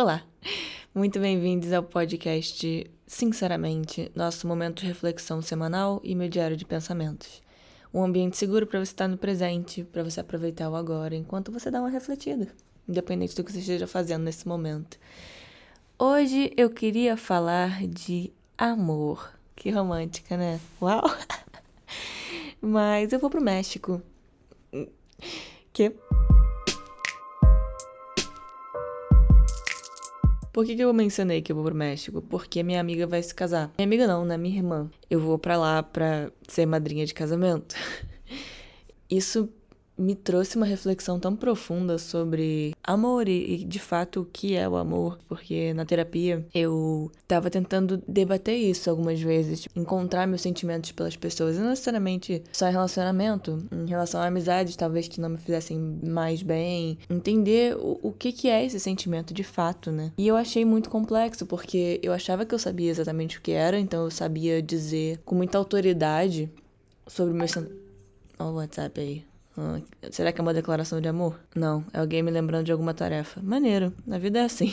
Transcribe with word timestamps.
Olá! 0.00 0.22
Muito 0.94 1.18
bem-vindos 1.18 1.72
ao 1.72 1.82
podcast 1.82 2.88
Sinceramente, 3.04 4.12
nosso 4.14 4.46
momento 4.46 4.82
de 4.82 4.86
reflexão 4.86 5.42
semanal 5.42 6.00
e 6.04 6.14
meu 6.14 6.28
diário 6.28 6.56
de 6.56 6.64
pensamentos. 6.64 7.42
Um 7.92 8.04
ambiente 8.04 8.36
seguro 8.36 8.64
para 8.64 8.78
você 8.78 8.92
estar 8.92 9.08
no 9.08 9.18
presente, 9.18 9.82
para 9.82 10.04
você 10.04 10.20
aproveitar 10.20 10.70
o 10.70 10.76
agora 10.76 11.16
enquanto 11.16 11.50
você 11.50 11.68
dá 11.68 11.80
uma 11.80 11.88
refletida, 11.88 12.46
independente 12.88 13.34
do 13.34 13.42
que 13.42 13.50
você 13.50 13.58
esteja 13.58 13.88
fazendo 13.88 14.22
nesse 14.22 14.46
momento. 14.46 15.00
Hoje 15.98 16.52
eu 16.56 16.70
queria 16.70 17.16
falar 17.16 17.84
de 17.84 18.32
amor. 18.56 19.32
Que 19.56 19.68
romântica, 19.68 20.36
né? 20.36 20.60
Uau! 20.80 21.02
Mas 22.62 23.12
eu 23.12 23.18
vou 23.18 23.30
pro 23.30 23.42
México. 23.42 24.00
Que? 25.72 25.92
Por 30.58 30.66
que, 30.66 30.74
que 30.74 30.82
eu 30.82 30.92
mencionei 30.92 31.40
que 31.40 31.52
eu 31.52 31.54
vou 31.54 31.64
pro 31.64 31.72
México? 31.72 32.20
Porque 32.20 32.64
minha 32.64 32.80
amiga 32.80 33.06
vai 33.06 33.22
se 33.22 33.32
casar. 33.32 33.70
Minha 33.78 33.86
amiga 33.86 34.08
não, 34.08 34.24
né? 34.24 34.36
Minha 34.36 34.56
irmã. 34.56 34.90
Eu 35.08 35.20
vou 35.20 35.38
para 35.38 35.56
lá 35.56 35.84
pra 35.84 36.32
ser 36.48 36.66
madrinha 36.66 37.06
de 37.06 37.14
casamento. 37.14 37.76
Isso 39.08 39.48
me 39.98 40.14
trouxe 40.14 40.56
uma 40.56 40.66
reflexão 40.66 41.18
tão 41.18 41.34
profunda 41.34 41.98
sobre 41.98 42.74
amor 42.82 43.28
e, 43.28 43.54
e, 43.54 43.64
de 43.64 43.78
fato 43.78 44.20
o 44.20 44.24
que 44.24 44.54
é 44.54 44.68
o 44.68 44.76
amor, 44.76 45.18
porque 45.28 45.74
na 45.74 45.84
terapia 45.84 46.46
eu 46.54 47.10
tava 47.26 47.50
tentando 47.50 48.02
debater 48.06 48.56
isso 48.56 48.88
algumas 48.88 49.20
vezes, 49.20 49.62
tipo, 49.62 49.78
encontrar 49.78 50.26
meus 50.26 50.40
sentimentos 50.40 50.92
pelas 50.92 51.16
pessoas, 51.16 51.58
não 51.58 51.70
necessariamente 51.70 52.42
só 52.52 52.68
em 52.68 52.72
relacionamento, 52.72 53.58
em 53.72 53.86
relação 53.86 54.20
a 54.20 54.26
amizades, 54.26 54.76
talvez 54.76 55.08
que 55.08 55.20
não 55.20 55.30
me 55.30 55.38
fizessem 55.38 55.78
mais 56.02 56.42
bem, 56.42 56.98
entender 57.10 57.76
o, 57.76 57.98
o 58.02 58.12
que 58.12 58.32
que 58.32 58.48
é 58.48 58.64
esse 58.64 58.78
sentimento 58.78 59.34
de 59.34 59.42
fato, 59.42 59.90
né? 59.90 60.12
E 60.16 60.26
eu 60.26 60.36
achei 60.36 60.64
muito 60.64 60.88
complexo, 60.88 61.44
porque 61.44 61.98
eu 62.02 62.12
achava 62.12 62.44
que 62.44 62.54
eu 62.54 62.58
sabia 62.58 62.90
exatamente 62.90 63.38
o 63.38 63.40
que 63.40 63.52
era, 63.52 63.78
então 63.78 64.04
eu 64.04 64.10
sabia 64.10 64.62
dizer 64.62 65.18
com 65.24 65.34
muita 65.34 65.58
autoridade 65.58 66.50
sobre 67.06 67.34
meus 67.34 67.56
Olha 68.38 68.50
o 68.50 68.54
WhatsApp 68.54 69.00
aí. 69.00 69.27
Ah, 69.60 69.80
será 70.12 70.30
que 70.30 70.40
é 70.40 70.42
uma 70.42 70.54
declaração 70.54 71.00
de 71.00 71.08
amor? 71.08 71.36
Não, 71.52 71.84
é 71.92 71.98
alguém 71.98 72.22
me 72.22 72.30
lembrando 72.30 72.64
de 72.64 72.70
alguma 72.70 72.94
tarefa. 72.94 73.40
Maneiro, 73.42 73.92
na 74.06 74.16
vida 74.16 74.38
é 74.38 74.44
assim. 74.44 74.72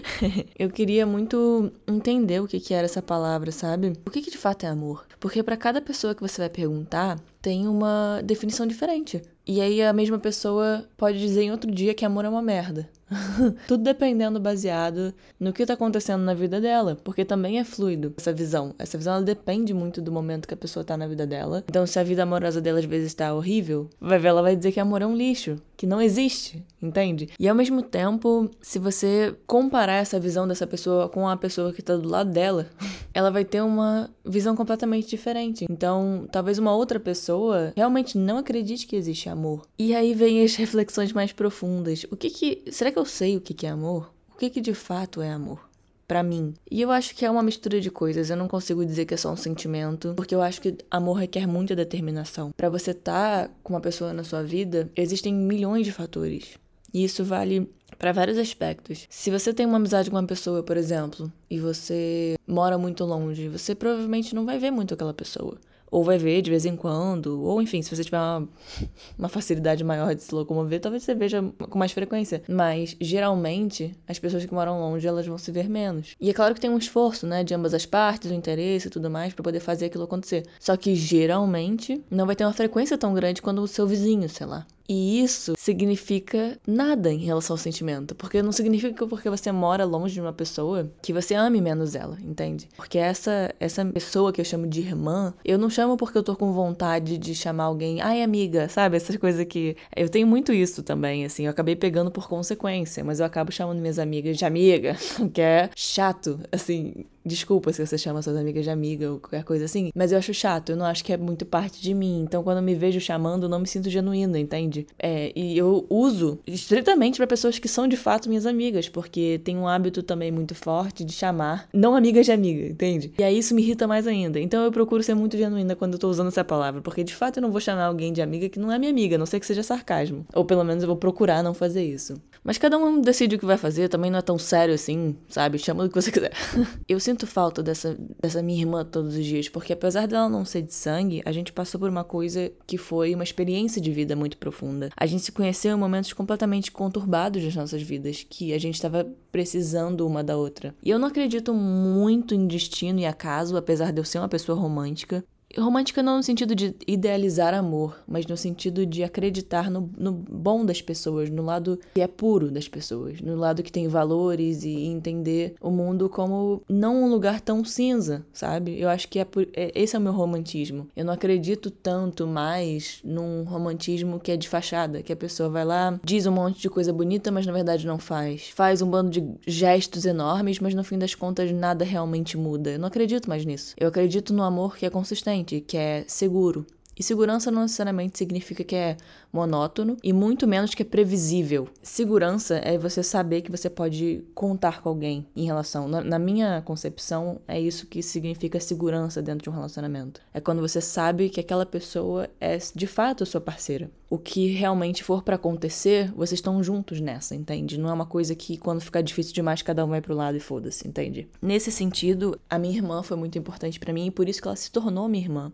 eu 0.58 0.68
queria 0.68 1.06
muito 1.06 1.72
entender 1.86 2.38
o 2.40 2.46
que, 2.46 2.60
que 2.60 2.74
era 2.74 2.84
essa 2.84 3.00
palavra, 3.00 3.50
sabe? 3.50 3.94
O 4.04 4.10
que, 4.10 4.20
que 4.20 4.30
de 4.30 4.36
fato 4.36 4.66
é 4.66 4.68
amor? 4.68 5.06
Porque 5.18 5.42
para 5.42 5.56
cada 5.56 5.80
pessoa 5.80 6.14
que 6.14 6.20
você 6.20 6.42
vai 6.42 6.50
perguntar, 6.50 7.18
tem 7.48 7.66
uma 7.66 8.20
definição 8.22 8.66
diferente. 8.66 9.22
E 9.46 9.62
aí 9.62 9.82
a 9.82 9.94
mesma 9.94 10.18
pessoa 10.18 10.84
pode 10.94 11.18
dizer 11.18 11.44
em 11.44 11.50
outro 11.50 11.70
dia 11.70 11.94
que 11.94 12.04
amor 12.04 12.26
é 12.26 12.28
uma 12.28 12.42
merda. 12.42 12.86
Tudo 13.66 13.82
dependendo 13.82 14.38
baseado 14.38 15.14
no 15.40 15.54
que 15.54 15.64
tá 15.64 15.72
acontecendo 15.72 16.22
na 16.22 16.34
vida 16.34 16.60
dela, 16.60 16.98
porque 17.02 17.24
também 17.24 17.58
é 17.58 17.64
fluido 17.64 18.12
essa 18.18 18.30
visão. 18.30 18.74
Essa 18.78 18.98
visão 18.98 19.14
ela 19.14 19.22
depende 19.22 19.72
muito 19.72 20.02
do 20.02 20.12
momento 20.12 20.46
que 20.46 20.52
a 20.52 20.58
pessoa 20.58 20.84
tá 20.84 20.94
na 20.98 21.06
vida 21.06 21.26
dela. 21.26 21.64
Então, 21.66 21.86
se 21.86 21.98
a 21.98 22.02
vida 22.02 22.22
amorosa 22.22 22.60
dela 22.60 22.78
às 22.78 22.84
vezes 22.84 23.14
tá 23.14 23.32
horrível, 23.32 23.88
vai 23.98 24.18
ver 24.18 24.28
ela 24.28 24.42
vai 24.42 24.54
dizer 24.54 24.72
que 24.72 24.80
amor 24.80 25.00
é 25.00 25.06
um 25.06 25.16
lixo, 25.16 25.56
que 25.74 25.86
não 25.86 26.02
existe, 26.02 26.62
entende? 26.82 27.30
E 27.40 27.48
ao 27.48 27.54
mesmo 27.54 27.80
tempo, 27.80 28.50
se 28.60 28.78
você 28.78 29.34
comparar 29.46 29.94
essa 29.94 30.20
visão 30.20 30.46
dessa 30.46 30.66
pessoa 30.66 31.08
com 31.08 31.26
a 31.26 31.38
pessoa 31.38 31.72
que 31.72 31.80
tá 31.80 31.96
do 31.96 32.06
lado 32.06 32.30
dela, 32.30 32.66
ela 33.14 33.30
vai 33.30 33.46
ter 33.46 33.62
uma 33.62 34.10
visão 34.22 34.54
completamente 34.54 35.08
diferente. 35.08 35.64
Então, 35.70 36.28
talvez 36.30 36.58
uma 36.58 36.74
outra 36.74 37.00
pessoa 37.00 37.37
realmente 37.76 38.16
não 38.16 38.38
acredite 38.38 38.86
que 38.86 38.96
existe 38.96 39.28
amor. 39.28 39.66
E 39.78 39.94
aí 39.94 40.14
vem 40.14 40.42
as 40.42 40.54
reflexões 40.56 41.12
mais 41.12 41.32
profundas. 41.32 42.04
O 42.10 42.16
que 42.16 42.30
que 42.30 42.62
será 42.70 42.90
que 42.90 42.98
eu 42.98 43.04
sei 43.04 43.36
o 43.36 43.40
que 43.40 43.66
é 43.66 43.70
amor? 43.70 44.12
O 44.34 44.38
que, 44.38 44.50
que 44.50 44.60
de 44.60 44.74
fato 44.74 45.20
é 45.20 45.30
amor? 45.30 45.68
para 46.08 46.22
mim. 46.22 46.54
E 46.70 46.80
eu 46.80 46.90
acho 46.90 47.14
que 47.14 47.26
é 47.26 47.30
uma 47.30 47.42
mistura 47.42 47.78
de 47.78 47.90
coisas. 47.90 48.30
Eu 48.30 48.36
não 48.36 48.48
consigo 48.48 48.84
dizer 48.84 49.04
que 49.04 49.12
é 49.12 49.16
só 49.16 49.30
um 49.30 49.36
sentimento, 49.36 50.14
porque 50.16 50.34
eu 50.34 50.40
acho 50.40 50.58
que 50.62 50.74
amor 50.90 51.18
requer 51.18 51.46
muita 51.46 51.76
determinação. 51.76 52.50
Para 52.56 52.70
você 52.70 52.92
estar 52.92 53.48
tá 53.48 53.54
com 53.62 53.74
uma 53.74 53.80
pessoa 53.80 54.14
na 54.14 54.24
sua 54.24 54.42
vida, 54.42 54.90
existem 54.96 55.34
milhões 55.34 55.84
de 55.84 55.92
fatores. 55.92 56.58
E 56.94 57.04
isso 57.04 57.22
vale 57.22 57.70
para 57.98 58.12
vários 58.12 58.38
aspectos. 58.38 59.06
Se 59.10 59.30
você 59.30 59.52
tem 59.52 59.66
uma 59.66 59.76
amizade 59.76 60.10
com 60.10 60.16
uma 60.16 60.26
pessoa, 60.26 60.62
por 60.62 60.78
exemplo, 60.78 61.30
e 61.50 61.58
você 61.58 62.36
mora 62.46 62.78
muito 62.78 63.04
longe, 63.04 63.48
você 63.48 63.74
provavelmente 63.74 64.34
não 64.34 64.46
vai 64.46 64.58
ver 64.58 64.70
muito 64.70 64.94
aquela 64.94 65.12
pessoa 65.12 65.58
ou 65.90 66.04
vai 66.04 66.18
ver 66.18 66.42
de 66.42 66.50
vez 66.50 66.64
em 66.64 66.76
quando, 66.76 67.42
ou 67.42 67.60
enfim, 67.60 67.82
se 67.82 67.94
você 67.94 68.04
tiver 68.04 68.18
uma, 68.18 68.48
uma 69.18 69.28
facilidade 69.28 69.82
maior 69.84 70.14
de 70.14 70.22
se 70.22 70.34
locomover, 70.34 70.80
talvez 70.80 71.02
você 71.02 71.14
veja 71.14 71.42
com 71.70 71.78
mais 71.78 71.92
frequência. 71.92 72.42
Mas 72.48 72.96
geralmente 73.00 73.94
as 74.06 74.18
pessoas 74.18 74.44
que 74.44 74.54
moram 74.54 74.80
longe 74.80 75.06
elas 75.06 75.26
vão 75.26 75.38
se 75.38 75.50
ver 75.50 75.68
menos. 75.68 76.14
E 76.20 76.30
é 76.30 76.32
claro 76.32 76.54
que 76.54 76.60
tem 76.60 76.70
um 76.70 76.78
esforço, 76.78 77.26
né, 77.26 77.44
de 77.44 77.54
ambas 77.54 77.74
as 77.74 77.86
partes, 77.86 78.30
o 78.30 78.34
interesse 78.34 78.88
e 78.88 78.90
tudo 78.90 79.10
mais 79.10 79.32
para 79.34 79.42
poder 79.42 79.60
fazer 79.60 79.86
aquilo 79.86 80.04
acontecer. 80.04 80.46
Só 80.58 80.76
que 80.76 80.94
geralmente 80.94 82.02
não 82.10 82.26
vai 82.26 82.36
ter 82.36 82.44
uma 82.44 82.52
frequência 82.52 82.98
tão 82.98 83.14
grande 83.14 83.42
quando 83.42 83.62
o 83.62 83.68
seu 83.68 83.86
vizinho, 83.86 84.28
sei 84.28 84.46
lá. 84.46 84.66
E 84.88 85.22
isso 85.22 85.52
significa 85.58 86.58
nada 86.66 87.12
em 87.12 87.18
relação 87.18 87.54
ao 87.54 87.58
sentimento. 87.58 88.14
Porque 88.14 88.40
não 88.40 88.52
significa 88.52 88.94
que 88.94 89.06
porque 89.06 89.28
você 89.28 89.52
mora 89.52 89.84
longe 89.84 90.14
de 90.14 90.20
uma 90.20 90.32
pessoa 90.32 90.90
que 91.02 91.12
você 91.12 91.34
ame 91.34 91.60
menos 91.60 91.94
ela, 91.94 92.16
entende? 92.22 92.68
Porque 92.74 92.96
essa, 92.96 93.54
essa 93.60 93.84
pessoa 93.84 94.32
que 94.32 94.40
eu 94.40 94.44
chamo 94.44 94.66
de 94.66 94.80
irmã, 94.80 95.34
eu 95.44 95.58
não 95.58 95.68
chamo 95.68 95.96
porque 95.96 96.16
eu 96.16 96.22
tô 96.22 96.34
com 96.34 96.52
vontade 96.52 97.18
de 97.18 97.34
chamar 97.34 97.64
alguém, 97.64 98.00
ai 98.00 98.22
amiga, 98.22 98.68
sabe? 98.68 98.96
Essas 98.96 99.16
coisas 99.16 99.44
que. 99.44 99.76
Eu 99.94 100.08
tenho 100.08 100.26
muito 100.26 100.52
isso 100.52 100.82
também, 100.82 101.24
assim. 101.24 101.44
Eu 101.44 101.50
acabei 101.50 101.76
pegando 101.76 102.10
por 102.10 102.26
consequência, 102.26 103.04
mas 103.04 103.20
eu 103.20 103.26
acabo 103.26 103.52
chamando 103.52 103.80
minhas 103.80 103.98
amigas 103.98 104.38
de 104.38 104.44
amiga, 104.44 104.96
que 105.34 105.40
é 105.40 105.68
chato, 105.76 106.40
assim. 106.50 107.04
Desculpa 107.28 107.72
se 107.72 107.86
você 107.86 107.98
chama 107.98 108.22
suas 108.22 108.36
amigas 108.36 108.64
de 108.64 108.70
amiga 108.70 109.12
ou 109.12 109.20
qualquer 109.20 109.44
coisa 109.44 109.66
assim, 109.66 109.90
mas 109.94 110.12
eu 110.12 110.18
acho 110.18 110.32
chato, 110.32 110.70
eu 110.70 110.76
não 110.76 110.86
acho 110.86 111.04
que 111.04 111.12
é 111.12 111.16
muito 111.16 111.44
parte 111.44 111.80
de 111.82 111.92
mim. 111.92 112.22
Então, 112.22 112.42
quando 112.42 112.56
eu 112.56 112.62
me 112.62 112.74
vejo 112.74 112.98
chamando, 113.00 113.44
eu 113.44 113.48
não 113.48 113.60
me 113.60 113.66
sinto 113.66 113.90
genuína, 113.90 114.38
entende? 114.38 114.86
É, 114.98 115.30
e 115.36 115.56
eu 115.56 115.86
uso 115.90 116.38
estritamente 116.46 117.18
para 117.18 117.26
pessoas 117.26 117.58
que 117.58 117.68
são 117.68 117.86
de 117.86 117.96
fato 117.96 118.30
minhas 118.30 118.46
amigas, 118.46 118.88
porque 118.88 119.40
tem 119.44 119.58
um 119.58 119.68
hábito 119.68 120.02
também 120.02 120.32
muito 120.32 120.54
forte 120.54 121.04
de 121.04 121.12
chamar 121.12 121.68
não 121.72 121.94
amigas 121.94 122.24
de 122.24 122.32
amiga, 122.32 122.66
entende? 122.66 123.12
E 123.18 123.22
aí 123.22 123.38
isso 123.38 123.54
me 123.54 123.62
irrita 123.62 123.86
mais 123.86 124.06
ainda. 124.06 124.40
Então, 124.40 124.64
eu 124.64 124.72
procuro 124.72 125.02
ser 125.02 125.14
muito 125.14 125.36
genuína 125.36 125.76
quando 125.76 125.92
eu 125.94 125.98
tô 125.98 126.08
usando 126.08 126.28
essa 126.28 126.42
palavra, 126.42 126.80
porque 126.80 127.04
de 127.04 127.14
fato 127.14 127.36
eu 127.36 127.42
não 127.42 127.52
vou 127.52 127.60
chamar 127.60 127.84
alguém 127.84 128.10
de 128.10 128.22
amiga 128.22 128.48
que 128.48 128.58
não 128.58 128.72
é 128.72 128.78
minha 128.78 128.90
amiga, 128.90 129.16
a 129.16 129.18
não 129.18 129.26
sei 129.26 129.38
que 129.38 129.46
seja 129.46 129.62
sarcasmo. 129.62 130.24
Ou 130.32 130.46
pelo 130.46 130.64
menos 130.64 130.82
eu 130.82 130.86
vou 130.86 130.96
procurar 130.96 131.42
não 131.42 131.52
fazer 131.52 131.84
isso. 131.84 132.14
Mas 132.42 132.58
cada 132.58 132.78
um 132.78 133.00
decide 133.00 133.36
o 133.36 133.38
que 133.38 133.46
vai 133.46 133.56
fazer, 133.56 133.88
também 133.88 134.10
não 134.10 134.18
é 134.18 134.22
tão 134.22 134.38
sério 134.38 134.74
assim, 134.74 135.16
sabe? 135.28 135.58
Chama 135.58 135.84
do 135.84 135.88
que 135.88 136.00
você 136.00 136.10
quiser. 136.10 136.32
eu 136.88 136.98
sinto 137.00 137.26
falta 137.26 137.62
dessa, 137.62 137.96
dessa 138.20 138.42
minha 138.42 138.60
irmã 138.60 138.84
todos 138.84 139.14
os 139.16 139.24
dias, 139.24 139.48
porque 139.48 139.72
apesar 139.72 140.06
dela 140.06 140.28
não 140.28 140.44
ser 140.44 140.62
de 140.62 140.74
sangue, 140.74 141.22
a 141.24 141.32
gente 141.32 141.52
passou 141.52 141.78
por 141.78 141.90
uma 141.90 142.04
coisa 142.04 142.50
que 142.66 142.78
foi 142.78 143.14
uma 143.14 143.24
experiência 143.24 143.80
de 143.80 143.90
vida 143.90 144.14
muito 144.16 144.36
profunda. 144.38 144.90
A 144.96 145.06
gente 145.06 145.22
se 145.22 145.32
conheceu 145.32 145.76
em 145.76 145.78
momentos 145.78 146.12
completamente 146.12 146.70
conturbados 146.70 147.42
das 147.42 147.54
nossas 147.54 147.82
vidas, 147.82 148.24
que 148.28 148.52
a 148.52 148.58
gente 148.58 148.74
estava 148.74 149.06
precisando 149.30 150.06
uma 150.06 150.24
da 150.24 150.36
outra. 150.36 150.74
E 150.82 150.90
eu 150.90 150.98
não 150.98 151.08
acredito 151.08 151.52
muito 151.54 152.34
em 152.34 152.46
destino 152.46 152.98
e 153.00 153.06
acaso, 153.06 153.56
apesar 153.56 153.92
de 153.92 154.00
eu 154.00 154.04
ser 154.04 154.18
uma 154.18 154.28
pessoa 154.28 154.58
romântica. 154.58 155.24
Romântica 155.56 156.02
não 156.02 156.18
no 156.18 156.22
sentido 156.22 156.54
de 156.54 156.74
idealizar 156.86 157.54
amor, 157.54 157.98
mas 158.06 158.26
no 158.26 158.36
sentido 158.36 158.84
de 158.84 159.02
acreditar 159.02 159.70
no, 159.70 159.90
no, 159.96 160.12
bom 160.12 160.64
das 160.64 160.82
pessoas, 160.82 161.30
no 161.30 161.42
lado 161.42 161.78
que 161.94 162.00
é 162.00 162.06
puro 162.06 162.50
das 162.50 162.68
pessoas, 162.68 163.20
no 163.20 163.34
lado 163.34 163.62
que 163.62 163.72
tem 163.72 163.88
valores 163.88 164.62
e 164.64 164.84
entender 164.84 165.54
o 165.60 165.70
mundo 165.70 166.08
como 166.08 166.62
não 166.68 167.02
um 167.02 167.08
lugar 167.08 167.40
tão 167.40 167.64
cinza, 167.64 168.26
sabe? 168.32 168.78
Eu 168.78 168.88
acho 168.88 169.08
que 169.08 169.18
é, 169.18 169.24
por, 169.24 169.48
é 169.54 169.72
esse 169.74 169.96
é 169.96 169.98
o 169.98 170.02
meu 170.02 170.12
romantismo. 170.12 170.86
Eu 170.94 171.04
não 171.04 171.14
acredito 171.14 171.70
tanto 171.70 172.26
mais 172.26 173.00
num 173.02 173.44
romantismo 173.44 174.20
que 174.20 174.32
é 174.32 174.36
de 174.36 174.48
fachada, 174.48 175.02
que 175.02 175.12
a 175.12 175.16
pessoa 175.16 175.48
vai 175.48 175.64
lá, 175.64 175.98
diz 176.04 176.26
um 176.26 176.32
monte 176.32 176.60
de 176.60 176.68
coisa 176.68 176.92
bonita, 176.92 177.30
mas 177.30 177.46
na 177.46 177.52
verdade 177.52 177.86
não 177.86 177.98
faz. 177.98 178.50
Faz 178.54 178.82
um 178.82 178.90
bando 178.90 179.10
de 179.10 179.26
gestos 179.46 180.04
enormes, 180.04 180.60
mas 180.60 180.74
no 180.74 180.84
fim 180.84 180.98
das 180.98 181.14
contas 181.14 181.50
nada 181.52 181.84
realmente 181.84 182.36
muda. 182.36 182.70
Eu 182.70 182.78
não 182.78 182.88
acredito 182.88 183.28
mais 183.28 183.44
nisso. 183.44 183.74
Eu 183.78 183.88
acredito 183.88 184.34
no 184.34 184.42
amor 184.42 184.76
que 184.76 184.84
é 184.84 184.90
consistente 184.90 185.37
que 185.44 185.76
é 185.76 186.04
seguro. 186.06 186.66
E 186.98 187.02
segurança 187.02 187.50
não 187.50 187.62
necessariamente 187.62 188.18
significa 188.18 188.64
que 188.64 188.74
é 188.74 188.96
monótono 189.32 189.96
e 190.02 190.12
muito 190.12 190.46
menos 190.46 190.74
que 190.74 190.82
é 190.82 190.84
previsível. 190.84 191.68
Segurança 191.82 192.56
é 192.56 192.76
você 192.76 193.02
saber 193.02 193.42
que 193.42 193.50
você 193.50 193.70
pode 193.70 194.24
contar 194.34 194.82
com 194.82 194.88
alguém 194.88 195.26
em 195.36 195.44
relação. 195.44 195.86
Na, 195.86 196.00
na, 196.00 196.18
minha 196.18 196.60
concepção, 196.62 197.40
é 197.46 197.60
isso 197.60 197.86
que 197.86 198.02
significa 198.02 198.58
segurança 198.58 199.22
dentro 199.22 199.44
de 199.44 199.50
um 199.50 199.52
relacionamento. 199.52 200.20
É 200.34 200.40
quando 200.40 200.60
você 200.60 200.80
sabe 200.80 201.28
que 201.28 201.40
aquela 201.40 201.64
pessoa 201.64 202.28
é 202.40 202.58
de 202.74 202.86
fato 202.86 203.22
a 203.22 203.26
sua 203.26 203.40
parceira. 203.40 203.90
O 204.10 204.18
que 204.18 204.48
realmente 204.48 205.04
for 205.04 205.22
para 205.22 205.36
acontecer, 205.36 206.10
vocês 206.12 206.38
estão 206.38 206.62
juntos 206.62 207.00
nessa, 207.00 207.34
entende? 207.34 207.78
Não 207.78 207.90
é 207.90 207.92
uma 207.92 208.06
coisa 208.06 208.34
que 208.34 208.56
quando 208.56 208.80
ficar 208.80 209.02
difícil 209.02 209.34
demais 209.34 209.62
cada 209.62 209.84
um 209.84 209.88
vai 209.88 210.00
pro 210.00 210.14
lado 210.14 210.36
e 210.36 210.40
foda-se, 210.40 210.88
entende? 210.88 211.28
Nesse 211.42 211.70
sentido, 211.70 212.40
a 212.48 212.58
minha 212.58 212.76
irmã 212.76 213.02
foi 213.02 213.16
muito 213.16 213.38
importante 213.38 213.78
para 213.78 213.92
mim 213.92 214.06
e 214.06 214.10
por 214.10 214.28
isso 214.28 214.40
que 214.40 214.48
ela 214.48 214.56
se 214.56 214.70
tornou 214.70 215.08
minha 215.08 215.22
irmã. 215.22 215.52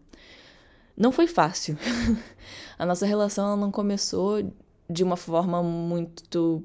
Não 0.96 1.10
foi 1.10 1.26
fácil. 1.26 1.76
a 2.78 2.86
nossa 2.86 3.06
relação 3.06 3.56
não 3.56 3.70
começou 3.70 4.52
de 4.88 5.02
uma 5.02 5.16
forma 5.16 5.62
muito 5.62 6.62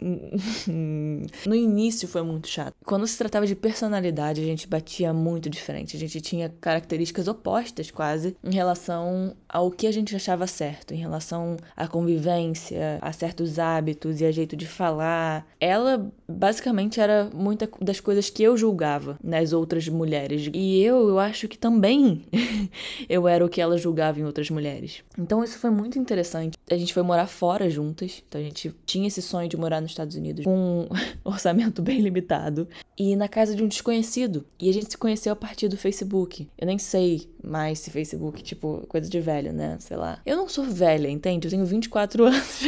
no 1.46 1.54
início 1.54 2.06
foi 2.08 2.22
muito 2.22 2.48
chato. 2.48 2.74
Quando 2.84 3.06
se 3.06 3.18
tratava 3.18 3.46
de 3.46 3.54
personalidade, 3.54 4.40
a 4.40 4.44
gente 4.44 4.66
batia 4.66 5.12
muito 5.12 5.50
diferente. 5.50 5.96
A 5.96 6.00
gente 6.00 6.20
tinha 6.20 6.52
características 6.60 7.28
opostas, 7.28 7.90
quase, 7.90 8.36
em 8.42 8.54
relação 8.54 9.34
ao 9.48 9.70
que 9.70 9.86
a 9.86 9.92
gente 9.92 10.14
achava 10.14 10.46
certo, 10.46 10.92
em 10.92 10.98
relação 10.98 11.56
à 11.76 11.86
convivência, 11.88 12.98
a 13.00 13.12
certos 13.12 13.58
hábitos 13.58 14.20
e 14.20 14.24
a 14.24 14.30
jeito 14.30 14.56
de 14.56 14.66
falar. 14.66 15.46
Ela 15.60 16.10
basicamente 16.28 17.00
era 17.00 17.30
muita 17.34 17.68
das 17.80 18.00
coisas 18.00 18.30
que 18.30 18.42
eu 18.42 18.56
julgava 18.56 19.18
nas 19.22 19.52
outras 19.52 19.88
mulheres. 19.88 20.50
E 20.52 20.82
eu, 20.82 21.08
eu 21.08 21.18
acho 21.18 21.48
que 21.48 21.58
também 21.58 22.22
eu 23.08 23.26
era 23.26 23.44
o 23.44 23.48
que 23.48 23.60
ela 23.60 23.76
julgava 23.76 24.20
em 24.20 24.24
outras 24.24 24.50
mulheres. 24.50 25.02
Então 25.18 25.42
isso 25.42 25.58
foi 25.58 25.70
muito 25.70 25.98
interessante. 25.98 26.56
A 26.70 26.76
gente 26.76 26.92
foi 26.94 27.02
morar 27.02 27.26
fora 27.26 27.68
juntas, 27.70 28.22
então 28.28 28.40
a 28.40 28.44
gente 28.44 28.74
tinha 28.84 29.08
esse 29.08 29.22
sonho 29.22 29.48
de 29.48 29.56
morar 29.56 29.80
nos 29.88 29.92
Estados 29.92 30.16
Unidos 30.16 30.44
com 30.44 30.82
um 30.82 30.88
orçamento 31.24 31.82
bem 31.82 32.00
limitado 32.00 32.68
e 32.96 33.16
na 33.16 33.28
casa 33.28 33.54
de 33.54 33.62
um 33.62 33.68
desconhecido. 33.68 34.44
E 34.58 34.68
a 34.68 34.72
gente 34.72 34.90
se 34.90 34.98
conheceu 34.98 35.32
a 35.32 35.36
partir 35.36 35.68
do 35.68 35.76
Facebook. 35.76 36.48
Eu 36.58 36.66
nem 36.66 36.78
sei 36.78 37.28
mais 37.42 37.78
se 37.78 37.90
Facebook, 37.90 38.42
tipo, 38.42 38.84
coisa 38.88 39.08
de 39.08 39.20
velho, 39.20 39.52
né? 39.52 39.76
Sei 39.80 39.96
lá. 39.96 40.20
Eu 40.26 40.36
não 40.36 40.48
sou 40.48 40.64
velha, 40.64 41.08
entende? 41.08 41.46
Eu 41.46 41.50
tenho 41.50 41.64
24 41.64 42.24
anos. 42.26 42.60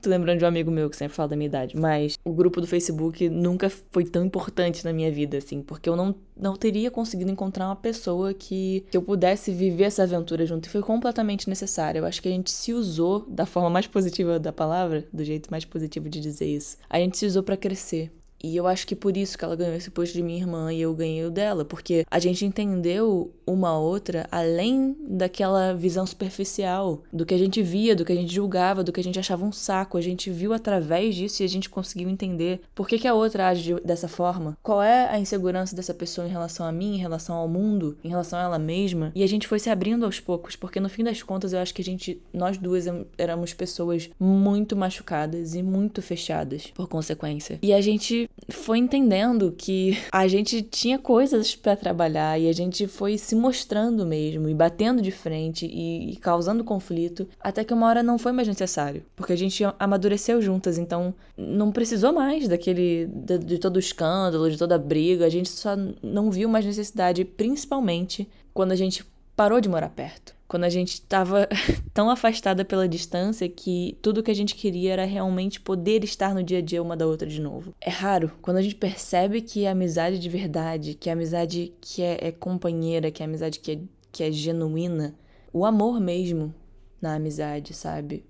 Tô 0.00 0.08
lembrando 0.08 0.38
de 0.38 0.44
um 0.44 0.48
amigo 0.48 0.70
meu 0.70 0.88
que 0.88 0.96
sempre 0.96 1.14
fala 1.14 1.30
da 1.30 1.36
minha 1.36 1.46
idade, 1.46 1.76
mas 1.76 2.18
o 2.24 2.32
grupo 2.32 2.60
do 2.60 2.66
Facebook 2.66 3.28
nunca 3.28 3.70
foi 3.90 4.04
tão 4.04 4.24
importante 4.24 4.82
na 4.84 4.92
minha 4.92 5.10
vida, 5.10 5.36
assim, 5.36 5.60
porque 5.60 5.90
eu 5.90 5.96
não, 5.96 6.14
não 6.34 6.56
teria 6.56 6.90
conseguido 6.90 7.30
encontrar 7.30 7.66
uma 7.66 7.76
pessoa 7.76 8.32
que, 8.32 8.84
que 8.90 8.96
eu 8.96 9.02
pudesse 9.02 9.52
viver 9.52 9.84
essa 9.84 10.04
aventura 10.04 10.46
junto. 10.46 10.66
E 10.66 10.70
foi 10.70 10.80
completamente 10.80 11.48
necessário. 11.48 11.98
Eu 11.98 12.06
acho 12.06 12.22
que 12.22 12.28
a 12.28 12.32
gente 12.32 12.50
se 12.50 12.72
usou 12.72 13.26
da 13.28 13.44
forma 13.44 13.68
mais 13.68 13.86
positiva 13.86 14.38
da 14.38 14.52
palavra, 14.52 15.06
do 15.12 15.22
jeito 15.22 15.50
mais 15.50 15.64
positivo 15.66 16.08
de 16.08 16.19
dizer 16.20 16.46
isso. 16.46 16.76
A 16.88 16.98
gente 16.98 17.18
se 17.18 17.26
usou 17.26 17.42
para 17.42 17.56
crescer. 17.56 18.10
E 18.42 18.56
eu 18.56 18.66
acho 18.66 18.86
que 18.86 18.96
por 18.96 19.16
isso 19.16 19.36
que 19.36 19.44
ela 19.44 19.56
ganhou 19.56 19.74
esse 19.74 19.90
posto 19.90 20.14
de 20.14 20.22
minha 20.22 20.38
irmã 20.38 20.72
e 20.72 20.80
eu 20.80 20.94
ganhei 20.94 21.24
o 21.24 21.30
dela, 21.30 21.64
porque 21.64 22.04
a 22.10 22.18
gente 22.18 22.44
entendeu 22.44 23.32
uma 23.46 23.78
outra 23.78 24.26
além 24.30 24.96
daquela 25.08 25.74
visão 25.74 26.06
superficial, 26.06 27.02
do 27.12 27.26
que 27.26 27.34
a 27.34 27.38
gente 27.38 27.62
via, 27.62 27.94
do 27.94 28.04
que 28.04 28.12
a 28.12 28.16
gente 28.16 28.32
julgava, 28.32 28.84
do 28.84 28.92
que 28.92 29.00
a 29.00 29.04
gente 29.04 29.18
achava 29.18 29.44
um 29.44 29.52
saco. 29.52 29.98
A 29.98 30.00
gente 30.00 30.30
viu 30.30 30.52
através 30.52 31.14
disso 31.14 31.42
e 31.42 31.44
a 31.44 31.48
gente 31.48 31.68
conseguiu 31.68 32.08
entender 32.08 32.60
por 32.74 32.88
que, 32.88 32.98
que 32.98 33.08
a 33.08 33.14
outra 33.14 33.48
age 33.48 33.74
dessa 33.84 34.08
forma, 34.08 34.56
qual 34.62 34.82
é 34.82 35.08
a 35.08 35.18
insegurança 35.18 35.74
dessa 35.76 35.92
pessoa 35.92 36.26
em 36.26 36.30
relação 36.30 36.64
a 36.64 36.72
mim, 36.72 36.94
em 36.94 36.98
relação 36.98 37.36
ao 37.36 37.48
mundo, 37.48 37.96
em 38.02 38.08
relação 38.08 38.38
a 38.38 38.42
ela 38.42 38.58
mesma. 38.58 39.12
E 39.14 39.22
a 39.22 39.26
gente 39.26 39.46
foi 39.46 39.58
se 39.58 39.68
abrindo 39.68 40.04
aos 40.04 40.20
poucos, 40.20 40.56
porque 40.56 40.80
no 40.80 40.88
fim 40.88 41.04
das 41.04 41.22
contas 41.22 41.52
eu 41.52 41.58
acho 41.58 41.74
que 41.74 41.82
a 41.82 41.84
gente, 41.84 42.20
nós 42.32 42.56
duas 42.56 42.86
éramos 43.18 43.52
pessoas 43.52 44.10
muito 44.18 44.76
machucadas 44.76 45.54
e 45.54 45.62
muito 45.62 46.00
fechadas 46.00 46.68
por 46.74 46.88
consequência. 46.88 47.58
E 47.62 47.72
a 47.72 47.80
gente 47.80 48.29
foi 48.50 48.78
entendendo 48.78 49.54
que 49.56 49.98
a 50.12 50.26
gente 50.26 50.62
tinha 50.62 50.98
coisas 50.98 51.54
para 51.54 51.76
trabalhar 51.76 52.38
e 52.38 52.48
a 52.48 52.52
gente 52.52 52.86
foi 52.86 53.16
se 53.16 53.34
mostrando 53.34 54.04
mesmo 54.04 54.48
e 54.48 54.54
batendo 54.54 55.00
de 55.00 55.10
frente 55.10 55.66
e, 55.66 56.12
e, 56.12 56.16
causando 56.16 56.64
conflito, 56.64 57.28
até 57.40 57.64
que 57.64 57.74
uma 57.74 57.86
hora 57.86 58.02
não 58.02 58.18
foi 58.18 58.32
mais 58.32 58.48
necessário, 58.48 59.04
porque 59.14 59.32
a 59.32 59.36
gente 59.36 59.62
amadureceu 59.78 60.40
juntas, 60.40 60.78
então 60.78 61.14
não 61.36 61.70
precisou 61.70 62.12
mais 62.12 62.48
daquele 62.48 63.08
de, 63.12 63.38
de 63.38 63.58
todo 63.58 63.76
o 63.76 63.80
escândalo, 63.80 64.50
de 64.50 64.58
toda 64.58 64.74
a 64.74 64.78
briga, 64.78 65.26
a 65.26 65.30
gente 65.30 65.48
só 65.48 65.76
não 66.02 66.30
viu 66.30 66.48
mais 66.48 66.64
necessidade, 66.64 67.24
principalmente 67.24 68.28
quando 68.52 68.72
a 68.72 68.76
gente 68.76 69.04
parou 69.36 69.60
de 69.60 69.68
morar 69.68 69.90
perto 69.90 70.39
quando 70.50 70.64
a 70.64 70.68
gente 70.68 70.94
estava 70.94 71.48
tão 71.94 72.10
afastada 72.10 72.64
pela 72.64 72.88
distância 72.88 73.48
que 73.48 73.96
tudo 74.02 74.20
que 74.20 74.32
a 74.32 74.34
gente 74.34 74.56
queria 74.56 74.94
era 74.94 75.04
realmente 75.04 75.60
poder 75.60 76.02
estar 76.02 76.34
no 76.34 76.42
dia 76.42 76.58
a 76.58 76.60
dia 76.60 76.82
uma 76.82 76.96
da 76.96 77.06
outra 77.06 77.28
de 77.28 77.40
novo. 77.40 77.72
É 77.80 77.88
raro 77.88 78.32
quando 78.42 78.56
a 78.56 78.62
gente 78.62 78.74
percebe 78.74 79.42
que 79.42 79.64
a 79.64 79.70
amizade 79.70 80.18
de 80.18 80.28
verdade, 80.28 80.94
que 80.94 81.08
a 81.08 81.12
amizade 81.12 81.72
que 81.80 82.02
é, 82.02 82.18
é 82.20 82.32
companheira, 82.32 83.12
que 83.12 83.22
a 83.22 83.26
amizade 83.26 83.60
que 83.60 83.70
é, 83.70 83.78
que 84.10 84.24
é 84.24 84.32
genuína, 84.32 85.14
o 85.52 85.64
amor 85.64 86.00
mesmo 86.00 86.52
na 87.00 87.14
amizade, 87.14 87.72
sabe? 87.72 88.26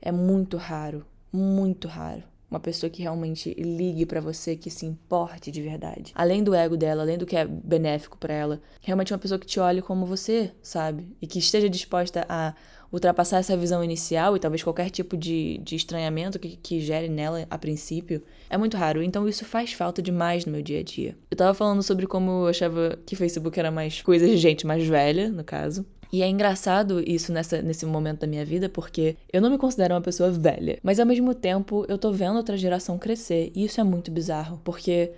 É 0.00 0.10
muito 0.10 0.56
raro, 0.56 1.06
muito 1.32 1.86
raro 1.86 2.31
uma 2.52 2.60
pessoa 2.60 2.90
que 2.90 3.02
realmente 3.02 3.54
ligue 3.54 4.04
para 4.04 4.20
você, 4.20 4.54
que 4.54 4.70
se 4.70 4.84
importe 4.84 5.50
de 5.50 5.62
verdade. 5.62 6.12
Além 6.14 6.44
do 6.44 6.54
ego 6.54 6.76
dela, 6.76 7.02
além 7.02 7.16
do 7.16 7.24
que 7.24 7.34
é 7.34 7.46
benéfico 7.46 8.18
para 8.18 8.34
ela, 8.34 8.60
realmente 8.82 9.12
uma 9.12 9.18
pessoa 9.18 9.38
que 9.38 9.46
te 9.46 9.58
olhe 9.58 9.80
como 9.80 10.04
você, 10.04 10.52
sabe? 10.62 11.16
E 11.20 11.26
que 11.26 11.38
esteja 11.38 11.68
disposta 11.68 12.26
a 12.28 12.54
ultrapassar 12.92 13.38
essa 13.38 13.56
visão 13.56 13.82
inicial 13.82 14.36
e 14.36 14.38
talvez 14.38 14.62
qualquer 14.62 14.90
tipo 14.90 15.16
de, 15.16 15.58
de 15.64 15.76
estranhamento 15.76 16.38
que, 16.38 16.56
que 16.56 16.78
gere 16.78 17.08
nela 17.08 17.46
a 17.48 17.56
princípio, 17.56 18.22
é 18.50 18.58
muito 18.58 18.76
raro. 18.76 19.02
Então 19.02 19.26
isso 19.26 19.46
faz 19.46 19.72
falta 19.72 20.02
demais 20.02 20.44
no 20.44 20.52
meu 20.52 20.60
dia 20.60 20.80
a 20.80 20.82
dia. 20.82 21.16
Eu 21.30 21.36
tava 21.36 21.54
falando 21.54 21.82
sobre 21.82 22.06
como 22.06 22.42
eu 22.42 22.46
achava 22.48 22.98
que 23.06 23.16
Facebook 23.16 23.58
era 23.58 23.70
mais 23.70 24.02
coisa 24.02 24.26
de 24.26 24.36
gente 24.36 24.66
mais 24.66 24.86
velha, 24.86 25.30
no 25.30 25.42
caso. 25.42 25.86
E 26.12 26.22
é 26.22 26.28
engraçado 26.28 27.00
isso 27.08 27.32
nessa, 27.32 27.62
nesse 27.62 27.86
momento 27.86 28.20
da 28.20 28.26
minha 28.26 28.44
vida, 28.44 28.68
porque 28.68 29.16
eu 29.32 29.40
não 29.40 29.50
me 29.50 29.56
considero 29.56 29.94
uma 29.94 30.00
pessoa 30.02 30.30
velha, 30.30 30.78
mas 30.82 31.00
ao 31.00 31.06
mesmo 31.06 31.34
tempo 31.34 31.86
eu 31.88 31.96
tô 31.96 32.12
vendo 32.12 32.36
outra 32.36 32.56
geração 32.56 32.98
crescer, 32.98 33.50
e 33.54 33.64
isso 33.64 33.80
é 33.80 33.84
muito 33.84 34.10
bizarro, 34.10 34.60
porque 34.62 35.10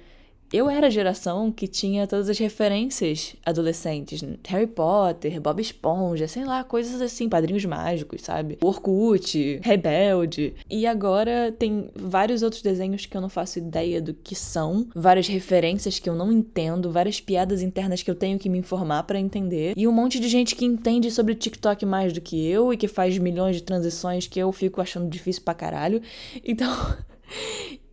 eu 0.53 0.71
era 0.71 0.87
a 0.87 0.91
geração 0.91 1.51
que 1.51 1.67
tinha 1.67 2.07
todas 2.07 2.29
as 2.29 2.39
referências 2.39 3.35
adolescentes. 3.45 4.23
Harry 4.47 4.67
Potter, 4.67 5.41
Bob 5.41 5.61
Esponja, 5.61 6.29
sei 6.29 6.45
lá, 6.45 6.63
coisas 6.63 7.01
assim, 7.01 7.29
Padrinhos 7.29 7.65
Mágicos, 7.65 8.23
sabe? 8.23 8.59
Orkut, 8.63 9.61
Rebelde. 9.63 10.55
E 10.71 10.87
agora 10.87 11.53
tem 11.59 11.91
vários 11.95 12.43
outros 12.43 12.63
desenhos 12.63 13.07
que 13.07 13.17
eu 13.17 13.21
não 13.21 13.29
faço 13.29 13.59
ideia 13.59 14.01
do 14.01 14.15
que 14.15 14.35
são, 14.35 14.87
várias 14.95 15.27
referências 15.27 15.99
que 15.99 16.09
eu 16.09 16.15
não 16.15 16.31
entendo, 16.31 16.91
várias 16.91 17.21
piadas 17.21 17.63
internas 17.63 18.03
que 18.03 18.11
eu 18.11 18.15
tenho 18.15 18.39
que 18.39 18.49
me 18.49 18.59
informar 18.59 19.03
para 19.05 19.19
entender, 19.19 19.75
e 19.77 19.89
um 19.89 19.93
monte 19.93 20.21
de 20.21 20.29
gente 20.29 20.55
que 20.55 20.65
entende 20.65 21.11
sobre 21.11 21.35
TikTok 21.35 21.85
mais 21.85 22.13
do 22.13 22.21
que 22.21 22.47
eu 22.47 22.73
e 22.73 22.77
que 22.77 22.89
faz 22.89 23.19
milhões 23.19 23.57
de 23.57 23.63
transições 23.63 24.27
que 24.27 24.39
eu 24.39 24.53
fico 24.53 24.81
achando 24.81 25.09
difícil 25.09 25.43
pra 25.43 25.55
caralho. 25.55 26.01
Então. 26.45 26.71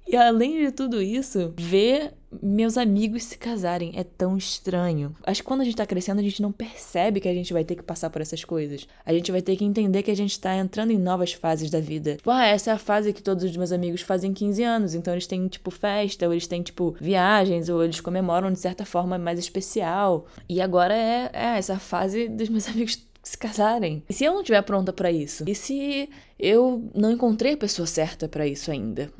E 0.07 0.15
além 0.18 0.65
de 0.65 0.71
tudo 0.74 1.01
isso, 1.01 1.53
ver 1.57 2.12
meus 2.41 2.77
amigos 2.77 3.23
se 3.23 3.37
casarem 3.37 3.91
é 3.95 4.03
tão 4.03 4.37
estranho. 4.37 5.15
Acho 5.23 5.41
que 5.41 5.47
quando 5.47 5.61
a 5.61 5.63
gente 5.63 5.75
tá 5.75 5.85
crescendo, 5.85 6.19
a 6.19 6.23
gente 6.23 6.41
não 6.41 6.51
percebe 6.51 7.19
que 7.19 7.27
a 7.27 7.33
gente 7.33 7.51
vai 7.51 7.63
ter 7.63 7.75
que 7.75 7.83
passar 7.83 8.09
por 8.09 8.21
essas 8.21 8.43
coisas. 8.43 8.87
A 9.05 9.13
gente 9.13 9.31
vai 9.31 9.41
ter 9.41 9.55
que 9.55 9.65
entender 9.65 10.03
que 10.03 10.11
a 10.11 10.15
gente 10.15 10.39
tá 10.39 10.55
entrando 10.55 10.91
em 10.91 10.97
novas 10.97 11.33
fases 11.33 11.69
da 11.69 11.79
vida. 11.79 12.15
Tipo, 12.15 12.31
ah, 12.31 12.45
essa 12.45 12.71
é 12.71 12.73
a 12.73 12.77
fase 12.77 13.13
que 13.13 13.21
todos 13.21 13.43
os 13.43 13.55
meus 13.55 13.71
amigos 13.71 14.01
fazem 14.01 14.33
15 14.33 14.63
anos. 14.63 14.95
Então 14.95 15.13
eles 15.13 15.27
têm, 15.27 15.47
tipo, 15.47 15.71
festa, 15.71 16.25
ou 16.25 16.33
eles 16.33 16.47
têm, 16.47 16.61
tipo, 16.61 16.95
viagens, 16.99 17.69
ou 17.69 17.83
eles 17.83 18.00
comemoram 18.00 18.51
de 18.51 18.59
certa 18.59 18.85
forma 18.85 19.17
mais 19.17 19.39
especial. 19.39 20.25
E 20.47 20.61
agora 20.61 20.93
é, 20.93 21.29
é 21.33 21.57
essa 21.57 21.77
fase 21.77 22.27
dos 22.29 22.50
meus 22.50 22.67
amigos 22.69 23.05
se 23.23 23.38
casarem. 23.38 24.03
E 24.09 24.13
se 24.13 24.23
eu 24.23 24.33
não 24.33 24.41
estiver 24.41 24.61
pronta 24.63 24.91
para 24.91 25.11
isso? 25.11 25.43
E 25.47 25.53
se 25.53 26.09
eu 26.39 26.89
não 26.95 27.11
encontrei 27.11 27.53
a 27.53 27.57
pessoa 27.57 27.85
certa 27.85 28.27
para 28.27 28.47
isso 28.47 28.71
ainda? 28.71 29.11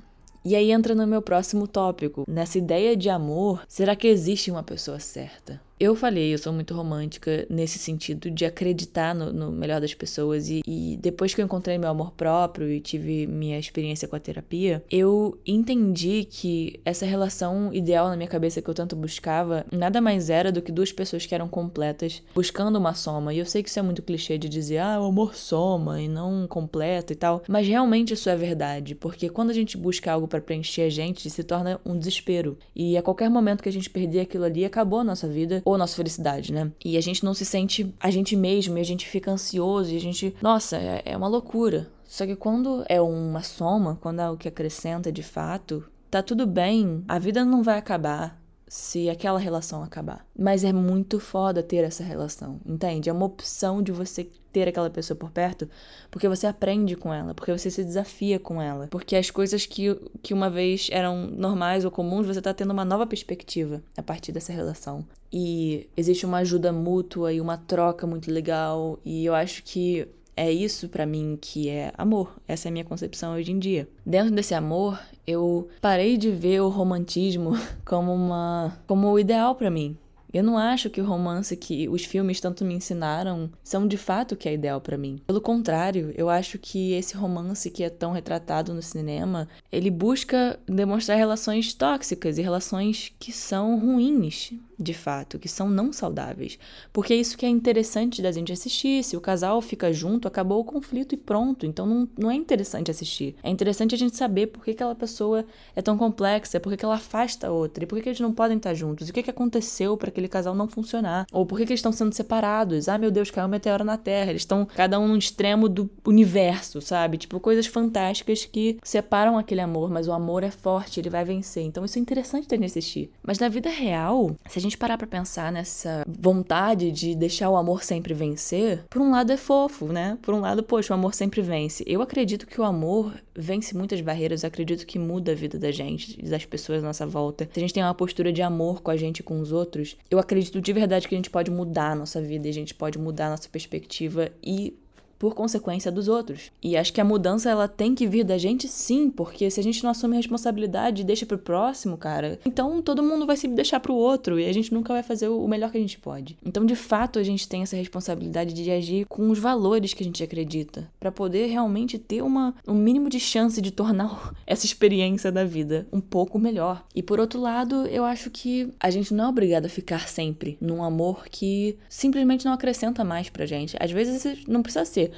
E 0.44 0.56
aí 0.56 0.72
entra 0.72 0.96
no 0.96 1.06
meu 1.06 1.22
próximo 1.22 1.68
tópico. 1.68 2.26
Nessa 2.28 2.58
ideia 2.58 2.98
de 2.98 3.10
amor, 3.10 3.64
será 3.68 3.96
que 3.96 4.08
existe 4.08 4.50
uma 4.50 4.64
pessoa 4.64 5.00
certa? 5.00 5.62
Eu 5.82 5.96
falei, 5.96 6.32
eu 6.32 6.38
sou 6.38 6.54
muito 6.54 6.76
romântica 6.76 7.44
nesse 7.50 7.80
sentido 7.80 8.30
de 8.30 8.46
acreditar 8.46 9.16
no, 9.16 9.34
no 9.34 9.52
melhor 9.52 9.82
das 9.82 9.96
pessoas. 9.96 10.48
E, 10.48 10.62
e, 10.64 10.96
depois 11.02 11.34
que 11.34 11.42
eu 11.42 11.46
encontrei 11.46 11.76
meu 11.80 11.90
amor 11.90 12.12
próprio 12.12 12.70
e 12.70 12.80
tive 12.80 13.26
minha 13.26 13.58
experiência 13.58 14.08
com 14.08 14.16
a 14.16 14.20
terapia, 14.20 14.84
eu 14.92 15.40
entendi 15.44 16.24
que 16.24 16.80
essa 16.86 17.04
relação 17.04 17.74
ideal 17.74 18.10
na 18.10 18.16
minha 18.16 18.30
cabeça 18.30 18.62
que 18.62 18.70
eu 18.70 18.76
tanto 18.76 18.96
buscava 18.96 19.66
nada 19.72 20.00
mais 20.00 20.30
era 20.30 20.52
do 20.52 20.62
que 20.62 20.72
duas 20.72 20.92
pessoas 20.92 21.26
que 21.26 21.34
eram 21.34 21.48
completas 21.48 22.22
buscando 22.36 22.76
uma 22.76 22.94
soma. 22.94 23.34
E 23.34 23.40
eu 23.40 23.46
sei 23.48 23.64
que 23.64 23.70
isso 23.70 23.80
é 23.80 23.82
muito 23.82 24.04
clichê 24.04 24.38
de 24.38 24.48
dizer, 24.48 24.78
ah, 24.78 25.02
o 25.02 25.06
amor 25.06 25.34
soma 25.34 26.00
e 26.00 26.08
não 26.08 26.46
completa 26.46 27.12
e 27.12 27.16
tal. 27.16 27.42
Mas 27.48 27.68
realmente 27.68 28.14
isso 28.14 28.30
é 28.30 28.36
verdade, 28.36 28.94
porque 28.94 29.30
quando 29.30 29.50
a 29.50 29.54
gente 29.54 29.78
busca 29.78 30.12
algo 30.12 30.28
para 30.28 30.42
preencher 30.42 30.84
a 30.84 30.90
gente, 30.90 31.28
se 31.28 31.44
torna 31.44 31.82
um 31.84 31.98
desespero. 31.98 32.56
E 32.76 32.96
a 32.96 33.02
qualquer 33.02 33.32
momento 33.32 33.64
que 33.64 33.70
a 33.70 33.74
gente 33.74 33.90
perder 33.90 34.20
aquilo 34.20 34.44
ali, 34.44 34.64
acabou 34.64 35.00
a 35.00 35.04
nossa 35.04 35.28
vida 35.28 35.64
ou 35.72 35.78
nossa 35.78 35.96
felicidade, 35.96 36.54
né? 36.54 36.72
E 36.84 36.98
a 36.98 37.02
gente 37.02 37.24
não 37.24 37.34
se 37.34 37.46
sente 37.46 37.94
a 38.00 38.10
gente 38.10 38.36
mesmo, 38.36 38.78
e 38.78 38.82
a 38.82 38.86
gente 38.86 39.08
fica 39.08 39.32
ansioso, 39.32 39.92
e 39.92 39.98
a 39.98 40.00
gente. 40.00 40.36
Nossa, 40.42 40.78
é, 40.78 41.02
é 41.06 41.18
uma 41.18 41.28
loucura. 41.28 41.90
Só 42.06 42.26
que 42.26 42.36
quando 42.36 42.84
é 42.90 43.00
uma 43.00 43.42
soma, 43.42 43.98
quando 44.02 44.20
é 44.20 44.30
o 44.30 44.36
que 44.36 44.48
acrescenta 44.48 45.12
de 45.12 45.24
fato, 45.24 45.84
tá 46.10 46.22
tudo 46.22 46.46
bem, 46.46 47.06
a 47.08 47.18
vida 47.18 47.46
não 47.46 47.64
vai 47.64 47.78
acabar 47.78 48.41
se 48.72 49.10
aquela 49.10 49.38
relação 49.38 49.84
acabar. 49.84 50.26
Mas 50.34 50.64
é 50.64 50.72
muito 50.72 51.20
foda 51.20 51.62
ter 51.62 51.84
essa 51.84 52.06
relação, 52.06 52.58
entende? 52.66 53.10
É 53.10 53.14
uma 53.14 53.26
opção 53.26 53.84
de 53.84 53.92
você 53.92 54.30
ter 54.54 54.66
aquela 54.66 54.90
pessoa 54.90 55.18
por 55.18 55.30
perto, 55.30 55.70
porque 56.10 56.30
você 56.30 56.48
aprende 56.48 56.96
com 56.96 57.14
ela, 57.14 57.34
porque 57.34 57.52
você 57.52 57.70
se 57.70 57.84
desafia 57.84 58.40
com 58.40 58.62
ela, 58.62 58.88
porque 58.88 59.18
as 59.18 59.30
coisas 59.30 59.66
que, 59.66 59.94
que 60.22 60.34
uma 60.34 60.50
vez 60.50 60.88
eram 60.90 61.28
normais 61.28 61.84
ou 61.84 61.92
comuns, 61.92 62.26
você 62.26 62.42
tá 62.42 62.54
tendo 62.54 62.72
uma 62.72 62.86
nova 62.86 63.06
perspectiva 63.06 63.84
a 63.98 64.02
partir 64.02 64.32
dessa 64.32 64.54
relação. 64.54 65.06
E 65.34 65.90
existe 65.98 66.26
uma 66.26 66.38
ajuda 66.38 66.72
mútua 66.72 67.34
e 67.34 67.42
uma 67.42 67.58
troca 67.58 68.08
muito 68.08 68.32
legal, 68.32 68.98
e 69.04 69.26
eu 69.26 69.36
acho 69.36 69.64
que 69.64 70.08
é 70.36 70.52
isso 70.52 70.90
para 70.90 71.06
mim 71.06 71.38
que 71.40 71.70
é 71.70 71.92
amor. 71.98 72.36
Essa 72.48 72.68
é 72.68 72.70
a 72.70 72.72
minha 72.72 72.86
concepção 72.86 73.34
hoje 73.34 73.52
em 73.52 73.60
dia. 73.60 73.88
Dentro 74.06 74.34
desse 74.34 74.54
amor, 74.54 75.00
eu 75.26 75.70
parei 75.82 76.18
de 76.18 76.32
ver 76.32 76.62
o 76.62 76.70
romantismo 76.70 77.52
como 77.86 78.14
uma 78.14 78.78
como 78.88 79.08
o 79.12 79.20
ideal 79.20 79.56
para 79.56 79.70
mim. 79.70 79.98
Eu 80.34 80.44
não 80.44 80.58
acho 80.58 80.90
que 80.90 81.02
o 81.02 81.06
romance 81.06 81.56
que 81.58 81.90
os 81.90 82.06
filmes 82.06 82.40
tanto 82.40 82.64
me 82.64 82.74
ensinaram 82.74 83.52
são 83.64 83.86
de 83.86 83.98
fato 83.98 84.32
o 84.32 84.38
que 84.38 84.48
é 84.48 84.54
ideal 84.54 84.80
para 84.80 84.98
mim. 84.98 85.20
Pelo 85.28 85.42
contrário, 85.42 86.14
eu 86.16 86.30
acho 86.30 86.58
que 86.58 86.94
esse 86.94 87.18
romance 87.18 87.70
que 87.70 87.84
é 87.84 87.90
tão 87.90 88.14
retratado 88.14 88.74
no 88.74 88.82
cinema, 88.82 89.50
ele 89.70 89.92
busca 89.92 90.58
demonstrar 90.66 91.18
relações 91.18 91.74
tóxicas 91.74 92.38
e 92.38 92.42
relações 92.42 93.14
que 93.20 93.32
são 93.32 93.78
ruins, 93.78 94.54
de 94.82 94.94
fato, 94.94 95.40
que 95.40 95.48
são 95.48 95.70
não 95.70 95.92
saudáveis. 95.92 96.58
Porque 96.92 97.14
é 97.14 97.18
isso 97.18 97.38
que 97.38 97.46
é 97.46 97.50
interessante 97.50 98.22
da 98.22 98.32
gente 98.32 98.52
assistir. 98.52 99.04
Se 99.04 99.16
o 99.16 99.22
casal 99.22 99.62
fica 99.62 99.92
junto, 99.94 100.28
acabou 100.28 100.60
o 100.60 100.64
conflito 100.64 101.14
e 101.14 101.18
pronto. 101.18 101.66
Então 101.66 101.86
não, 101.86 102.08
não 102.18 102.32
é 102.32 102.36
interessante 102.36 102.90
assistir. 102.90 103.36
É 103.44 103.50
interessante 103.50 103.96
a 103.96 103.98
gente 103.98 104.16
saber 104.16 104.48
por 104.48 104.64
que 104.64 104.72
aquela 104.72 104.96
pessoa 104.96 105.46
é 105.76 105.82
tão 105.82 105.98
complexa, 105.98 106.60
por 106.60 106.76
que 106.76 106.84
ela 106.84 106.96
afasta 106.96 107.48
a 107.48 107.52
outra, 107.52 107.84
e 107.84 107.88
por 107.88 108.02
que 108.02 108.10
eles 108.10 108.20
não 108.20 108.34
podem 108.34 108.58
estar 108.58 108.74
juntos, 108.74 109.08
e 109.08 109.12
o 109.12 109.14
que, 109.14 109.24
que 109.24 109.30
aconteceu 109.30 109.96
para 109.98 110.10
aquele 110.10 110.28
casal 110.28 110.56
não 110.56 110.68
funcionar, 110.68 111.26
ou 111.32 111.46
por 111.46 111.58
que, 111.58 111.66
que 111.66 111.74
eles 111.74 111.80
estão 111.80 111.92
sendo 111.92 112.14
separados. 112.14 112.88
Ah, 112.88 112.98
meu 112.98 113.12
Deus, 113.12 113.30
caiu 113.30 113.48
um 113.48 113.50
meteoro 113.50 113.84
na 113.84 113.98
Terra. 113.98 114.32
Eles 114.32 114.42
estão 114.42 114.66
cada 114.66 115.00
um 115.00 115.08
no 115.08 115.18
extremo 115.18 115.68
do 115.68 115.90
universo, 116.06 116.82
sabe? 116.82 117.18
Tipo, 117.18 117.40
coisas 117.40 117.68
fantásticas 117.68 118.46
que 118.46 118.78
separam 118.84 119.38
aquele 119.38 119.62
amor, 119.62 119.90
mas 119.90 120.08
o 120.08 120.14
amor 120.14 120.44
é 120.44 120.52
forte, 120.52 121.00
ele 121.00 121.10
vai 121.10 121.24
vencer. 121.24 121.64
Então 121.64 121.86
isso 121.86 121.98
é 121.98 122.02
interessante 122.02 122.48
ter 122.48 122.62
assistir. 122.64 123.12
Mas 123.24 123.40
na 123.40 123.50
vida 123.50 123.70
real, 123.70 124.36
se 124.48 124.60
a 124.60 124.62
gente 124.62 124.71
gente 124.72 124.78
parar 124.78 124.98
pra 124.98 125.08
pensar 125.08 125.52
nessa 125.52 126.04
vontade 126.08 126.92
de 126.92 127.14
deixar 127.14 127.50
o 127.50 127.58
amor 127.58 127.84
sempre 127.84 128.14
vencer, 128.14 128.86
por 128.90 129.02
um 129.02 129.12
lado 129.12 129.32
é 129.32 129.38
fofo, 129.38 129.88
né? 129.88 130.18
Por 130.22 130.34
um 130.34 130.40
lado, 130.40 130.64
poxa, 130.64 130.94
o 130.94 130.98
amor 130.98 131.14
sempre 131.14 131.42
vence. 131.42 131.84
Eu 131.86 132.02
acredito 132.02 132.48
que 132.48 132.60
o 132.60 132.64
amor 132.64 133.14
vence 133.36 133.76
muitas 133.76 134.00
barreiras, 134.02 134.44
eu 134.44 134.48
acredito 134.48 134.86
que 134.86 134.98
muda 134.98 135.34
a 135.34 135.36
vida 135.36 135.60
da 135.60 135.72
gente, 135.72 136.22
das 136.22 136.46
pessoas 136.46 136.84
à 136.84 136.88
nossa 136.88 137.06
volta. 137.06 137.50
Se 137.52 137.60
a 137.60 137.62
gente 137.62 137.74
tem 137.74 137.84
uma 137.84 137.94
postura 137.94 138.32
de 138.32 138.42
amor 138.42 138.82
com 138.82 138.92
a 138.92 138.98
gente 138.98 139.20
e 139.20 139.24
com 139.24 139.40
os 139.42 139.52
outros, 139.52 139.98
eu 140.10 140.20
acredito 140.20 140.62
de 140.62 140.74
verdade 140.74 141.08
que 141.08 141.16
a 141.16 141.18
gente 141.18 141.30
pode 141.30 141.52
mudar 141.52 141.92
a 141.92 141.96
nossa 141.96 142.22
vida 142.22 142.48
e 142.48 142.50
a 142.50 142.54
gente 142.54 142.74
pode 142.74 142.98
mudar 142.98 143.28
a 143.28 143.32
nossa 143.32 143.50
perspectiva 143.50 144.30
e 144.42 144.74
por 145.22 145.36
consequência 145.36 145.92
dos 145.92 146.08
outros. 146.08 146.52
E 146.64 146.76
acho 146.76 146.92
que 146.92 147.00
a 147.00 147.06
mudança 147.06 147.48
ela 147.48 147.68
tem 147.68 147.94
que 147.94 148.08
vir 148.08 148.24
da 148.24 148.40
gente 148.40 148.68
sim, 148.68 149.08
porque 149.08 149.52
se 149.52 149.60
a 149.60 149.64
gente 149.64 149.84
não 149.84 149.92
assume 149.92 150.18
responsabilidade 150.18 151.04
e 151.04 151.06
deixa 151.06 151.28
pro 151.28 151.38
próximo, 151.38 151.96
cara, 151.96 152.40
então 152.44 152.82
todo 152.82 153.04
mundo 153.04 153.28
vai 153.28 153.38
se 153.38 153.48
deixar 153.48 153.80
pro 153.80 153.94
outro 153.94 154.40
e 154.40 154.48
a 154.48 154.52
gente 154.52 154.74
nunca 154.74 154.92
vai 154.92 155.04
fazer 155.04 155.28
o 155.28 155.48
melhor 155.48 155.72
que 155.72 155.78
a 155.78 155.82
gente 155.82 156.00
pode. 156.00 156.36
Então, 156.44 156.66
de 156.66 156.76
fato, 156.76 157.20
a 157.20 157.24
gente 157.24 157.48
tem 157.48 157.62
essa 157.62 157.76
responsabilidade 157.76 158.52
de 158.52 158.72
agir 158.72 159.06
com 159.06 159.30
os 159.30 159.38
valores 159.38 159.94
que 159.94 160.02
a 160.02 160.06
gente 160.06 160.24
acredita, 160.24 160.90
para 161.00 161.12
poder 161.12 161.46
realmente 161.46 162.00
ter 162.00 162.24
uma, 162.24 162.56
um 162.68 162.74
mínimo 162.74 163.08
de 163.08 163.20
chance 163.20 163.62
de 163.62 163.70
tornar 163.70 164.34
essa 164.48 164.66
experiência 164.66 165.32
da 165.32 165.46
vida 165.46 165.86
um 165.94 166.02
pouco 166.02 166.40
melhor. 166.40 166.84
E 166.96 167.04
por 167.04 167.20
outro 167.20 167.40
lado, 167.40 167.86
eu 167.86 168.04
acho 168.04 168.32
que 168.32 168.74
a 168.80 168.90
gente 168.90 169.14
não 169.14 169.26
é 169.26 169.28
obrigado 169.28 169.68
a 169.68 169.70
ficar 169.70 170.08
sempre 170.08 170.58
num 170.60 170.84
amor 170.84 171.26
que 171.30 171.78
simplesmente 171.88 172.44
não 172.44 172.54
acrescenta 172.54 173.04
mais 173.04 173.30
pra 173.30 173.46
gente. 173.46 173.78
Às 173.80 173.92
vezes 173.92 174.48
não 174.48 174.64
precisa 174.64 174.84
ser 174.84 175.11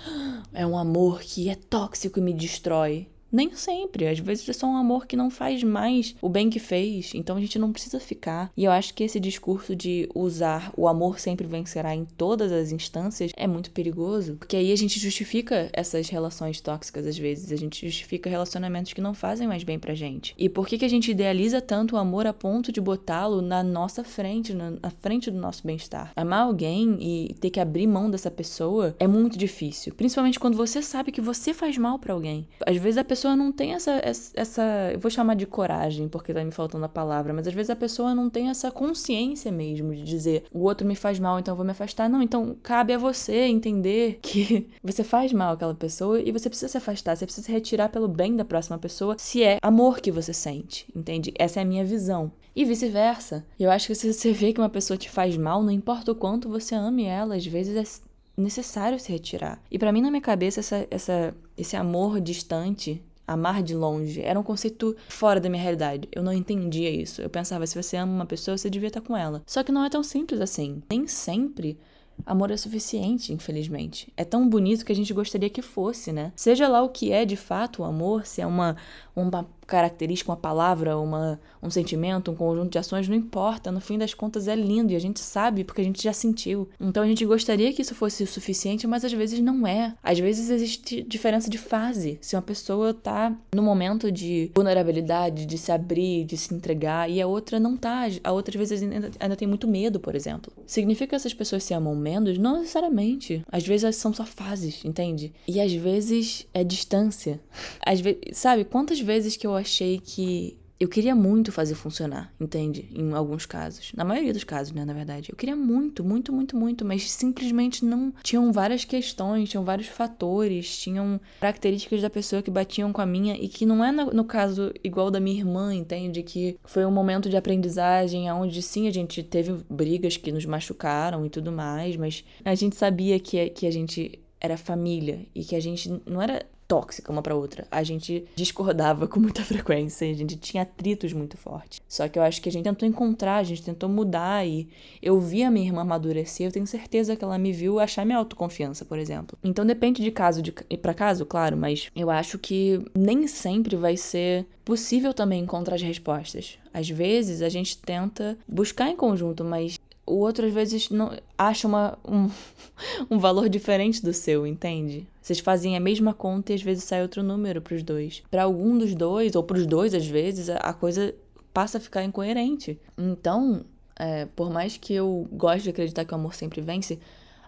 é 0.53 0.65
um 0.65 0.77
amor 0.77 1.21
que 1.21 1.49
é 1.49 1.55
tóxico 1.55 2.19
e 2.19 2.21
me 2.21 2.33
destrói. 2.33 3.07
Nem 3.33 3.51
sempre. 3.55 4.07
Às 4.07 4.19
vezes 4.19 4.47
é 4.47 4.53
só 4.53 4.67
um 4.67 4.77
amor 4.77 5.07
que 5.07 5.17
não 5.17 5.31
faz 5.31 5.63
mais 5.63 6.15
o 6.21 6.29
bem 6.29 6.51
que 6.51 6.59
fez. 6.59 7.11
Então 7.15 7.35
a 7.35 7.41
gente 7.41 7.57
não 7.57 7.73
precisa 7.73 7.99
ficar. 7.99 8.51
E 8.55 8.63
eu 8.63 8.71
acho 8.71 8.93
que 8.93 9.03
esse 9.03 9.19
discurso 9.19 9.75
de 9.75 10.07
usar 10.13 10.71
o 10.77 10.87
amor 10.87 11.19
sempre 11.19 11.47
vencerá 11.47 11.95
em 11.95 12.05
todas 12.05 12.51
as 12.51 12.71
instâncias 12.71 13.31
é 13.35 13.47
muito 13.47 13.71
perigoso. 13.71 14.35
Porque 14.35 14.55
aí 14.55 14.71
a 14.71 14.75
gente 14.75 14.99
justifica 14.99 15.69
essas 15.73 16.09
relações 16.09 16.61
tóxicas 16.61 17.07
às 17.07 17.17
vezes. 17.17 17.51
A 17.51 17.55
gente 17.55 17.87
justifica 17.87 18.29
relacionamentos 18.29 18.93
que 18.93 19.01
não 19.01 19.15
fazem 19.15 19.47
mais 19.47 19.63
bem 19.63 19.79
pra 19.79 19.95
gente. 19.95 20.35
E 20.37 20.47
por 20.47 20.67
que, 20.67 20.77
que 20.77 20.85
a 20.85 20.89
gente 20.89 21.09
idealiza 21.09 21.59
tanto 21.59 21.95
o 21.95 21.97
amor 21.97 22.27
a 22.27 22.33
ponto 22.33 22.71
de 22.71 22.79
botá-lo 22.79 23.41
na 23.41 23.63
nossa 23.63 24.03
frente, 24.03 24.53
na, 24.53 24.71
na 24.71 24.91
frente 24.91 25.31
do 25.31 25.39
nosso 25.39 25.65
bem-estar? 25.65 26.11
Amar 26.15 26.43
alguém 26.43 26.97
e 26.99 27.33
ter 27.39 27.49
que 27.49 27.59
abrir 27.59 27.87
mão 27.87 28.11
dessa 28.11 28.29
pessoa 28.29 28.95
é 28.99 29.07
muito 29.07 29.39
difícil. 29.39 29.93
Principalmente 29.95 30.39
quando 30.39 30.55
você 30.55 30.83
sabe 30.83 31.11
que 31.11 31.21
você 31.21 31.51
faz 31.51 31.77
mal 31.79 31.97
para 31.97 32.13
alguém. 32.13 32.47
Às 32.65 32.77
vezes 32.77 32.97
a 32.99 33.03
pessoa 33.03 33.22
pessoa 33.23 33.35
não 33.37 33.53
tem 33.53 33.73
essa, 33.73 34.01
essa. 34.33 34.91
Eu 34.91 34.99
vou 34.99 35.09
chamar 35.09 35.35
de 35.35 35.45
coragem, 35.45 36.09
porque 36.09 36.33
tá 36.33 36.43
me 36.43 36.51
faltando 36.51 36.83
a 36.83 36.89
palavra, 36.89 37.33
mas 37.33 37.47
às 37.47 37.53
vezes 37.53 37.69
a 37.69 37.75
pessoa 37.75 38.13
não 38.13 38.29
tem 38.29 38.49
essa 38.49 38.69
consciência 38.69 39.49
mesmo 39.49 39.95
de 39.95 40.03
dizer 40.03 40.43
o 40.51 40.59
outro 40.63 40.85
me 40.85 40.95
faz 40.95 41.19
mal, 41.19 41.39
então 41.39 41.53
eu 41.53 41.55
vou 41.55 41.65
me 41.65 41.71
afastar. 41.71 42.09
Não, 42.09 42.21
então 42.21 42.57
cabe 42.61 42.93
a 42.93 42.97
você 42.97 43.43
entender 43.45 44.19
que 44.21 44.67
você 44.83 45.05
faz 45.05 45.31
mal 45.31 45.53
àquela 45.53 45.73
pessoa 45.73 46.19
e 46.19 46.31
você 46.33 46.49
precisa 46.49 46.69
se 46.69 46.77
afastar, 46.77 47.15
você 47.15 47.25
precisa 47.25 47.45
se 47.45 47.51
retirar 47.51 47.89
pelo 47.89 48.09
bem 48.09 48.35
da 48.35 48.43
próxima 48.43 48.77
pessoa, 48.77 49.15
se 49.17 49.41
é 49.41 49.57
amor 49.61 50.01
que 50.01 50.11
você 50.11 50.33
sente, 50.33 50.85
entende? 50.93 51.33
Essa 51.39 51.61
é 51.61 51.63
a 51.63 51.65
minha 51.65 51.85
visão. 51.85 52.29
E 52.53 52.65
vice-versa. 52.65 53.45
Eu 53.57 53.71
acho 53.71 53.87
que 53.87 53.95
se 53.95 54.13
você 54.13 54.33
vê 54.33 54.51
que 54.51 54.59
uma 54.59 54.69
pessoa 54.69 54.97
te 54.97 55.09
faz 55.09 55.37
mal, 55.37 55.63
não 55.63 55.71
importa 55.71 56.11
o 56.11 56.15
quanto 56.15 56.49
você 56.49 56.75
ame 56.75 57.05
ela, 57.05 57.35
às 57.35 57.45
vezes 57.45 57.75
é 57.75 58.41
necessário 58.41 58.99
se 58.99 59.11
retirar. 59.11 59.61
E 59.71 59.79
para 59.79 59.91
mim, 59.91 60.01
na 60.01 60.11
minha 60.11 60.21
cabeça, 60.21 60.59
essa, 60.59 60.87
essa, 60.91 61.35
esse 61.57 61.75
amor 61.75 62.19
distante 62.19 63.01
amar 63.27 63.63
de 63.63 63.75
longe. 63.75 64.21
Era 64.21 64.39
um 64.39 64.43
conceito 64.43 64.95
fora 65.07 65.39
da 65.39 65.49
minha 65.49 65.61
realidade. 65.61 66.07
Eu 66.11 66.23
não 66.23 66.33
entendia 66.33 66.89
isso. 66.89 67.21
Eu 67.21 67.29
pensava, 67.29 67.65
se 67.65 67.81
você 67.81 67.97
ama 67.97 68.11
uma 68.11 68.25
pessoa, 68.25 68.57
você 68.57 68.69
devia 68.69 68.87
estar 68.87 69.01
com 69.01 69.15
ela. 69.15 69.41
Só 69.45 69.63
que 69.63 69.71
não 69.71 69.83
é 69.83 69.89
tão 69.89 70.03
simples 70.03 70.41
assim. 70.41 70.81
Nem 70.89 71.07
sempre 71.07 71.77
amor 72.25 72.51
é 72.51 72.57
suficiente, 72.57 73.33
infelizmente. 73.33 74.11
É 74.15 74.23
tão 74.23 74.47
bonito 74.47 74.85
que 74.85 74.91
a 74.91 74.95
gente 74.95 75.13
gostaria 75.13 75.49
que 75.49 75.61
fosse, 75.61 76.11
né? 76.11 76.31
Seja 76.35 76.67
lá 76.67 76.81
o 76.81 76.89
que 76.89 77.11
é 77.11 77.25
de 77.25 77.35
fato 77.35 77.81
o 77.81 77.85
amor, 77.85 78.25
se 78.25 78.41
é 78.41 78.47
uma, 78.47 78.77
uma 79.15 79.47
característica, 79.65 80.31
uma 80.31 80.37
palavra, 80.37 80.97
uma, 80.97 81.39
um 81.61 81.69
sentimento, 81.69 82.31
um 82.31 82.35
conjunto 82.35 82.71
de 82.71 82.77
ações, 82.77 83.07
não 83.07 83.15
importa. 83.15 83.71
No 83.71 83.79
fim 83.79 83.97
das 83.97 84.13
contas 84.13 84.47
é 84.47 84.55
lindo 84.55 84.93
e 84.93 84.95
a 84.95 84.99
gente 84.99 85.19
sabe 85.19 85.63
porque 85.63 85.81
a 85.81 85.83
gente 85.83 86.03
já 86.03 86.13
sentiu. 86.13 86.69
Então 86.79 87.03
a 87.03 87.07
gente 87.07 87.25
gostaria 87.25 87.71
que 87.73 87.81
isso 87.81 87.95
fosse 87.95 88.23
o 88.23 88.27
suficiente, 88.27 88.87
mas 88.87 89.05
às 89.05 89.13
vezes 89.13 89.39
não 89.39 89.65
é. 89.65 89.95
Às 90.03 90.19
vezes 90.19 90.49
existe 90.49 91.03
diferença 91.03 91.49
de 91.49 91.57
fase. 91.57 92.17
Se 92.21 92.35
uma 92.35 92.41
pessoa 92.41 92.93
tá 92.93 93.35
no 93.53 93.63
momento 93.63 94.11
de 94.11 94.51
vulnerabilidade, 94.55 95.45
de 95.45 95.57
se 95.57 95.71
abrir, 95.71 96.25
de 96.25 96.37
se 96.37 96.53
entregar, 96.53 97.09
e 97.09 97.21
a 97.21 97.27
outra 97.27 97.59
não 97.59 97.77
tá. 97.77 98.07
A 98.23 98.31
outra 98.31 98.53
às 98.53 98.69
vezes 98.69 98.83
ainda, 98.83 99.11
ainda 99.19 99.35
tem 99.35 99.47
muito 99.47 99.67
medo, 99.67 99.99
por 99.99 100.15
exemplo. 100.15 100.51
Significa 100.65 101.07
que 101.07 101.15
essas 101.15 101.33
pessoas 101.33 101.63
se 101.63 101.73
amam 101.73 101.95
menos? 101.95 102.37
Não 102.37 102.59
necessariamente. 102.59 103.43
Às 103.51 103.65
vezes 103.65 103.95
são 103.95 104.13
só 104.13 104.25
fases, 104.25 104.83
entende? 104.83 105.33
E 105.47 105.59
às 105.59 105.73
vezes 105.73 106.47
é 106.53 106.63
distância. 106.63 107.39
Às 107.85 107.99
vezes, 107.99 108.19
sabe, 108.33 108.63
quantas 108.63 108.99
vezes 108.99 109.35
que 109.35 109.45
eu 109.45 109.52
achei 109.55 109.99
que 109.99 110.57
eu 110.83 110.89
queria 110.89 111.15
muito 111.15 111.51
fazer 111.51 111.75
funcionar, 111.75 112.33
entende? 112.39 112.89
Em 112.93 113.13
alguns 113.13 113.45
casos. 113.45 113.93
Na 113.95 114.03
maioria 114.03 114.33
dos 114.33 114.43
casos, 114.43 114.73
né, 114.73 114.83
na 114.83 114.93
verdade. 114.93 115.29
Eu 115.31 115.35
queria 115.35 115.55
muito, 115.55 116.03
muito, 116.03 116.33
muito, 116.33 116.57
muito, 116.57 116.83
mas 116.83 117.09
simplesmente 117.09 117.85
não. 117.85 118.13
Tinham 118.21 118.51
várias 118.51 118.83
questões, 118.83 119.49
tinham 119.49 119.63
vários 119.63 119.87
fatores, 119.87 120.77
tinham 120.77 121.21
características 121.39 122.01
da 122.01 122.09
pessoa 122.09 122.41
que 122.41 122.51
batiam 122.51 122.91
com 122.91 123.01
a 123.01 123.05
minha 123.05 123.35
e 123.35 123.47
que 123.47 123.65
não 123.65 123.83
é 123.83 123.91
no, 123.91 124.07
no 124.07 124.25
caso 124.25 124.73
igual 124.83 125.09
da 125.09 125.21
minha 125.21 125.37
irmã, 125.37 125.73
entende? 125.73 126.21
Que 126.21 126.57
foi 126.65 126.85
um 126.85 126.91
momento 126.91 127.29
de 127.29 127.37
aprendizagem 127.37 128.29
onde 128.31 128.61
sim 128.61 128.87
a 128.87 128.91
gente 128.91 129.23
teve 129.23 129.53
brigas 129.69 130.17
que 130.17 130.33
nos 130.33 130.45
machucaram 130.45 131.25
e 131.25 131.29
tudo 131.29 131.51
mais, 131.51 131.95
mas 131.95 132.25
a 132.43 132.55
gente 132.55 132.75
sabia 132.75 133.17
que, 133.19 133.49
que 133.51 133.65
a 133.65 133.71
gente 133.71 134.19
era 134.43 134.57
família 134.57 135.25
e 135.33 135.45
que 135.45 135.55
a 135.55 135.61
gente 135.61 135.89
não 136.05 136.21
era 136.21 136.45
tóxica 136.67 137.11
uma 137.11 137.21
para 137.21 137.35
outra. 137.35 137.67
A 137.69 137.83
gente 137.83 138.25
discordava 138.35 139.07
com 139.07 139.19
muita 139.19 139.41
frequência, 139.45 140.09
a 140.09 140.13
gente 140.13 140.35
tinha 140.37 140.63
atritos 140.63 141.13
muito 141.13 141.37
fortes. 141.37 141.81
Só 141.87 142.07
que 142.07 142.17
eu 142.17 142.23
acho 142.23 142.41
que 142.41 142.49
a 142.49 142.51
gente 142.51 142.63
tentou 142.63 142.87
encontrar, 142.87 143.37
a 143.37 143.43
gente 143.43 143.63
tentou 143.63 143.89
mudar 143.89 144.45
e 144.47 144.67
eu 145.01 145.19
vi 145.19 145.43
a 145.43 145.51
minha 145.51 145.67
irmã 145.67 145.81
amadurecer, 145.81 146.47
eu 146.47 146.51
tenho 146.51 146.67
certeza 146.67 147.15
que 147.15 147.23
ela 147.23 147.37
me 147.37 147.51
viu 147.51 147.79
achar 147.79 148.05
minha 148.05 148.17
autoconfiança, 148.17 148.85
por 148.85 148.97
exemplo. 148.97 149.37
Então 149.43 149.65
depende 149.65 150.01
de 150.01 150.11
caso 150.11 150.41
de 150.41 150.51
para 150.81 150.93
caso, 150.93 151.25
claro, 151.25 151.55
mas 151.55 151.89
eu 151.95 152.09
acho 152.09 152.37
que 152.37 152.83
nem 152.95 153.27
sempre 153.27 153.75
vai 153.75 153.95
ser 153.95 154.45
possível 154.65 155.13
também 155.13 155.43
encontrar 155.43 155.75
as 155.75 155.81
respostas. 155.81 156.57
Às 156.73 156.89
vezes 156.89 157.41
a 157.41 157.49
gente 157.49 157.77
tenta 157.77 158.37
buscar 158.47 158.89
em 158.89 158.95
conjunto, 158.95 159.43
mas 159.43 159.77
o 160.05 160.15
outro 160.15 160.45
às 160.45 160.53
vezes 160.53 160.89
não 160.89 161.11
acha 161.37 161.67
uma, 161.67 161.97
um, 162.07 162.29
um 163.09 163.19
valor 163.19 163.47
diferente 163.49 164.03
do 164.03 164.13
seu, 164.13 164.45
entende? 164.45 165.07
Vocês 165.21 165.39
fazem 165.39 165.77
a 165.77 165.79
mesma 165.79 166.13
conta 166.13 166.51
e 166.51 166.55
às 166.55 166.61
vezes 166.61 166.83
sai 166.83 167.01
outro 167.01 167.23
número 167.23 167.61
para 167.61 167.75
os 167.75 167.83
dois. 167.83 168.21
Para 168.29 168.43
algum 168.43 168.77
dos 168.77 168.93
dois, 168.93 169.35
ou 169.35 169.43
para 169.43 169.57
os 169.57 169.65
dois 169.65 169.93
às 169.93 170.05
vezes, 170.05 170.49
a 170.49 170.73
coisa 170.73 171.15
passa 171.53 171.77
a 171.77 171.81
ficar 171.81 172.03
incoerente. 172.03 172.77
Então, 172.97 173.63
é, 173.97 174.25
por 174.35 174.51
mais 174.51 174.75
que 174.75 174.93
eu 174.93 175.27
goste 175.31 175.63
de 175.63 175.69
acreditar 175.69 176.03
que 176.03 176.11
o 176.11 176.15
amor 176.15 176.33
sempre 176.33 176.59
vence, 176.59 176.99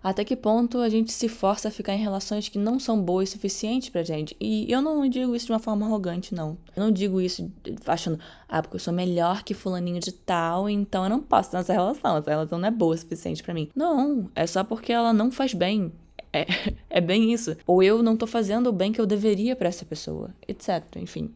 até 0.06 0.24
que 0.24 0.36
ponto 0.36 0.78
a 0.78 0.88
gente 0.88 1.12
se 1.12 1.28
força 1.28 1.68
a 1.68 1.72
ficar 1.72 1.96
em 1.96 1.98
relações 1.98 2.48
que 2.48 2.60
não 2.60 2.80
são 2.80 3.02
boas 3.02 3.30
o 3.30 3.32
suficiente 3.32 3.90
pra 3.90 4.04
gente. 4.04 4.38
E 4.40 4.72
eu 4.72 4.80
não 4.80 5.10
digo 5.10 5.36
isso 5.36 5.48
de 5.48 5.52
uma 5.52 5.58
forma 5.58 5.84
arrogante, 5.84 6.36
não. 6.36 6.56
Eu 6.76 6.84
não 6.84 6.92
digo 6.92 7.20
isso 7.20 7.52
achando, 7.88 8.20
ah, 8.48 8.62
porque 8.62 8.76
eu 8.76 8.80
sou 8.80 8.94
melhor 8.94 9.42
que 9.42 9.56
fulaninho 9.56 10.00
de 10.00 10.12
tal, 10.12 10.70
então 10.70 11.06
eu 11.06 11.10
não 11.10 11.20
posso 11.20 11.50
ter 11.50 11.58
essa 11.58 11.74
relação. 11.74 12.18
Essa 12.18 12.30
relação 12.30 12.60
não 12.60 12.68
é 12.68 12.72
boa 12.72 12.94
o 12.94 12.98
suficiente 13.00 13.42
para 13.42 13.56
mim. 13.56 13.68
Não, 13.76 14.30
é 14.36 14.46
só 14.46 14.64
porque 14.64 14.94
ela 14.94 15.12
não 15.12 15.32
faz 15.32 15.56
bem 15.56 15.92
É, 16.32 16.46
é 16.88 17.02
bem 17.02 17.34
isso. 17.34 17.58
Ou 17.66 17.82
eu 17.82 18.04
não 18.04 18.16
tô 18.16 18.28
fazendo 18.28 18.68
o 18.68 18.74
bem 18.74 18.92
que 18.92 19.02
eu 19.02 19.08
deveria 19.08 19.56
para 19.56 19.70
essa 19.70 19.86
pessoa, 19.86 20.30
etc. 20.48 20.84
Enfim. 20.98 21.34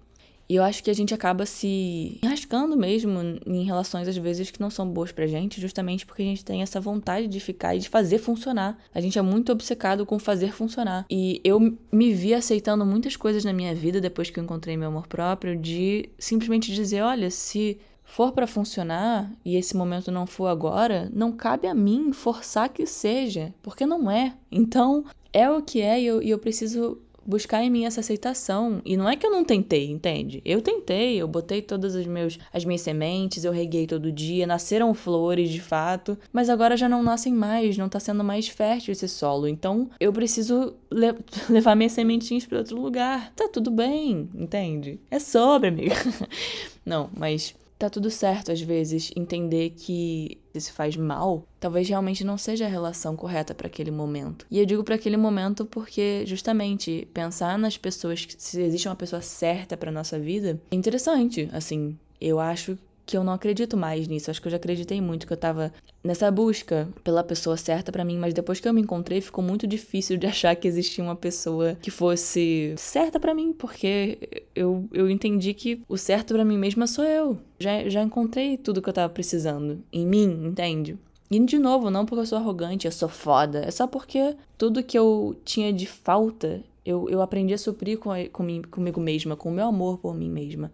E 0.49 0.55
eu 0.55 0.63
acho 0.63 0.83
que 0.83 0.89
a 0.89 0.95
gente 0.95 1.13
acaba 1.13 1.45
se 1.45 2.19
enrascando 2.23 2.75
mesmo 2.75 3.19
em 3.45 3.63
relações, 3.63 4.07
às 4.07 4.17
vezes, 4.17 4.49
que 4.49 4.59
não 4.59 4.71
são 4.71 4.89
boas 4.89 5.11
pra 5.11 5.27
gente, 5.27 5.61
justamente 5.61 6.07
porque 6.07 6.23
a 6.23 6.25
gente 6.25 6.43
tem 6.43 6.63
essa 6.63 6.81
vontade 6.81 7.27
de 7.27 7.39
ficar 7.39 7.75
e 7.75 7.79
de 7.79 7.87
fazer 7.87 8.17
funcionar. 8.17 8.77
A 8.93 8.99
gente 8.99 9.19
é 9.19 9.21
muito 9.21 9.51
obcecado 9.51 10.07
com 10.07 10.17
fazer 10.17 10.51
funcionar. 10.51 11.05
E 11.07 11.39
eu 11.43 11.59
me 11.91 12.13
vi 12.13 12.33
aceitando 12.33 12.83
muitas 12.83 13.15
coisas 13.15 13.45
na 13.45 13.53
minha 13.53 13.75
vida 13.75 14.01
depois 14.01 14.31
que 14.31 14.39
eu 14.39 14.43
encontrei 14.43 14.75
meu 14.75 14.87
amor 14.87 15.05
próprio, 15.07 15.55
de 15.55 16.09
simplesmente 16.17 16.73
dizer: 16.73 17.03
olha, 17.03 17.29
se 17.29 17.77
for 18.03 18.31
para 18.31 18.47
funcionar 18.47 19.31
e 19.45 19.55
esse 19.55 19.77
momento 19.77 20.11
não 20.11 20.25
for 20.25 20.47
agora, 20.47 21.11
não 21.13 21.31
cabe 21.31 21.67
a 21.67 21.75
mim 21.75 22.11
forçar 22.11 22.69
que 22.69 22.87
seja, 22.87 23.53
porque 23.61 23.85
não 23.85 24.09
é. 24.09 24.33
Então, 24.51 25.05
é 25.31 25.47
o 25.47 25.61
que 25.61 25.79
é 25.79 26.01
e 26.01 26.07
eu, 26.07 26.23
e 26.23 26.29
eu 26.31 26.39
preciso 26.39 26.99
buscar 27.29 27.63
em 27.63 27.69
mim 27.69 27.85
essa 27.85 27.99
aceitação. 27.99 28.81
E 28.83 28.97
não 28.97 29.07
é 29.07 29.15
que 29.15 29.25
eu 29.25 29.31
não 29.31 29.43
tentei, 29.43 29.89
entende? 29.89 30.41
Eu 30.43 30.61
tentei, 30.61 31.17
eu 31.17 31.27
botei 31.27 31.61
todas 31.61 31.95
as, 31.95 32.07
meus, 32.07 32.39
as 32.51 32.65
minhas 32.65 32.81
sementes, 32.81 33.45
eu 33.45 33.51
reguei 33.51 33.85
todo 33.85 34.11
dia, 34.11 34.47
nasceram 34.47 34.93
flores 34.93 35.49
de 35.49 35.61
fato, 35.61 36.17
mas 36.33 36.49
agora 36.49 36.75
já 36.75 36.89
não 36.89 37.03
nascem 37.03 37.33
mais, 37.33 37.77
não 37.77 37.87
tá 37.87 37.99
sendo 37.99 38.23
mais 38.23 38.47
fértil 38.47 38.91
esse 38.91 39.07
solo. 39.07 39.47
Então 39.47 39.89
eu 39.99 40.11
preciso 40.11 40.75
le 40.91 41.13
levar 41.49 41.75
minhas 41.75 41.91
sementinhas 41.91 42.45
para 42.45 42.57
outro 42.57 42.81
lugar. 42.81 43.31
Tá 43.35 43.47
tudo 43.47 43.69
bem, 43.69 44.29
entende? 44.33 44.99
É 45.11 45.19
sobre, 45.19 45.69
amiga. 45.69 45.95
não, 46.83 47.09
mas 47.15 47.53
tá 47.77 47.89
tudo 47.89 48.09
certo 48.09 48.51
às 48.51 48.59
vezes 48.59 49.11
entender 49.15 49.69
que 49.69 50.37
se 50.59 50.71
faz 50.71 50.95
mal, 50.95 51.45
talvez 51.59 51.87
realmente 51.87 52.23
não 52.23 52.37
seja 52.37 52.65
a 52.65 52.69
relação 52.69 53.15
correta 53.15 53.53
para 53.53 53.67
aquele 53.67 53.91
momento. 53.91 54.45
E 54.49 54.59
eu 54.59 54.65
digo 54.65 54.83
para 54.83 54.95
aquele 54.95 55.17
momento 55.17 55.65
porque 55.65 56.23
justamente 56.25 57.07
pensar 57.13 57.57
nas 57.57 57.77
pessoas, 57.77 58.27
se 58.37 58.61
existe 58.61 58.87
uma 58.87 58.95
pessoa 58.95 59.21
certa 59.21 59.77
para 59.77 59.91
nossa 59.91 60.19
vida, 60.19 60.59
é 60.71 60.75
interessante, 60.75 61.49
assim. 61.51 61.97
Eu 62.21 62.39
acho 62.39 62.77
que 63.09 63.17
eu 63.17 63.23
não 63.23 63.33
acredito 63.33 63.75
mais 63.75 64.07
nisso. 64.07 64.29
Acho 64.29 64.39
que 64.39 64.47
eu 64.47 64.51
já 64.51 64.57
acreditei 64.57 65.01
muito 65.01 65.25
que 65.25 65.33
eu 65.33 65.37
tava 65.37 65.73
nessa 66.03 66.29
busca 66.29 66.87
pela 67.03 67.23
pessoa 67.23 67.57
certa 67.57 67.91
para 67.91 68.05
mim, 68.05 68.19
mas 68.19 68.35
depois 68.35 68.59
que 68.59 68.67
eu 68.67 68.73
me 68.73 68.81
encontrei, 68.81 69.19
ficou 69.19 69.43
muito 69.43 69.65
difícil 69.65 70.15
de 70.15 70.27
achar 70.27 70.55
que 70.55 70.67
existia 70.67 71.03
uma 71.03 71.15
pessoa 71.15 71.75
que 71.81 71.89
fosse 71.89 72.75
certa 72.77 73.19
para 73.19 73.33
mim, 73.33 73.51
porque 73.51 74.43
eu, 74.55 74.87
eu 74.93 75.09
entendi 75.09 75.55
que 75.55 75.81
o 75.89 75.97
certo 75.97 76.35
para 76.35 76.45
mim 76.45 76.55
mesma 76.55 76.85
sou 76.85 77.03
eu. 77.03 77.39
Já, 77.59 77.89
já 77.89 78.03
encontrei 78.03 78.57
tudo 78.57 78.79
que 78.79 78.87
eu 78.87 78.93
tava 78.93 79.11
precisando 79.11 79.83
em 79.91 80.05
mim, 80.05 80.45
entende? 80.45 80.95
E 81.31 81.39
de 81.39 81.57
novo, 81.57 81.89
não 81.89 82.05
porque 82.05 82.21
eu 82.21 82.27
sou 82.27 82.37
arrogante, 82.37 82.85
eu 82.85 82.91
sou 82.91 83.09
foda, 83.09 83.63
é 83.65 83.71
só 83.71 83.87
porque 83.87 84.35
tudo 84.55 84.83
que 84.83 84.97
eu 84.97 85.35
tinha 85.43 85.73
de 85.73 85.87
falta, 85.87 86.63
eu, 86.85 87.09
eu 87.09 87.23
aprendi 87.23 87.55
a 87.55 87.57
suprir 87.57 87.97
com, 87.97 88.11
com, 88.31 88.61
comigo 88.69 89.01
mesma, 89.01 89.35
com 89.35 89.49
o 89.49 89.51
meu 89.51 89.65
amor 89.65 89.97
por 89.97 90.13
mim 90.13 90.29
mesma. 90.29 90.71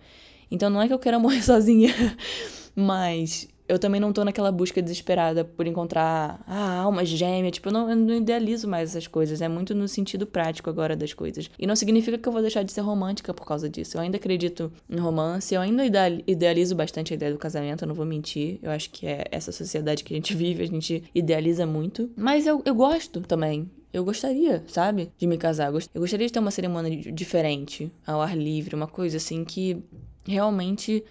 Então 0.49 0.69
não 0.69 0.81
é 0.81 0.87
que 0.87 0.93
eu 0.93 0.99
queira 0.99 1.17
morrer 1.19 1.41
sozinha, 1.41 1.93
mas 2.75 3.47
eu 3.67 3.79
também 3.79 3.99
não 3.99 4.13
tô 4.13 4.23
naquela 4.23 4.51
busca 4.51 4.81
desesperada 4.81 5.43
por 5.43 5.65
encontrar 5.65 6.43
a 6.47 6.77
alma 6.77 7.03
gêmea. 7.03 7.51
Tipo, 7.51 7.69
eu 7.69 7.73
não, 7.73 7.89
eu 7.89 7.95
não, 7.95 8.15
idealizo 8.15 8.67
mais 8.67 8.91
essas 8.91 9.07
coisas. 9.07 9.41
É 9.41 9.47
muito 9.47 9.73
no 9.73 9.87
sentido 9.87 10.25
prático 10.27 10.69
agora 10.69 10.95
das 10.95 11.13
coisas. 11.13 11.49
E 11.57 11.65
não 11.65 11.75
significa 11.75 12.17
que 12.17 12.27
eu 12.27 12.31
vou 12.31 12.41
deixar 12.41 12.63
de 12.63 12.71
ser 12.71 12.81
romântica 12.81 13.33
por 13.33 13.45
causa 13.45 13.69
disso. 13.69 13.97
Eu 13.97 14.01
ainda 14.01 14.17
acredito 14.17 14.71
em 14.89 14.97
romance, 14.97 15.53
eu 15.53 15.61
ainda 15.61 15.83
idealizo 16.27 16.75
bastante 16.75 17.13
a 17.13 17.15
ideia 17.15 17.31
do 17.31 17.39
casamento, 17.39 17.83
eu 17.83 17.87
não 17.87 17.95
vou 17.95 18.05
mentir. 18.05 18.59
Eu 18.61 18.71
acho 18.71 18.89
que 18.91 19.07
é 19.07 19.25
essa 19.31 19.51
sociedade 19.51 20.03
que 20.03 20.13
a 20.13 20.17
gente 20.17 20.33
vive, 20.35 20.63
a 20.63 20.67
gente 20.67 21.03
idealiza 21.13 21.65
muito. 21.65 22.09
Mas 22.15 22.45
eu, 22.45 22.61
eu 22.65 22.75
gosto 22.75 23.21
também. 23.21 23.69
Eu 23.91 24.03
gostaria, 24.03 24.61
sabe? 24.67 25.09
De 25.17 25.25
me 25.25 25.37
casar. 25.37 25.67
Eu 25.67 26.01
gostaria 26.01 26.27
de 26.27 26.33
ter 26.33 26.39
uma 26.39 26.51
cerimônia 26.51 27.13
diferente, 27.13 27.89
ao 28.05 28.21
ar 28.21 28.37
livre, 28.37 28.75
uma 28.75 28.87
coisa 28.87 29.15
assim 29.15 29.45
que 29.45 29.81
realmente 30.27 31.03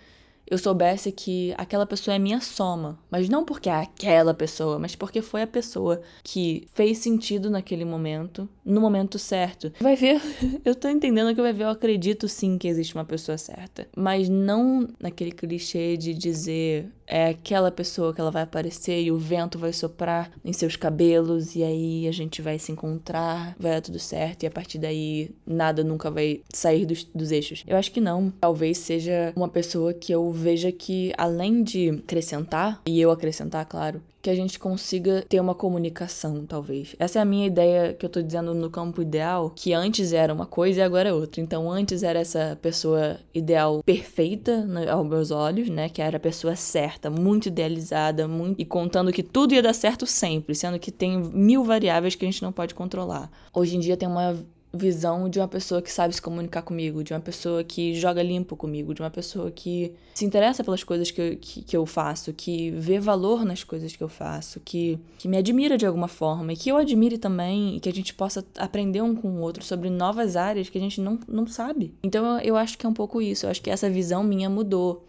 eu 0.48 0.58
soubesse 0.58 1.10
que 1.10 1.54
aquela 1.56 1.86
pessoa 1.86 2.14
é 2.14 2.18
minha 2.18 2.40
soma. 2.40 2.98
Mas 3.10 3.28
não 3.28 3.44
porque 3.44 3.68
é 3.68 3.72
aquela 3.72 4.34
pessoa, 4.34 4.78
mas 4.78 4.94
porque 4.94 5.22
foi 5.22 5.42
a 5.42 5.46
pessoa 5.46 6.02
que 6.22 6.68
fez 6.72 6.98
sentido 6.98 7.50
naquele 7.50 7.84
momento, 7.84 8.48
no 8.64 8.80
momento 8.80 9.18
certo. 9.18 9.72
Vai 9.80 9.96
ver, 9.96 10.20
eu 10.64 10.74
tô 10.74 10.88
entendendo 10.88 11.34
que 11.34 11.40
vai 11.40 11.52
ver, 11.52 11.64
eu 11.64 11.70
acredito 11.70 12.28
sim 12.28 12.58
que 12.58 12.68
existe 12.68 12.94
uma 12.94 13.04
pessoa 13.04 13.38
certa. 13.38 13.88
Mas 13.96 14.28
não 14.28 14.88
naquele 15.00 15.32
clichê 15.32 15.96
de 15.96 16.12
dizer 16.12 16.90
é 17.06 17.28
aquela 17.28 17.70
pessoa 17.70 18.12
que 18.12 18.20
ela 18.20 18.30
vai 18.30 18.42
aparecer 18.42 19.02
e 19.02 19.10
o 19.10 19.18
vento 19.18 19.58
vai 19.58 19.72
soprar 19.72 20.30
em 20.44 20.52
seus 20.52 20.76
cabelos 20.76 21.54
e 21.54 21.62
aí 21.62 22.08
a 22.08 22.12
gente 22.12 22.42
vai 22.42 22.58
se 22.58 22.72
encontrar, 22.72 23.54
vai 23.58 23.72
dar 23.72 23.80
tudo 23.80 23.98
certo 23.98 24.42
e 24.42 24.46
a 24.46 24.50
partir 24.50 24.78
daí 24.78 25.30
nada 25.46 25.84
nunca 25.84 26.10
vai 26.10 26.40
sair 26.52 26.86
dos, 26.86 27.04
dos 27.04 27.30
eixos. 27.30 27.62
Eu 27.66 27.76
acho 27.76 27.92
que 27.92 28.00
não. 28.00 28.32
Talvez 28.40 28.78
seja 28.78 29.32
uma 29.36 29.48
pessoa 29.48 29.92
que 29.92 30.12
eu 30.12 30.30
veja 30.30 30.72
que 30.72 31.12
além 31.16 31.62
de 31.62 31.90
acrescentar, 31.90 32.80
e 32.86 33.00
eu 33.00 33.10
acrescentar, 33.10 33.64
claro, 33.66 34.02
que 34.24 34.30
a 34.30 34.34
gente 34.34 34.58
consiga 34.58 35.22
ter 35.28 35.38
uma 35.38 35.54
comunicação, 35.54 36.46
talvez. 36.46 36.96
Essa 36.98 37.18
é 37.18 37.22
a 37.22 37.26
minha 37.26 37.46
ideia 37.46 37.92
que 37.92 38.06
eu 38.06 38.08
tô 38.08 38.22
dizendo 38.22 38.54
no 38.54 38.70
campo 38.70 39.02
ideal, 39.02 39.52
que 39.54 39.74
antes 39.74 40.14
era 40.14 40.32
uma 40.32 40.46
coisa 40.46 40.80
e 40.80 40.82
agora 40.82 41.10
é 41.10 41.12
outra. 41.12 41.42
Então, 41.42 41.70
antes 41.70 42.02
era 42.02 42.18
essa 42.18 42.58
pessoa 42.62 43.18
ideal 43.34 43.82
perfeita 43.84 44.64
né, 44.64 44.88
aos 44.88 45.06
meus 45.06 45.30
olhos, 45.30 45.68
né? 45.68 45.90
Que 45.90 46.00
era 46.00 46.16
a 46.16 46.20
pessoa 46.20 46.56
certa, 46.56 47.10
muito 47.10 47.48
idealizada, 47.48 48.26
muito... 48.26 48.58
e 48.58 48.64
contando 48.64 49.12
que 49.12 49.22
tudo 49.22 49.52
ia 49.52 49.62
dar 49.62 49.74
certo 49.74 50.06
sempre, 50.06 50.54
sendo 50.54 50.78
que 50.78 50.90
tem 50.90 51.18
mil 51.18 51.62
variáveis 51.62 52.14
que 52.14 52.24
a 52.24 52.30
gente 52.30 52.42
não 52.42 52.50
pode 52.50 52.74
controlar. 52.74 53.30
Hoje 53.52 53.76
em 53.76 53.80
dia 53.80 53.94
tem 53.94 54.08
uma 54.08 54.34
visão 54.74 55.28
de 55.28 55.38
uma 55.38 55.48
pessoa 55.48 55.80
que 55.80 55.90
sabe 55.90 56.14
se 56.14 56.20
comunicar 56.20 56.62
comigo, 56.62 57.04
de 57.04 57.12
uma 57.12 57.20
pessoa 57.20 57.62
que 57.62 57.94
joga 57.94 58.22
limpo 58.22 58.56
comigo, 58.56 58.92
de 58.92 59.00
uma 59.00 59.10
pessoa 59.10 59.50
que 59.50 59.94
se 60.14 60.24
interessa 60.24 60.64
pelas 60.64 60.82
coisas 60.82 61.10
que, 61.10 61.20
eu, 61.20 61.36
que, 61.36 61.62
que, 61.62 61.76
eu 61.76 61.86
faço, 61.86 62.32
que 62.32 62.70
vê 62.72 62.98
valor 62.98 63.44
nas 63.44 63.62
coisas 63.62 63.94
que 63.94 64.02
eu 64.02 64.08
faço, 64.08 64.60
que, 64.60 64.98
que 65.18 65.28
me 65.28 65.36
admira 65.36 65.78
de 65.78 65.86
alguma 65.86 66.08
forma 66.08 66.52
e 66.52 66.56
que 66.56 66.70
eu 66.70 66.76
admire 66.76 67.18
também 67.18 67.76
e 67.76 67.80
que 67.80 67.88
a 67.88 67.92
gente 67.92 68.12
possa 68.14 68.44
aprender 68.58 69.02
um 69.02 69.14
com 69.14 69.28
o 69.28 69.40
outro 69.40 69.64
sobre 69.64 69.88
novas 69.88 70.36
áreas 70.36 70.68
que 70.68 70.78
a 70.78 70.80
gente 70.80 71.00
não, 71.00 71.18
não 71.28 71.46
sabe. 71.46 71.94
Então 72.02 72.38
eu, 72.38 72.40
eu 72.40 72.56
acho 72.56 72.76
que 72.76 72.84
é 72.84 72.88
um 72.88 72.94
pouco 72.94 73.22
isso, 73.22 73.46
eu 73.46 73.50
acho 73.50 73.62
que 73.62 73.70
essa 73.70 73.88
visão 73.88 74.22
minha 74.22 74.50
mudou. 74.50 75.04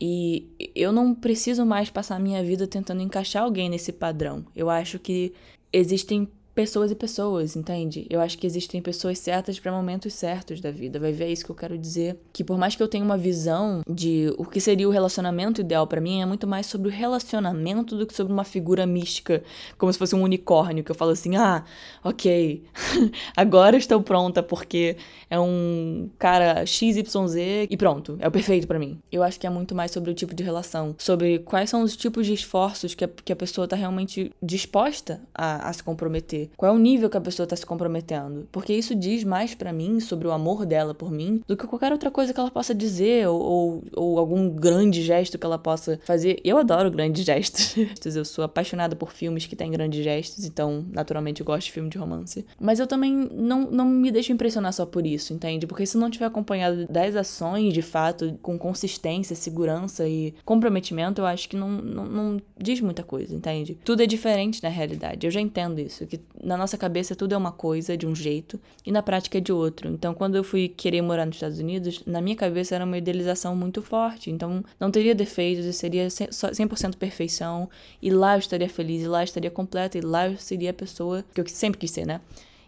E 0.00 0.46
eu 0.76 0.92
não 0.92 1.12
preciso 1.12 1.66
mais 1.66 1.90
passar 1.90 2.16
a 2.16 2.20
minha 2.20 2.42
vida 2.42 2.68
tentando 2.68 3.02
encaixar 3.02 3.42
alguém 3.42 3.68
nesse 3.68 3.92
padrão. 3.92 4.44
Eu 4.54 4.70
acho 4.70 4.96
que 4.96 5.32
existem 5.72 6.28
pessoas 6.58 6.90
e 6.90 6.96
pessoas, 6.96 7.54
entende? 7.54 8.04
Eu 8.10 8.20
acho 8.20 8.36
que 8.36 8.44
existem 8.44 8.82
pessoas 8.82 9.20
certas 9.20 9.60
para 9.60 9.70
momentos 9.70 10.12
certos 10.12 10.60
da 10.60 10.72
vida. 10.72 10.98
Vai 10.98 11.12
ver 11.12 11.26
é 11.26 11.30
isso 11.30 11.44
que 11.44 11.52
eu 11.52 11.54
quero 11.54 11.78
dizer, 11.78 12.18
que 12.32 12.42
por 12.42 12.58
mais 12.58 12.74
que 12.74 12.82
eu 12.82 12.88
tenha 12.88 13.04
uma 13.04 13.16
visão 13.16 13.82
de 13.88 14.34
o 14.36 14.44
que 14.44 14.60
seria 14.60 14.88
o 14.88 14.90
relacionamento 14.90 15.60
ideal 15.60 15.86
para 15.86 16.00
mim, 16.00 16.20
é 16.20 16.26
muito 16.26 16.48
mais 16.48 16.66
sobre 16.66 16.88
o 16.88 16.90
relacionamento 16.90 17.96
do 17.96 18.04
que 18.04 18.12
sobre 18.12 18.32
uma 18.32 18.42
figura 18.42 18.84
mística, 18.88 19.40
como 19.76 19.92
se 19.92 19.98
fosse 20.00 20.16
um 20.16 20.22
unicórnio, 20.22 20.82
que 20.82 20.90
eu 20.90 20.96
falo 20.96 21.12
assim: 21.12 21.36
"Ah, 21.36 21.62
OK. 22.02 22.64
Agora 23.36 23.76
estou 23.76 24.02
pronta 24.02 24.42
porque 24.42 24.96
é 25.30 25.38
um 25.38 26.10
cara 26.18 26.66
XYZ 26.66 27.68
e 27.70 27.76
pronto, 27.76 28.16
é 28.18 28.26
o 28.26 28.32
perfeito 28.32 28.66
para 28.66 28.80
mim". 28.80 28.98
Eu 29.12 29.22
acho 29.22 29.38
que 29.38 29.46
é 29.46 29.50
muito 29.50 29.76
mais 29.76 29.92
sobre 29.92 30.10
o 30.10 30.14
tipo 30.14 30.34
de 30.34 30.42
relação, 30.42 30.96
sobre 30.98 31.38
quais 31.38 31.70
são 31.70 31.84
os 31.84 31.94
tipos 31.94 32.26
de 32.26 32.32
esforços 32.32 32.96
que 32.96 33.04
a, 33.04 33.08
que 33.08 33.32
a 33.32 33.36
pessoa 33.36 33.68
tá 33.68 33.76
realmente 33.76 34.32
disposta 34.42 35.20
a, 35.32 35.68
a 35.68 35.72
se 35.72 35.84
comprometer 35.84 36.47
qual 36.56 36.72
é 36.72 36.74
o 36.74 36.78
nível 36.78 37.10
que 37.10 37.16
a 37.16 37.20
pessoa 37.20 37.44
está 37.44 37.56
se 37.56 37.66
comprometendo? 37.66 38.48
Porque 38.50 38.72
isso 38.72 38.94
diz 38.94 39.24
mais 39.24 39.54
para 39.54 39.72
mim 39.72 40.00
sobre 40.00 40.26
o 40.28 40.32
amor 40.32 40.64
dela 40.66 40.94
por 40.94 41.10
mim 41.10 41.42
do 41.46 41.56
que 41.56 41.66
qualquer 41.66 41.92
outra 41.92 42.10
coisa 42.10 42.32
que 42.32 42.40
ela 42.40 42.50
possa 42.50 42.74
dizer 42.74 43.28
ou, 43.28 43.40
ou, 43.40 43.84
ou 43.94 44.18
algum 44.18 44.48
grande 44.50 45.02
gesto 45.02 45.38
que 45.38 45.46
ela 45.46 45.58
possa 45.58 45.98
fazer. 46.04 46.40
Eu 46.44 46.58
adoro 46.58 46.90
grandes 46.90 47.24
gestos. 47.26 47.74
eu 48.04 48.24
sou 48.24 48.44
apaixonada 48.44 48.96
por 48.96 49.12
filmes 49.12 49.46
que 49.46 49.56
têm 49.56 49.70
grandes 49.70 50.02
gestos, 50.02 50.44
então 50.44 50.84
naturalmente 50.92 51.40
eu 51.40 51.46
gosto 51.46 51.66
de 51.66 51.72
filme 51.72 51.88
de 51.88 51.98
romance. 51.98 52.44
Mas 52.60 52.80
eu 52.80 52.86
também 52.86 53.12
não, 53.12 53.70
não 53.70 53.86
me 53.86 54.10
deixo 54.10 54.32
impressionar 54.32 54.72
só 54.72 54.86
por 54.86 55.06
isso, 55.06 55.32
entende? 55.32 55.66
Porque 55.66 55.86
se 55.86 55.96
não 55.96 56.10
tiver 56.10 56.26
acompanhado 56.26 56.86
das 56.88 57.14
ações 57.16 57.72
de 57.72 57.82
fato, 57.82 58.38
com 58.42 58.58
consistência, 58.58 59.34
segurança 59.36 60.08
e 60.08 60.34
comprometimento, 60.44 61.20
eu 61.20 61.26
acho 61.26 61.48
que 61.48 61.56
não, 61.56 61.70
não, 61.70 62.04
não 62.04 62.40
diz 62.56 62.80
muita 62.80 63.02
coisa, 63.02 63.34
entende? 63.34 63.78
Tudo 63.84 64.02
é 64.02 64.06
diferente 64.06 64.62
na 64.62 64.68
realidade. 64.68 65.26
Eu 65.26 65.30
já 65.30 65.40
entendo 65.40 65.80
isso, 65.80 66.06
que 66.06 66.20
na 66.42 66.56
nossa 66.56 66.78
cabeça 66.78 67.16
tudo 67.16 67.34
é 67.34 67.36
uma 67.36 67.52
coisa 67.52 67.96
de 67.96 68.06
um 68.06 68.14
jeito 68.14 68.60
e 68.84 68.92
na 68.92 69.02
prática 69.02 69.38
é 69.38 69.40
de 69.40 69.52
outro. 69.52 69.88
Então, 69.88 70.14
quando 70.14 70.36
eu 70.36 70.44
fui 70.44 70.68
querer 70.68 71.02
morar 71.02 71.26
nos 71.26 71.36
Estados 71.36 71.58
Unidos, 71.58 72.02
na 72.06 72.20
minha 72.20 72.36
cabeça 72.36 72.74
era 72.74 72.84
uma 72.84 72.98
idealização 72.98 73.56
muito 73.56 73.82
forte. 73.82 74.30
Então, 74.30 74.64
não 74.78 74.90
teria 74.90 75.14
defeitos 75.14 75.64
e 75.64 75.72
seria 75.72 76.08
100% 76.08 76.96
perfeição. 76.96 77.68
E 78.00 78.10
lá 78.10 78.34
eu 78.34 78.38
estaria 78.38 78.68
feliz, 78.68 79.02
e 79.02 79.08
lá 79.08 79.20
eu 79.20 79.24
estaria 79.24 79.50
completa, 79.50 79.98
e 79.98 80.00
lá 80.00 80.28
eu 80.28 80.36
seria 80.38 80.70
a 80.70 80.74
pessoa 80.74 81.24
que 81.34 81.40
eu 81.40 81.46
sempre 81.48 81.78
quis 81.78 81.90
ser, 81.90 82.06
né? 82.06 82.20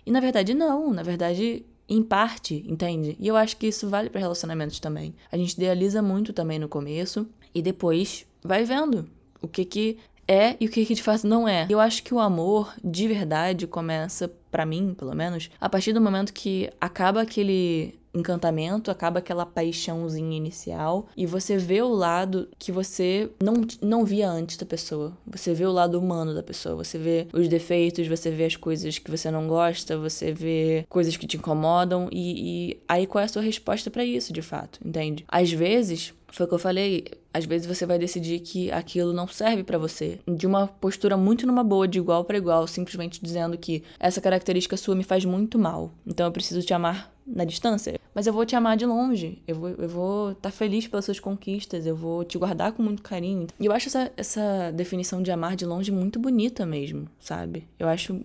E 0.04 0.10
na 0.10 0.20
verdade, 0.20 0.54
não. 0.54 0.92
Na 0.92 1.02
verdade, 1.02 1.64
em 1.88 2.02
parte, 2.02 2.64
entende? 2.68 3.16
E 3.18 3.26
eu 3.26 3.36
acho 3.36 3.56
que 3.56 3.66
isso 3.66 3.88
vale 3.88 4.08
para 4.08 4.20
relacionamentos 4.20 4.78
também. 4.80 5.14
A 5.30 5.36
gente 5.36 5.52
idealiza 5.54 6.00
muito 6.00 6.32
também 6.32 6.58
no 6.58 6.68
começo 6.68 7.26
e 7.54 7.60
depois 7.60 8.26
vai 8.42 8.64
vendo 8.64 9.08
o 9.42 9.48
que 9.48 9.64
que 9.64 9.98
é 10.30 10.56
e 10.60 10.66
o 10.66 10.70
que, 10.70 10.86
que 10.86 10.94
de 10.94 11.02
fato 11.02 11.26
não 11.26 11.48
é. 11.48 11.66
Eu 11.68 11.80
acho 11.80 12.04
que 12.04 12.14
o 12.14 12.20
amor 12.20 12.72
de 12.84 13.08
verdade 13.08 13.66
começa, 13.66 14.30
para 14.50 14.64
mim, 14.64 14.94
pelo 14.96 15.14
menos, 15.14 15.50
a 15.60 15.68
partir 15.68 15.92
do 15.92 16.00
momento 16.00 16.32
que 16.32 16.70
acaba 16.80 17.22
aquele 17.22 17.98
encantamento, 18.12 18.90
acaba 18.90 19.20
aquela 19.20 19.46
paixãozinha 19.46 20.36
inicial 20.36 21.06
e 21.16 21.26
você 21.26 21.56
vê 21.56 21.80
o 21.80 21.88
lado 21.88 22.48
que 22.58 22.72
você 22.72 23.30
não, 23.42 23.54
não 23.80 24.04
via 24.04 24.28
antes 24.28 24.56
da 24.56 24.66
pessoa. 24.66 25.16
Você 25.26 25.54
vê 25.54 25.64
o 25.64 25.72
lado 25.72 25.98
humano 25.98 26.34
da 26.34 26.42
pessoa, 26.42 26.76
você 26.84 26.98
vê 26.98 27.28
os 27.32 27.48
defeitos, 27.48 28.06
você 28.08 28.30
vê 28.30 28.44
as 28.44 28.56
coisas 28.56 28.98
que 28.98 29.10
você 29.10 29.30
não 29.30 29.46
gosta, 29.46 29.96
você 29.96 30.32
vê 30.32 30.84
coisas 30.88 31.16
que 31.16 31.26
te 31.26 31.36
incomodam 31.36 32.08
e, 32.10 32.70
e 32.72 32.82
aí 32.88 33.06
qual 33.06 33.22
é 33.22 33.24
a 33.24 33.28
sua 33.28 33.42
resposta 33.42 33.90
para 33.90 34.04
isso, 34.04 34.32
de 34.32 34.42
fato, 34.42 34.80
entende? 34.84 35.24
Às 35.28 35.52
vezes, 35.52 36.12
foi 36.30 36.46
o 36.46 36.48
que 36.48 36.54
eu 36.54 36.58
falei, 36.58 37.04
às 37.32 37.44
vezes 37.44 37.66
você 37.66 37.86
vai 37.86 37.98
decidir 37.98 38.40
que 38.40 38.70
aquilo 38.70 39.12
não 39.12 39.26
serve 39.26 39.62
para 39.62 39.78
você, 39.78 40.18
de 40.26 40.46
uma 40.46 40.66
postura 40.66 41.16
muito 41.16 41.46
numa 41.46 41.62
boa, 41.62 41.86
de 41.86 41.98
igual 41.98 42.24
para 42.24 42.36
igual, 42.36 42.66
simplesmente 42.66 43.20
dizendo 43.22 43.56
que 43.56 43.82
essa 43.98 44.20
característica 44.20 44.76
sua 44.76 44.94
me 44.94 45.04
faz 45.04 45.24
muito 45.24 45.58
mal. 45.58 45.92
Então 46.06 46.26
eu 46.26 46.32
preciso 46.32 46.62
te 46.62 46.74
amar 46.74 47.12
na 47.26 47.44
distância, 47.44 48.00
mas 48.14 48.26
eu 48.26 48.32
vou 48.32 48.44
te 48.44 48.56
amar 48.56 48.76
de 48.76 48.84
longe. 48.84 49.40
Eu 49.46 49.54
vou 49.56 49.68
eu 49.70 49.88
vou 49.88 50.30
estar 50.32 50.50
tá 50.50 50.50
feliz 50.50 50.86
pelas 50.86 51.04
suas 51.04 51.20
conquistas, 51.20 51.86
eu 51.86 51.94
vou 51.94 52.24
te 52.24 52.36
guardar 52.36 52.72
com 52.72 52.82
muito 52.82 53.02
carinho. 53.02 53.46
E 53.58 53.66
eu 53.66 53.72
acho 53.72 53.88
essa, 53.88 54.12
essa 54.16 54.72
definição 54.72 55.22
de 55.22 55.30
amar 55.30 55.54
de 55.54 55.64
longe 55.64 55.92
muito 55.92 56.18
bonita 56.18 56.66
mesmo, 56.66 57.06
sabe? 57.20 57.68
Eu 57.78 57.88
acho 57.88 58.20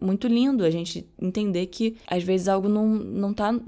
muito 0.00 0.28
lindo 0.28 0.64
a 0.64 0.70
gente 0.70 1.06
entender 1.20 1.66
que 1.66 1.96
às 2.06 2.22
vezes 2.22 2.48
algo 2.48 2.68
não 2.68 2.86
não 2.86 3.32
tá 3.32 3.58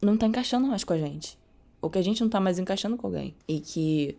não 0.00 0.16
tá 0.16 0.26
encaixando 0.26 0.66
mais 0.66 0.84
com 0.84 0.92
a 0.92 0.98
gente 0.98 1.41
ou 1.82 1.90
que 1.90 1.98
a 1.98 2.02
gente 2.02 2.20
não 2.22 2.30
tá 2.30 2.40
mais 2.40 2.60
encaixando 2.60 2.96
com 2.96 3.08
alguém. 3.08 3.34
E 3.46 3.60
que 3.60 4.16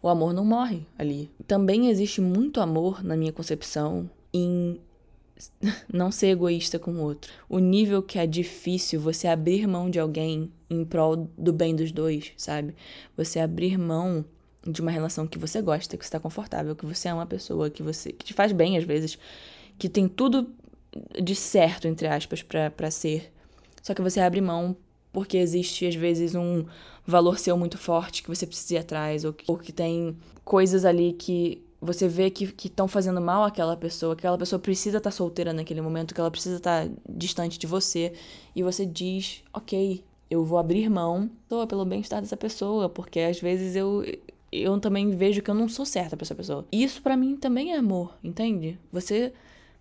o 0.00 0.08
amor 0.08 0.32
não 0.32 0.44
morre 0.44 0.86
ali. 0.96 1.30
Também 1.46 1.88
existe 1.88 2.20
muito 2.20 2.60
amor, 2.60 3.02
na 3.02 3.16
minha 3.16 3.32
concepção, 3.32 4.08
em 4.32 4.80
não 5.92 6.12
ser 6.12 6.28
egoísta 6.28 6.78
com 6.78 6.92
o 6.92 7.00
outro. 7.00 7.32
O 7.48 7.58
nível 7.58 8.00
que 8.00 8.18
é 8.18 8.26
difícil 8.26 9.00
você 9.00 9.26
abrir 9.26 9.66
mão 9.66 9.90
de 9.90 9.98
alguém 9.98 10.52
em 10.70 10.84
prol 10.84 11.28
do 11.36 11.52
bem 11.52 11.74
dos 11.74 11.90
dois, 11.90 12.32
sabe? 12.36 12.76
Você 13.16 13.40
abrir 13.40 13.76
mão 13.76 14.24
de 14.66 14.80
uma 14.80 14.90
relação 14.90 15.26
que 15.26 15.38
você 15.38 15.60
gosta, 15.60 15.96
que 15.96 16.04
está 16.04 16.20
confortável, 16.20 16.76
que 16.76 16.86
você 16.86 17.08
é 17.08 17.14
uma 17.14 17.26
pessoa 17.26 17.68
que 17.68 17.82
você 17.82 18.12
que 18.12 18.24
te 18.24 18.32
faz 18.32 18.52
bem 18.52 18.78
às 18.78 18.84
vezes, 18.84 19.18
que 19.76 19.88
tem 19.88 20.08
tudo 20.08 20.48
de 21.20 21.34
certo 21.34 21.88
entre 21.88 22.06
aspas 22.06 22.42
para 22.42 22.90
ser. 22.90 23.32
Só 23.82 23.92
que 23.92 24.00
você 24.00 24.20
abre 24.20 24.40
mão 24.40 24.76
porque 25.14 25.38
existe 25.38 25.86
às 25.86 25.94
vezes 25.94 26.34
um 26.34 26.64
valor 27.06 27.38
seu 27.38 27.56
muito 27.56 27.78
forte 27.78 28.22
que 28.22 28.28
você 28.28 28.44
precisa 28.44 28.74
ir 28.74 28.78
atrás, 28.78 29.24
ou 29.24 29.32
que, 29.32 29.44
ou 29.46 29.56
que 29.56 29.72
tem 29.72 30.16
coisas 30.44 30.84
ali 30.84 31.12
que 31.12 31.62
você 31.80 32.08
vê 32.08 32.30
que 32.30 32.52
estão 32.64 32.88
fazendo 32.88 33.20
mal 33.20 33.44
àquela 33.44 33.76
pessoa, 33.76 34.16
que 34.16 34.20
aquela 34.20 34.36
pessoa 34.36 34.58
precisa 34.58 34.98
estar 34.98 35.10
tá 35.10 35.16
solteira 35.16 35.52
naquele 35.52 35.80
momento, 35.80 36.14
que 36.14 36.20
ela 36.20 36.30
precisa 36.30 36.56
estar 36.56 36.86
tá 36.86 36.94
distante 37.08 37.58
de 37.58 37.66
você, 37.66 38.12
e 38.56 38.62
você 38.62 38.84
diz, 38.84 39.44
ok, 39.52 40.02
eu 40.28 40.44
vou 40.44 40.58
abrir 40.58 40.90
mão 40.90 41.30
pelo 41.68 41.84
bem-estar 41.84 42.20
dessa 42.20 42.36
pessoa, 42.36 42.88
porque 42.88 43.20
às 43.20 43.38
vezes 43.40 43.76
eu, 43.76 44.02
eu 44.50 44.80
também 44.80 45.10
vejo 45.10 45.42
que 45.42 45.50
eu 45.50 45.54
não 45.54 45.68
sou 45.68 45.86
certa 45.86 46.16
pra 46.16 46.24
essa 46.24 46.34
pessoa. 46.34 46.66
Isso 46.72 47.00
para 47.02 47.16
mim 47.16 47.36
também 47.36 47.72
é 47.72 47.76
amor, 47.76 48.14
entende? 48.24 48.78
Você 48.90 49.32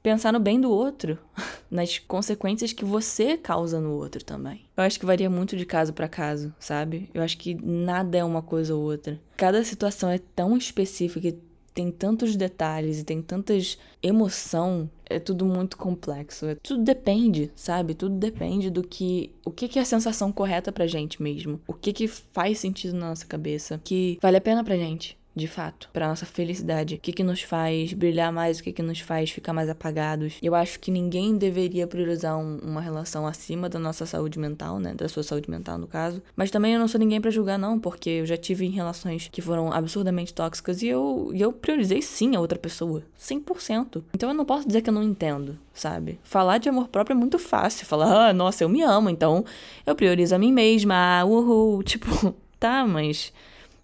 pensar 0.03 0.33
no 0.33 0.39
bem 0.39 0.59
do 0.59 0.69
outro, 0.69 1.17
nas 1.71 1.97
consequências 1.97 2.73
que 2.73 2.83
você 2.83 3.37
causa 3.37 3.79
no 3.79 3.93
outro 3.93 4.23
também. 4.23 4.65
Eu 4.75 4.83
acho 4.83 4.99
que 4.99 5.05
varia 5.05 5.29
muito 5.29 5.55
de 5.55 5.65
caso 5.65 5.93
para 5.93 6.09
caso, 6.09 6.53
sabe? 6.59 7.09
Eu 7.13 7.23
acho 7.23 7.37
que 7.37 7.55
nada 7.55 8.17
é 8.17 8.23
uma 8.23 8.41
coisa 8.41 8.75
ou 8.75 8.83
outra. 8.83 9.19
Cada 9.37 9.63
situação 9.63 10.09
é 10.09 10.19
tão 10.35 10.57
específica 10.57 11.29
e 11.29 11.39
tem 11.73 11.89
tantos 11.89 12.35
detalhes 12.35 12.99
e 12.99 13.03
tem 13.03 13.21
tantas 13.21 13.79
emoção, 14.01 14.87
é 15.09 15.17
tudo 15.19 15.45
muito 15.45 15.75
complexo. 15.75 16.45
É, 16.45 16.55
tudo 16.55 16.83
depende, 16.83 17.51
sabe? 17.55 17.95
Tudo 17.95 18.15
depende 18.15 18.69
do 18.69 18.83
que 18.83 19.31
o 19.43 19.49
que, 19.49 19.67
que 19.67 19.79
é 19.79 19.81
a 19.81 19.85
sensação 19.85 20.31
correta 20.31 20.71
pra 20.71 20.85
gente 20.85 21.21
mesmo. 21.21 21.59
O 21.65 21.73
que 21.73 21.91
que 21.91 22.07
faz 22.07 22.59
sentido 22.59 22.95
na 22.95 23.09
nossa 23.09 23.25
cabeça, 23.25 23.81
que 23.83 24.19
vale 24.21 24.37
a 24.37 24.41
pena 24.41 24.63
pra 24.63 24.77
gente 24.77 25.17
de 25.35 25.47
fato, 25.47 25.89
para 25.91 26.07
nossa 26.07 26.25
felicidade. 26.25 26.95
O 26.95 26.99
que, 26.99 27.11
que 27.11 27.23
nos 27.23 27.41
faz 27.41 27.93
brilhar 27.93 28.31
mais, 28.31 28.59
o 28.59 28.63
que, 28.63 28.71
que 28.71 28.83
nos 28.83 28.99
faz 28.99 29.31
ficar 29.31 29.53
mais 29.53 29.69
apagados. 29.69 30.35
Eu 30.41 30.53
acho 30.53 30.79
que 30.79 30.91
ninguém 30.91 31.35
deveria 31.35 31.87
priorizar 31.87 32.37
um, 32.37 32.57
uma 32.57 32.81
relação 32.81 33.25
acima 33.25 33.67
da 33.67 33.79
nossa 33.79 34.05
saúde 34.05 34.37
mental, 34.37 34.79
né? 34.79 34.93
Da 34.93 35.09
sua 35.09 35.23
saúde 35.23 35.49
mental, 35.49 35.77
no 35.77 35.87
caso. 35.87 36.21
Mas 36.35 36.51
também 36.51 36.73
eu 36.73 36.79
não 36.79 36.87
sou 36.87 36.99
ninguém 36.99 37.19
para 37.19 37.31
julgar, 37.31 37.57
não, 37.57 37.79
porque 37.79 38.09
eu 38.09 38.25
já 38.25 38.37
tive 38.37 38.67
relações 38.67 39.29
que 39.31 39.41
foram 39.41 39.73
absurdamente 39.73 40.33
tóxicas 40.33 40.81
e 40.81 40.87
eu, 40.87 41.31
e 41.33 41.41
eu 41.41 41.51
priorizei 41.51 42.01
sim 42.01 42.35
a 42.35 42.39
outra 42.39 42.59
pessoa. 42.59 43.03
100%. 43.19 44.03
Então 44.13 44.29
eu 44.29 44.35
não 44.35 44.45
posso 44.45 44.67
dizer 44.67 44.81
que 44.81 44.89
eu 44.89 44.93
não 44.93 45.03
entendo, 45.03 45.57
sabe? 45.73 46.19
Falar 46.23 46.59
de 46.59 46.69
amor 46.69 46.87
próprio 46.89 47.15
é 47.15 47.17
muito 47.17 47.39
fácil. 47.39 47.85
Falar, 47.87 48.29
ah, 48.29 48.33
nossa, 48.33 48.63
eu 48.63 48.69
me 48.69 48.83
amo, 48.83 49.09
então 49.09 49.43
eu 49.85 49.95
priorizo 49.95 50.35
a 50.35 50.37
mim 50.39 50.51
mesma, 50.51 51.23
uhul. 51.25 51.81
Tipo, 51.93 52.35
tá, 52.59 52.85
mas 52.85 53.31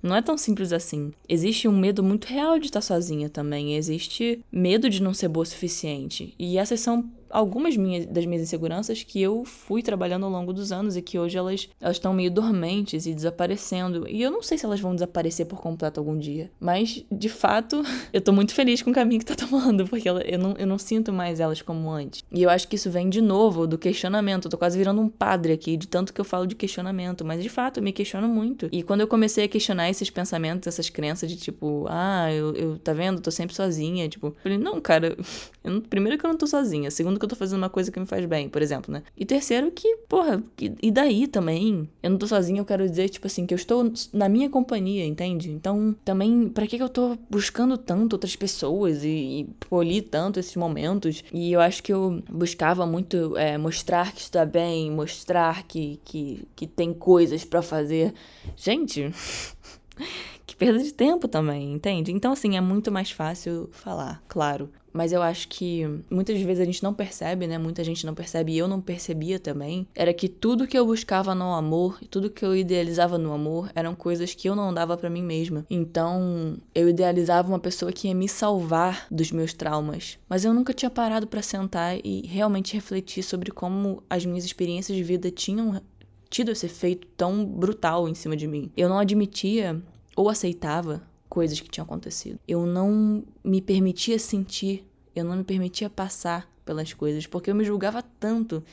não 0.01 0.15
é 0.15 0.21
tão 0.21 0.37
simples 0.37 0.71
assim. 0.71 1.11
Existe 1.27 1.67
um 1.67 1.77
medo 1.77 2.03
muito 2.03 2.25
real 2.25 2.57
de 2.57 2.65
estar 2.65 2.81
sozinha 2.81 3.29
também. 3.29 3.75
Existe 3.75 4.43
medo 4.51 4.89
de 4.89 5.01
não 5.01 5.13
ser 5.13 5.27
boa 5.27 5.43
o 5.43 5.45
suficiente. 5.45 6.33
E 6.39 6.57
essas 6.57 6.79
são 6.79 7.09
algumas 7.29 7.75
minhas, 7.75 8.05
das 8.05 8.25
minhas 8.25 8.43
inseguranças 8.43 9.03
que 9.03 9.21
eu 9.21 9.43
fui 9.45 9.81
trabalhando 9.81 10.25
ao 10.25 10.31
longo 10.31 10.53
dos 10.53 10.71
anos 10.71 10.97
e 10.97 11.01
que 11.01 11.17
hoje 11.17 11.37
elas 11.37 11.69
estão 11.91 12.13
meio 12.13 12.31
dormentes 12.31 13.05
e 13.05 13.13
desaparecendo. 13.13 14.07
E 14.07 14.21
eu 14.21 14.31
não 14.31 14.41
sei 14.41 14.57
se 14.57 14.65
elas 14.65 14.79
vão 14.79 14.93
desaparecer 14.93 15.45
por 15.45 15.59
completo 15.59 15.99
algum 15.99 16.17
dia, 16.17 16.51
mas 16.59 17.03
de 17.11 17.29
fato, 17.29 17.83
eu 18.13 18.21
tô 18.21 18.31
muito 18.31 18.53
feliz 18.53 18.81
com 18.81 18.91
o 18.91 18.93
caminho 18.93 19.19
que 19.19 19.25
tá 19.25 19.35
tomando, 19.35 19.87
porque 19.87 20.07
ela, 20.07 20.21
eu, 20.21 20.39
não, 20.39 20.55
eu 20.57 20.67
não 20.67 20.77
sinto 20.77 21.11
mais 21.11 21.39
elas 21.39 21.61
como 21.61 21.89
antes. 21.89 22.23
E 22.31 22.43
eu 22.43 22.49
acho 22.49 22.67
que 22.67 22.75
isso 22.75 22.89
vem 22.89 23.09
de 23.09 23.21
novo 23.21 23.67
do 23.67 23.77
questionamento. 23.77 24.45
Eu 24.45 24.51
tô 24.51 24.57
quase 24.57 24.77
virando 24.77 25.01
um 25.01 25.09
padre 25.09 25.53
aqui, 25.53 25.77
de 25.77 25.87
tanto 25.87 26.13
que 26.13 26.21
eu 26.21 26.25
falo 26.25 26.47
de 26.47 26.55
questionamento, 26.55 27.25
mas 27.25 27.41
de 27.41 27.49
fato 27.49 27.77
eu 27.77 27.83
me 27.83 27.91
questiono 27.91 28.27
muito. 28.27 28.69
E 28.71 28.83
quando 28.83 29.01
eu 29.01 29.07
comecei 29.07 29.45
a 29.45 29.47
questionar 29.47 29.89
esses 29.89 30.09
pensamentos, 30.09 30.67
essas 30.67 30.89
crenças 30.89 31.29
de 31.29 31.37
tipo, 31.37 31.85
ah, 31.89 32.31
eu, 32.31 32.55
eu 32.55 32.79
tá 32.79 32.93
vendo, 32.93 33.21
tô 33.21 33.31
sempre 33.31 33.55
sozinha, 33.55 34.07
tipo, 34.07 34.27
eu 34.27 34.35
falei, 34.41 34.57
não, 34.57 34.79
cara, 34.79 35.17
eu, 35.63 35.81
primeiro 35.81 36.17
que 36.17 36.25
eu 36.25 36.29
não 36.29 36.37
tô 36.37 36.47
sozinha, 36.47 36.89
segundo 36.89 37.18
que 37.19 37.25
eu 37.25 37.29
tô 37.29 37.35
fazendo 37.35 37.59
uma 37.59 37.69
coisa 37.69 37.91
que 37.91 37.99
me 37.99 38.05
faz 38.05 38.25
bem, 38.25 38.49
por 38.49 38.61
exemplo, 38.61 38.91
né? 38.91 39.03
E 39.15 39.25
terceiro 39.25 39.71
que, 39.71 39.97
porra, 40.07 40.41
e 40.81 40.91
daí 40.91 41.27
também? 41.27 41.89
Eu 42.01 42.11
não 42.11 42.17
tô 42.17 42.27
sozinha, 42.27 42.59
eu 42.59 42.65
quero 42.65 42.89
dizer, 42.89 43.09
tipo 43.09 43.27
assim, 43.27 43.45
que 43.45 43.53
eu 43.53 43.57
estou 43.57 43.91
na 44.13 44.29
minha 44.29 44.49
companhia, 44.49 45.05
entende? 45.05 45.51
Então, 45.51 45.95
também, 46.03 46.49
para 46.49 46.65
que, 46.65 46.77
que 46.77 46.83
eu 46.83 46.89
tô 46.89 47.17
buscando 47.29 47.77
tanto 47.77 48.13
outras 48.13 48.35
pessoas 48.35 49.03
e, 49.03 49.09
e 49.09 49.43
polir 49.69 50.03
tanto 50.09 50.39
esses 50.39 50.55
momentos? 50.55 51.23
E 51.33 51.51
eu 51.51 51.59
acho 51.59 51.83
que 51.83 51.93
eu 51.93 52.23
buscava 52.29 52.85
muito 52.85 53.37
é, 53.37 53.57
mostrar 53.57 54.13
que 54.13 54.21
está 54.21 54.45
bem, 54.45 54.91
mostrar 54.91 55.63
que, 55.63 55.99
que, 56.03 56.47
que 56.55 56.67
tem 56.67 56.93
coisas 56.93 57.43
para 57.43 57.61
fazer. 57.61 58.13
Gente. 58.55 59.11
que 60.45 60.55
perda 60.55 60.79
de 60.79 60.93
tempo 60.93 61.27
também, 61.27 61.73
entende? 61.73 62.11
Então, 62.11 62.31
assim, 62.31 62.57
é 62.57 62.61
muito 62.61 62.91
mais 62.91 63.11
fácil 63.11 63.69
falar, 63.71 64.21
claro. 64.27 64.69
Mas 64.93 65.11
eu 65.11 65.21
acho 65.21 65.47
que 65.47 65.85
muitas 66.09 66.39
vezes 66.41 66.61
a 66.61 66.65
gente 66.65 66.83
não 66.83 66.93
percebe, 66.93 67.47
né? 67.47 67.57
Muita 67.57 67.83
gente 67.83 68.05
não 68.05 68.13
percebe 68.13 68.53
e 68.53 68.57
eu 68.57 68.67
não 68.67 68.81
percebia 68.81 69.39
também. 69.39 69.87
Era 69.95 70.13
que 70.13 70.27
tudo 70.27 70.67
que 70.67 70.77
eu 70.77 70.85
buscava 70.85 71.35
no 71.35 71.53
amor, 71.53 71.99
tudo 72.09 72.29
que 72.29 72.43
eu 72.43 72.55
idealizava 72.55 73.17
no 73.17 73.33
amor, 73.33 73.71
eram 73.75 73.95
coisas 73.95 74.33
que 74.33 74.49
eu 74.49 74.55
não 74.55 74.73
dava 74.73 74.97
para 74.97 75.09
mim 75.09 75.23
mesma. 75.23 75.65
Então, 75.69 76.57
eu 76.73 76.89
idealizava 76.89 77.47
uma 77.47 77.59
pessoa 77.59 77.91
que 77.91 78.07
ia 78.07 78.15
me 78.15 78.27
salvar 78.27 79.07
dos 79.11 79.31
meus 79.31 79.53
traumas. 79.53 80.17
Mas 80.27 80.45
eu 80.45 80.53
nunca 80.53 80.73
tinha 80.73 80.89
parado 80.89 81.27
para 81.27 81.41
sentar 81.41 81.97
e 82.03 82.25
realmente 82.25 82.73
refletir 82.73 83.23
sobre 83.23 83.51
como 83.51 84.03
as 84.09 84.25
minhas 84.25 84.45
experiências 84.45 84.97
de 84.97 85.03
vida 85.03 85.29
tinham 85.31 85.81
tido 86.29 86.51
esse 86.51 86.65
efeito 86.65 87.07
tão 87.17 87.43
brutal 87.45 88.07
em 88.07 88.13
cima 88.13 88.37
de 88.37 88.47
mim. 88.47 88.71
Eu 88.77 88.87
não 88.87 88.99
admitia 88.99 89.81
ou 90.15 90.29
aceitava 90.29 91.01
coisas 91.29 91.59
que 91.59 91.69
tinham 91.69 91.85
acontecido. 91.85 92.39
Eu 92.47 92.65
não 92.65 93.23
me 93.43 93.61
permitia 93.61 94.17
sentir, 94.17 94.85
eu 95.15 95.23
não 95.23 95.37
me 95.37 95.43
permitia 95.43 95.89
passar 95.89 96.51
pelas 96.65 96.93
coisas, 96.93 97.25
porque 97.27 97.51
eu 97.51 97.55
me 97.55 97.63
julgava 97.63 98.03
tanto 98.19 98.63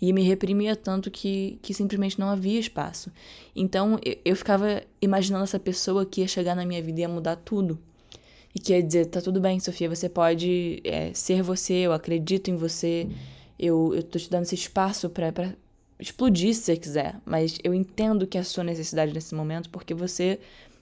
e 0.00 0.12
me 0.12 0.22
reprimia 0.22 0.76
tanto 0.76 1.10
que, 1.10 1.58
que 1.62 1.72
simplesmente 1.72 2.18
não 2.18 2.28
havia 2.28 2.60
espaço. 2.60 3.10
Então 3.56 3.98
eu, 4.04 4.16
eu 4.24 4.36
ficava 4.36 4.82
imaginando 5.00 5.44
essa 5.44 5.58
pessoa 5.58 6.04
que 6.04 6.20
ia 6.20 6.28
chegar 6.28 6.54
na 6.54 6.66
minha 6.66 6.82
vida 6.82 7.00
e 7.00 7.02
ia 7.02 7.08
mudar 7.08 7.36
tudo. 7.36 7.78
E 8.54 8.60
que 8.60 8.72
ia 8.72 8.82
dizer: 8.82 9.06
tá 9.06 9.22
tudo 9.22 9.40
bem, 9.40 9.58
Sofia, 9.58 9.88
você 9.88 10.08
pode 10.08 10.80
é, 10.84 11.14
ser 11.14 11.42
você, 11.42 11.74
eu 11.74 11.92
acredito 11.92 12.50
em 12.50 12.56
você, 12.56 13.08
eu, 13.58 13.94
eu 13.94 14.02
tô 14.02 14.18
te 14.18 14.28
dando 14.28 14.42
esse 14.42 14.54
espaço 14.54 15.08
para 15.08 15.54
explodir 15.98 16.52
se 16.54 16.62
você 16.62 16.76
quiser, 16.76 17.18
mas 17.24 17.58
eu 17.62 17.72
entendo 17.72 18.26
que 18.26 18.36
é 18.36 18.40
a 18.40 18.44
sua 18.44 18.64
necessidade 18.64 19.14
nesse 19.14 19.34
momento 19.34 19.70
porque 19.70 19.94
você 19.94 20.40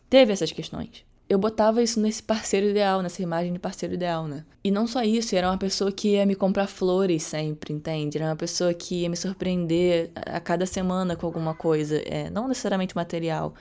teve 0.08 0.32
essas 0.32 0.50
questões 0.50 1.04
eu 1.30 1.38
botava 1.38 1.80
isso 1.80 2.00
nesse 2.00 2.20
parceiro 2.20 2.66
ideal, 2.66 3.00
nessa 3.02 3.22
imagem 3.22 3.52
de 3.52 3.58
parceiro 3.60 3.94
ideal, 3.94 4.26
né? 4.26 4.44
E 4.64 4.70
não 4.72 4.84
só 4.88 5.00
isso, 5.04 5.36
era 5.36 5.48
uma 5.48 5.56
pessoa 5.56 5.92
que 5.92 6.08
ia 6.14 6.26
me 6.26 6.34
comprar 6.34 6.66
flores 6.66 7.22
sempre, 7.22 7.72
entende? 7.72 8.18
Era 8.18 8.26
uma 8.26 8.36
pessoa 8.36 8.74
que 8.74 9.02
ia 9.02 9.08
me 9.08 9.16
surpreender 9.16 10.10
a 10.16 10.40
cada 10.40 10.66
semana 10.66 11.14
com 11.14 11.24
alguma 11.24 11.54
coisa, 11.54 12.02
é, 12.04 12.28
não 12.30 12.48
necessariamente 12.48 12.96
material. 12.96 13.54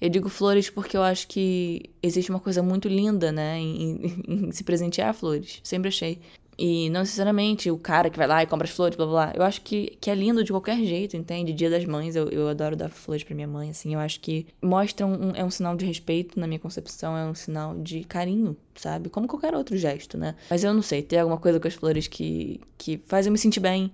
Eu 0.00 0.08
digo 0.08 0.30
flores 0.30 0.70
porque 0.70 0.96
eu 0.96 1.02
acho 1.02 1.28
que 1.28 1.90
existe 2.02 2.30
uma 2.30 2.40
coisa 2.40 2.62
muito 2.62 2.88
linda, 2.88 3.30
né, 3.30 3.58
em, 3.58 4.22
em, 4.26 4.46
em 4.48 4.52
se 4.52 4.64
presentear 4.64 5.12
flores. 5.12 5.60
Sempre 5.62 5.88
achei. 5.88 6.20
E 6.62 6.90
não 6.90 7.00
necessariamente 7.00 7.70
o 7.70 7.78
cara 7.78 8.10
que 8.10 8.18
vai 8.18 8.26
lá 8.26 8.42
e 8.42 8.46
compra 8.46 8.66
as 8.66 8.70
flores, 8.70 8.94
blá 8.94 9.06
blá 9.06 9.26
blá. 9.28 9.32
Eu 9.34 9.42
acho 9.42 9.62
que, 9.62 9.96
que 9.98 10.10
é 10.10 10.14
lindo 10.14 10.44
de 10.44 10.52
qualquer 10.52 10.76
jeito, 10.84 11.16
entende? 11.16 11.54
Dia 11.54 11.70
das 11.70 11.86
mães, 11.86 12.14
eu, 12.14 12.28
eu 12.28 12.48
adoro 12.48 12.76
dar 12.76 12.90
flores 12.90 13.24
pra 13.24 13.34
minha 13.34 13.48
mãe, 13.48 13.70
assim. 13.70 13.94
Eu 13.94 13.98
acho 13.98 14.20
que 14.20 14.46
mostra 14.60 15.06
um, 15.06 15.30
é 15.34 15.42
um 15.42 15.50
sinal 15.50 15.74
de 15.74 15.86
respeito 15.86 16.38
na 16.38 16.46
minha 16.46 16.58
concepção, 16.58 17.16
é 17.16 17.24
um 17.24 17.34
sinal 17.34 17.74
de 17.78 18.04
carinho, 18.04 18.54
sabe? 18.74 19.08
Como 19.08 19.26
qualquer 19.26 19.54
outro 19.54 19.74
gesto, 19.74 20.18
né? 20.18 20.34
Mas 20.50 20.62
eu 20.62 20.74
não 20.74 20.82
sei, 20.82 21.00
tem 21.00 21.18
alguma 21.18 21.38
coisa 21.38 21.58
com 21.58 21.66
as 21.66 21.72
flores 21.72 22.06
que, 22.06 22.60
que 22.76 22.98
faz 23.06 23.24
eu 23.24 23.32
me 23.32 23.38
sentir 23.38 23.60
bem. 23.60 23.90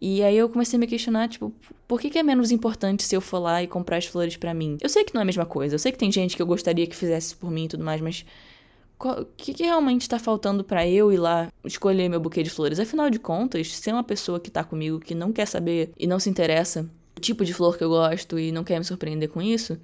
E 0.00 0.22
aí 0.22 0.36
eu 0.36 0.48
comecei 0.48 0.76
a 0.76 0.80
me 0.80 0.86
questionar, 0.86 1.28
tipo, 1.28 1.52
por 1.88 2.00
que, 2.00 2.10
que 2.10 2.18
é 2.18 2.22
menos 2.22 2.52
importante 2.52 3.02
se 3.02 3.16
eu 3.16 3.20
for 3.20 3.40
lá 3.40 3.60
e 3.60 3.66
comprar 3.66 3.96
as 3.96 4.06
flores 4.06 4.36
para 4.36 4.54
mim? 4.54 4.76
Eu 4.80 4.88
sei 4.88 5.02
que 5.02 5.12
não 5.12 5.20
é 5.20 5.22
a 5.22 5.26
mesma 5.26 5.46
coisa, 5.46 5.74
eu 5.74 5.78
sei 5.80 5.90
que 5.90 5.98
tem 5.98 6.12
gente 6.12 6.36
que 6.36 6.42
eu 6.42 6.46
gostaria 6.46 6.86
que 6.86 6.94
fizesse 6.94 7.34
por 7.34 7.50
mim 7.50 7.64
e 7.64 7.68
tudo 7.68 7.82
mais, 7.82 8.00
mas 8.00 8.24
o 9.08 9.26
que, 9.36 9.54
que, 9.54 9.62
realmente 9.62 10.08
tá 10.08 10.18
faltando 10.18 10.64
para 10.64 10.86
eu 10.86 11.12
ir 11.12 11.18
lá 11.18 11.52
escolher 11.64 12.08
meu 12.08 12.20
buquê 12.20 12.42
de 12.42 12.50
flores? 12.50 12.80
Afinal 12.80 13.10
de 13.10 13.18
contas, 13.18 13.74
ser 13.76 13.92
uma 13.92 14.04
pessoa 14.04 14.40
que 14.40 14.50
tá 14.50 14.64
comigo, 14.64 14.98
que 14.98 15.14
não 15.14 15.32
quer 15.32 15.46
saber 15.46 15.92
e 15.98 16.06
não 16.06 16.18
se 16.18 16.30
interessa 16.30 16.88
o 17.16 17.20
tipo 17.20 17.44
de 17.44 17.54
flor 17.54 17.76
que 17.76 17.84
eu 17.84 17.88
gosto 17.88 18.38
e 18.38 18.50
não 18.50 18.64
quer 18.64 18.78
me 18.78 18.84
surpreender 18.84 19.28
com 19.28 19.40
isso, 19.40 19.78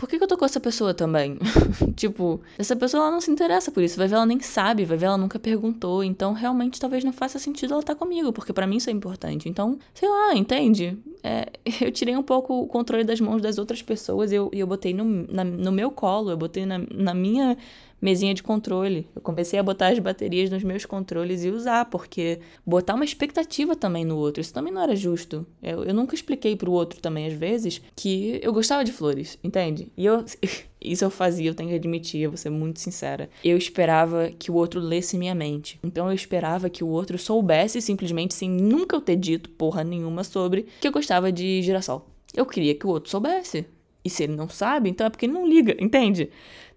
por 0.00 0.08
que, 0.08 0.16
que 0.16 0.24
eu 0.24 0.28
tô 0.28 0.38
com 0.38 0.46
essa 0.46 0.58
pessoa 0.58 0.94
também? 0.94 1.36
tipo, 1.94 2.40
essa 2.56 2.74
pessoa 2.74 3.02
ela 3.02 3.10
não 3.10 3.20
se 3.20 3.30
interessa 3.30 3.70
por 3.70 3.82
isso, 3.82 3.98
vai 3.98 4.08
ver 4.08 4.14
ela 4.14 4.24
nem 4.24 4.40
sabe, 4.40 4.86
vai 4.86 4.96
ver 4.96 5.04
ela 5.04 5.18
nunca 5.18 5.38
perguntou, 5.38 6.02
então 6.02 6.32
realmente 6.32 6.80
talvez 6.80 7.04
não 7.04 7.12
faça 7.12 7.38
sentido 7.38 7.74
ela 7.74 7.82
estar 7.82 7.92
tá 7.94 7.98
comigo, 7.98 8.32
porque 8.32 8.50
para 8.50 8.66
mim 8.66 8.78
isso 8.78 8.88
é 8.88 8.94
importante. 8.94 9.46
Então, 9.46 9.78
sei 9.92 10.08
lá, 10.08 10.34
entende? 10.34 10.96
É, 11.22 11.48
eu 11.84 11.92
tirei 11.92 12.16
um 12.16 12.22
pouco 12.22 12.62
o 12.62 12.66
controle 12.66 13.04
das 13.04 13.20
mãos 13.20 13.42
das 13.42 13.58
outras 13.58 13.82
pessoas 13.82 14.32
e 14.32 14.36
eu, 14.36 14.48
eu 14.54 14.66
botei 14.66 14.94
no, 14.94 15.04
na, 15.04 15.44
no 15.44 15.70
meu 15.70 15.90
colo, 15.90 16.30
eu 16.30 16.36
botei 16.38 16.64
na, 16.64 16.78
na 16.90 17.12
minha 17.12 17.58
mesinha 18.00 18.34
de 18.34 18.42
controle. 18.42 19.06
Eu 19.14 19.20
comecei 19.20 19.58
a 19.58 19.62
botar 19.62 19.88
as 19.88 19.98
baterias 19.98 20.50
nos 20.50 20.62
meus 20.62 20.84
controles 20.84 21.44
e 21.44 21.50
usar, 21.50 21.84
porque 21.86 22.40
botar 22.64 22.94
uma 22.94 23.04
expectativa 23.04 23.76
também 23.76 24.04
no 24.04 24.16
outro, 24.16 24.40
isso 24.40 24.54
também 24.54 24.72
não 24.72 24.82
era 24.82 24.96
justo. 24.96 25.46
Eu, 25.62 25.84
eu 25.84 25.94
nunca 25.94 26.14
expliquei 26.14 26.56
pro 26.56 26.72
outro 26.72 27.00
também, 27.00 27.26
às 27.26 27.34
vezes, 27.34 27.82
que 27.94 28.40
eu 28.42 28.52
gostava 28.52 28.84
de 28.84 28.92
flores, 28.92 29.38
entende? 29.42 29.92
E 29.96 30.06
eu. 30.06 30.24
Isso 30.82 31.04
eu 31.04 31.10
fazia, 31.10 31.50
eu 31.50 31.54
tenho 31.54 31.68
que 31.68 31.74
admitir, 31.74 32.22
eu 32.22 32.30
vou 32.30 32.38
ser 32.38 32.48
muito 32.48 32.80
sincera. 32.80 33.28
Eu 33.44 33.58
esperava 33.58 34.30
que 34.30 34.50
o 34.50 34.54
outro 34.54 34.80
lesse 34.80 35.18
minha 35.18 35.34
mente. 35.34 35.78
Então 35.84 36.06
eu 36.06 36.14
esperava 36.14 36.70
que 36.70 36.82
o 36.82 36.88
outro 36.88 37.18
soubesse, 37.18 37.82
simplesmente 37.82 38.32
sem 38.32 38.48
nunca 38.48 38.96
eu 38.96 39.00
ter 39.02 39.16
dito 39.16 39.50
porra 39.50 39.84
nenhuma 39.84 40.24
sobre, 40.24 40.66
que 40.80 40.88
eu 40.88 40.92
gostava 40.92 41.30
de 41.30 41.60
girassol. 41.60 42.08
Eu 42.34 42.46
queria 42.46 42.74
que 42.74 42.86
o 42.86 42.88
outro 42.88 43.10
soubesse. 43.10 43.66
E 44.04 44.08
se 44.08 44.22
ele 44.22 44.34
não 44.34 44.48
sabe, 44.48 44.88
então 44.88 45.06
é 45.06 45.10
porque 45.10 45.26
ele 45.26 45.34
não 45.34 45.46
liga, 45.46 45.76
entende? 45.78 46.30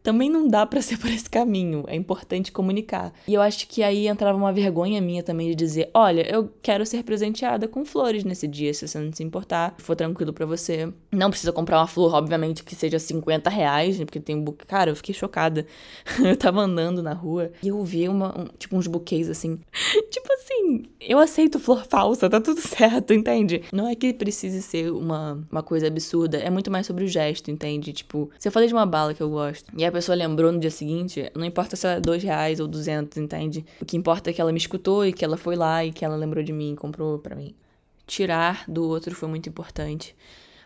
Também 0.03 0.29
não 0.29 0.47
dá 0.47 0.65
para 0.65 0.81
ser 0.83 0.97
por 0.97 1.09
esse 1.09 1.29
caminho. 1.29 1.85
É 1.87 1.95
importante 1.95 2.51
comunicar. 2.51 3.13
E 3.27 3.33
eu 3.33 3.41
acho 3.41 3.67
que 3.67 3.81
aí 3.81 4.07
entrava 4.07 4.37
uma 4.37 4.51
vergonha 4.51 5.01
minha 5.01 5.23
também 5.23 5.49
de 5.49 5.55
dizer: 5.55 5.89
olha, 5.93 6.29
eu 6.29 6.51
quero 6.61 6.85
ser 6.85 7.03
presenteada 7.03 7.67
com 7.67 7.85
flores 7.85 8.23
nesse 8.23 8.47
dia, 8.47 8.73
se 8.73 8.87
você 8.87 8.99
não 8.99 9.11
se 9.11 9.23
importar, 9.23 9.73
for 9.77 9.95
tranquilo 9.95 10.33
para 10.33 10.45
você. 10.45 10.91
Não 11.11 11.29
precisa 11.29 11.51
comprar 11.51 11.79
uma 11.79 11.87
flor, 11.87 12.13
obviamente, 12.13 12.63
que 12.63 12.75
seja 12.75 12.99
50 12.99 13.49
reais, 13.49 13.97
né, 13.97 14.05
porque 14.05 14.19
tem 14.19 14.35
um 14.35 14.43
buquê. 14.43 14.65
Cara, 14.65 14.91
eu 14.91 14.95
fiquei 14.95 15.15
chocada. 15.15 15.65
eu 16.23 16.35
tava 16.35 16.61
andando 16.61 17.01
na 17.01 17.13
rua 17.13 17.51
e 17.61 17.69
eu 17.69 17.81
vi 17.83 18.09
uma, 18.09 18.37
um, 18.37 18.45
tipo, 18.57 18.75
uns 18.75 18.87
buquês 18.87 19.29
assim. 19.29 19.59
tipo 20.11 20.33
assim, 20.33 20.83
eu 20.99 21.19
aceito 21.19 21.59
flor 21.59 21.85
falsa, 21.87 22.29
tá 22.29 22.41
tudo 22.41 22.59
certo, 22.59 23.13
entende? 23.13 23.63
Não 23.71 23.87
é 23.87 23.95
que 23.95 24.13
precise 24.13 24.61
ser 24.61 24.91
uma, 24.91 25.45
uma 25.49 25.63
coisa 25.63 25.87
absurda, 25.87 26.37
é 26.37 26.49
muito 26.49 26.69
mais 26.69 26.85
sobre 26.85 27.05
o 27.05 27.07
gesto, 27.07 27.49
entende? 27.49 27.93
Tipo, 27.93 28.29
se 28.37 28.47
eu 28.47 28.51
falei 28.51 28.67
de 28.67 28.73
uma 28.73 28.85
bala 28.85 29.13
que 29.13 29.21
eu 29.21 29.29
gosto 29.29 29.71
e 29.77 29.85
a 29.85 29.91
pessoa 29.93 30.15
lembrou 30.15 30.51
no 30.51 30.59
dia 30.59 30.71
seguinte, 30.71 31.31
não 31.35 31.45
importa 31.45 31.75
se 31.75 31.87
é 31.87 31.99
dois 31.99 32.23
reais 32.23 32.59
ou 32.59 32.67
duzentos, 32.67 33.17
entende? 33.17 33.65
O 33.81 33.85
que 33.85 33.97
importa 33.97 34.29
é 34.29 34.33
que 34.33 34.41
ela 34.41 34.51
me 34.51 34.57
escutou 34.57 35.05
e 35.05 35.13
que 35.13 35.23
ela 35.23 35.37
foi 35.37 35.55
lá 35.55 35.85
e 35.85 35.91
que 35.91 36.03
ela 36.03 36.15
lembrou 36.15 36.43
de 36.43 36.51
mim 36.51 36.73
e 36.73 36.75
comprou 36.75 37.19
para 37.19 37.35
mim. 37.35 37.55
Tirar 38.05 38.65
do 38.67 38.87
outro 38.87 39.15
foi 39.15 39.29
muito 39.29 39.47
importante. 39.47 40.15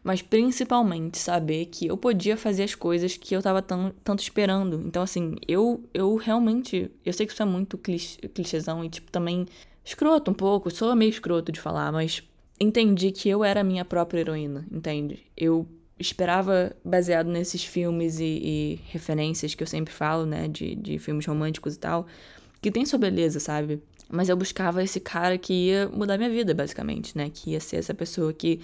Mas 0.03 0.21
principalmente 0.21 1.17
saber 1.17 1.65
que 1.65 1.87
eu 1.87 1.97
podia 1.97 2.37
fazer 2.37 2.63
as 2.63 2.73
coisas 2.73 3.17
que 3.17 3.35
eu 3.35 3.41
tava 3.41 3.61
tão, 3.61 3.93
tanto 4.03 4.21
esperando. 4.21 4.81
Então, 4.85 5.03
assim, 5.03 5.35
eu, 5.47 5.83
eu 5.93 6.15
realmente. 6.15 6.89
Eu 7.05 7.11
sei 7.11 7.25
que 7.25 7.33
isso 7.33 7.43
é 7.43 7.45
muito 7.45 7.77
clichê, 7.77 8.17
clichêzão 8.29 8.85
e, 8.85 8.89
tipo, 8.89 9.11
também 9.11 9.45
escroto 9.83 10.31
um 10.31 10.33
pouco. 10.33 10.71
Sou 10.71 10.95
meio 10.95 11.09
escroto 11.09 11.51
de 11.51 11.59
falar, 11.59 11.91
mas 11.91 12.23
entendi 12.59 13.11
que 13.11 13.27
eu 13.27 13.43
era 13.43 13.61
a 13.61 13.63
minha 13.63 13.83
própria 13.83 14.21
heroína, 14.21 14.65
entende? 14.71 15.25
Eu 15.35 15.67
esperava, 15.99 16.75
baseado 16.83 17.27
nesses 17.27 17.63
filmes 17.63 18.19
e, 18.19 18.23
e, 18.23 18.79
referências 18.89 19.55
que 19.55 19.63
eu 19.63 19.67
sempre 19.67 19.93
falo, 19.93 20.25
né, 20.25 20.47
de, 20.47 20.75
de 20.75 20.99
filmes 20.99 21.25
românticos 21.25 21.75
e 21.75 21.79
tal, 21.79 22.05
que 22.61 22.71
tem 22.71 22.85
sua 22.85 22.99
beleza, 22.99 23.39
sabe? 23.39 23.81
Mas 24.09 24.29
eu 24.29 24.37
buscava 24.37 24.83
esse 24.83 24.99
cara 24.99 25.37
que 25.37 25.53
ia 25.53 25.89
mudar 25.89 26.17
minha 26.17 26.29
vida, 26.29 26.53
basicamente, 26.53 27.17
né? 27.17 27.29
Que 27.33 27.51
ia 27.51 27.59
ser 27.59 27.77
essa 27.77 27.93
pessoa 27.93 28.31
que 28.31 28.61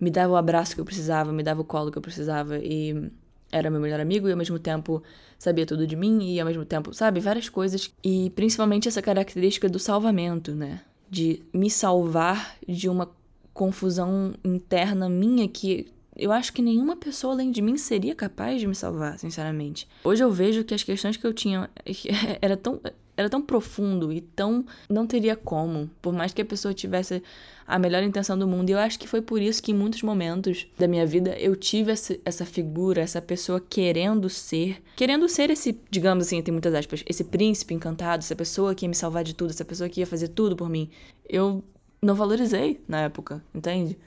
me 0.00 0.10
dava 0.10 0.32
o 0.32 0.36
abraço 0.36 0.74
que 0.74 0.80
eu 0.80 0.84
precisava, 0.84 1.32
me 1.32 1.42
dava 1.42 1.60
o 1.60 1.64
colo 1.64 1.90
que 1.90 1.98
eu 1.98 2.02
precisava 2.02 2.58
e 2.58 3.10
era 3.50 3.70
meu 3.70 3.80
melhor 3.80 4.00
amigo 4.00 4.28
e 4.28 4.32
ao 4.32 4.38
mesmo 4.38 4.58
tempo 4.58 5.02
sabia 5.38 5.66
tudo 5.66 5.86
de 5.86 5.96
mim 5.96 6.32
e 6.32 6.40
ao 6.40 6.46
mesmo 6.46 6.64
tempo, 6.64 6.94
sabe, 6.94 7.20
várias 7.20 7.48
coisas. 7.48 7.90
E 8.02 8.30
principalmente 8.30 8.88
essa 8.88 9.02
característica 9.02 9.68
do 9.68 9.78
salvamento, 9.78 10.54
né? 10.54 10.80
De 11.10 11.42
me 11.52 11.70
salvar 11.70 12.56
de 12.66 12.88
uma 12.88 13.10
confusão 13.52 14.34
interna 14.44 15.08
minha 15.08 15.48
que 15.48 15.92
eu 16.18 16.32
acho 16.32 16.52
que 16.52 16.60
nenhuma 16.60 16.96
pessoa 16.96 17.32
além 17.32 17.50
de 17.50 17.62
mim 17.62 17.76
seria 17.76 18.14
capaz 18.14 18.60
de 18.60 18.66
me 18.66 18.74
salvar, 18.74 19.18
sinceramente. 19.18 19.88
Hoje 20.02 20.24
eu 20.24 20.30
vejo 20.30 20.64
que 20.64 20.74
as 20.74 20.82
questões 20.82 21.16
que 21.16 21.26
eu 21.26 21.32
tinha 21.32 21.70
era 22.42 22.56
tão 22.56 22.80
era 23.18 23.28
tão 23.28 23.42
profundo 23.42 24.12
e 24.12 24.20
tão 24.20 24.64
não 24.88 25.04
teria 25.04 25.34
como, 25.34 25.90
por 26.00 26.12
mais 26.12 26.32
que 26.32 26.40
a 26.40 26.44
pessoa 26.44 26.72
tivesse 26.72 27.20
a 27.66 27.76
melhor 27.76 28.00
intenção 28.04 28.38
do 28.38 28.46
mundo. 28.46 28.70
E 28.70 28.72
eu 28.72 28.78
acho 28.78 28.96
que 28.96 29.08
foi 29.08 29.20
por 29.20 29.42
isso 29.42 29.60
que 29.60 29.72
em 29.72 29.74
muitos 29.74 30.02
momentos 30.02 30.68
da 30.78 30.86
minha 30.86 31.04
vida 31.04 31.36
eu 31.36 31.56
tive 31.56 31.90
essa, 31.90 32.16
essa 32.24 32.46
figura, 32.46 33.02
essa 33.02 33.20
pessoa 33.20 33.60
querendo 33.60 34.30
ser, 34.30 34.80
querendo 34.94 35.28
ser 35.28 35.50
esse, 35.50 35.76
digamos 35.90 36.28
assim, 36.28 36.40
tem 36.40 36.52
muitas 36.52 36.72
aspas, 36.72 37.02
esse 37.06 37.24
príncipe 37.24 37.74
encantado, 37.74 38.22
essa 38.22 38.36
pessoa 38.36 38.72
que 38.72 38.84
ia 38.84 38.88
me 38.88 38.94
salvar 38.94 39.24
de 39.24 39.34
tudo, 39.34 39.50
essa 39.50 39.64
pessoa 39.64 39.88
que 39.88 39.98
ia 39.98 40.06
fazer 40.06 40.28
tudo 40.28 40.54
por 40.54 40.68
mim. 40.68 40.88
Eu 41.28 41.64
não 42.00 42.14
valorizei 42.14 42.80
na 42.86 43.00
época, 43.00 43.42
entende? 43.52 43.98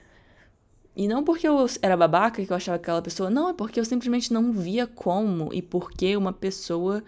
E 0.96 1.08
não 1.08 1.24
porque 1.24 1.48
eu 1.48 1.66
era 1.82 1.96
babaca 1.96 2.44
que 2.46 2.52
eu 2.52 2.56
achava 2.56 2.76
aquela 2.76 3.02
pessoa, 3.02 3.30
não, 3.30 3.50
é 3.50 3.54
porque 3.54 3.80
eu 3.80 3.86
simplesmente 3.86 4.34
não 4.34 4.52
via 4.52 4.86
como 4.86 5.54
e 5.54 5.62
por 5.62 5.92
que 5.92 6.18
uma 6.18 6.34
pessoa 6.34 7.04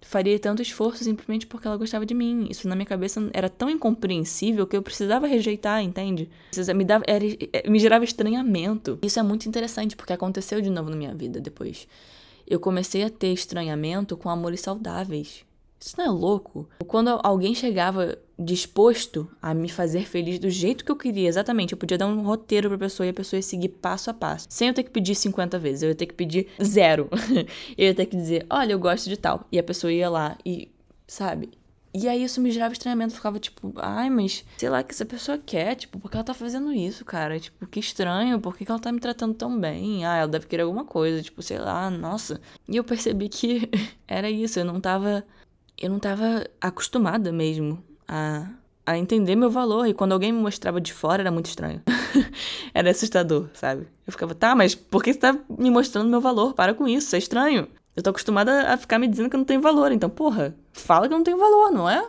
faria 0.00 0.38
tanto 0.38 0.60
esforço 0.60 1.04
simplesmente 1.04 1.46
porque 1.46 1.66
ela 1.66 1.76
gostava 1.76 2.04
de 2.04 2.14
mim. 2.14 2.46
Isso 2.50 2.68
na 2.68 2.74
minha 2.74 2.86
cabeça 2.86 3.30
era 3.32 3.48
tão 3.48 3.70
incompreensível 3.70 4.66
que 4.66 4.76
eu 4.76 4.82
precisava 4.82 5.26
rejeitar, 5.26 5.82
entende? 5.82 6.28
Me, 6.74 6.84
dava, 6.84 7.04
era, 7.06 7.24
é, 7.52 7.68
me 7.68 7.78
gerava 7.78 8.04
estranhamento. 8.04 8.98
Isso 9.02 9.18
é 9.18 9.22
muito 9.22 9.48
interessante 9.48 9.96
porque 9.96 10.12
aconteceu 10.12 10.60
de 10.60 10.70
novo 10.70 10.90
na 10.90 10.96
minha 10.96 11.14
vida 11.14 11.40
depois. 11.40 11.86
Eu 12.46 12.58
comecei 12.58 13.04
a 13.04 13.10
ter 13.10 13.32
estranhamento 13.32 14.16
com 14.16 14.28
amores 14.28 14.60
saudáveis. 14.60 15.44
Isso 15.80 15.96
não 15.98 16.04
é 16.04 16.10
louco? 16.10 16.68
Quando 16.86 17.18
alguém 17.22 17.54
chegava 17.54 18.16
disposto 18.42 19.30
a 19.40 19.54
me 19.54 19.68
fazer 19.68 20.06
feliz 20.06 20.38
do 20.38 20.50
jeito 20.50 20.84
que 20.84 20.90
eu 20.90 20.96
queria, 20.96 21.28
exatamente, 21.28 21.72
eu 21.72 21.78
podia 21.78 21.96
dar 21.96 22.06
um 22.06 22.22
roteiro 22.22 22.68
pra 22.68 22.78
pessoa 22.78 23.06
e 23.06 23.10
a 23.10 23.14
pessoa 23.14 23.38
ia 23.38 23.42
seguir 23.42 23.68
passo 23.68 24.10
a 24.10 24.14
passo. 24.14 24.46
Sem 24.50 24.68
eu 24.68 24.74
ter 24.74 24.82
que 24.82 24.90
pedir 24.90 25.14
50 25.14 25.58
vezes, 25.58 25.82
eu 25.82 25.88
ia 25.90 25.94
ter 25.94 26.06
que 26.06 26.14
pedir 26.14 26.48
zero. 26.62 27.08
eu 27.76 27.86
ia 27.86 27.94
ter 27.94 28.06
que 28.06 28.16
dizer, 28.16 28.46
olha, 28.50 28.72
eu 28.72 28.78
gosto 28.78 29.08
de 29.08 29.16
tal. 29.16 29.46
E 29.50 29.58
a 29.58 29.62
pessoa 29.62 29.92
ia 29.92 30.10
lá 30.10 30.36
e, 30.44 30.70
sabe? 31.06 31.50
E 31.94 32.08
aí 32.08 32.24
isso 32.24 32.40
me 32.40 32.50
gerava 32.50 32.72
estranhamento, 32.72 33.14
ficava 33.14 33.38
tipo, 33.38 33.72
ai, 33.76 34.08
mas 34.08 34.44
sei 34.56 34.70
lá 34.70 34.82
que 34.82 34.94
essa 34.94 35.04
pessoa 35.04 35.36
quer, 35.36 35.74
tipo, 35.74 35.98
por 35.98 36.10
que 36.10 36.16
ela 36.16 36.24
tá 36.24 36.32
fazendo 36.32 36.72
isso, 36.72 37.04
cara? 37.04 37.38
Tipo, 37.38 37.66
que 37.66 37.80
estranho, 37.80 38.40
por 38.40 38.56
que 38.56 38.64
ela 38.66 38.80
tá 38.80 38.90
me 38.90 38.98
tratando 38.98 39.34
tão 39.34 39.60
bem? 39.60 40.04
Ah, 40.04 40.16
ela 40.16 40.28
deve 40.28 40.46
querer 40.46 40.62
alguma 40.62 40.86
coisa, 40.86 41.22
tipo, 41.22 41.42
sei 41.42 41.58
lá, 41.58 41.90
nossa. 41.90 42.40
E 42.66 42.76
eu 42.76 42.84
percebi 42.84 43.28
que 43.28 43.68
era 44.08 44.30
isso, 44.30 44.58
eu 44.58 44.64
não 44.64 44.80
tava 44.80 45.22
eu 45.82 45.90
não 45.90 45.96
estava 45.96 46.46
acostumada 46.60 47.32
mesmo 47.32 47.82
a, 48.12 48.46
a 48.84 48.98
entender 48.98 49.34
meu 49.34 49.50
valor. 49.50 49.86
E 49.86 49.94
quando 49.94 50.12
alguém 50.12 50.30
me 50.30 50.40
mostrava 50.40 50.80
de 50.80 50.92
fora, 50.92 51.22
era 51.22 51.30
muito 51.30 51.46
estranho. 51.46 51.80
era 52.74 52.90
assustador, 52.90 53.48
sabe? 53.54 53.88
Eu 54.06 54.12
ficava, 54.12 54.34
tá, 54.34 54.54
mas 54.54 54.74
por 54.74 55.02
que 55.02 55.14
você 55.14 55.18
tá 55.18 55.38
me 55.48 55.70
mostrando 55.70 56.10
meu 56.10 56.20
valor? 56.20 56.52
Para 56.52 56.74
com 56.74 56.86
isso, 56.86 57.06
isso 57.06 57.16
é 57.16 57.18
estranho. 57.18 57.68
Eu 57.96 58.02
tô 58.02 58.10
acostumada 58.10 58.72
a 58.72 58.76
ficar 58.76 58.98
me 58.98 59.08
dizendo 59.08 59.30
que 59.30 59.36
eu 59.36 59.38
não 59.38 59.44
tenho 59.46 59.62
valor. 59.62 59.92
Então, 59.92 60.10
porra, 60.10 60.54
fala 60.72 61.08
que 61.08 61.14
eu 61.14 61.18
não 61.18 61.24
tenho 61.24 61.38
valor, 61.38 61.70
não 61.70 61.88
é? 61.88 62.06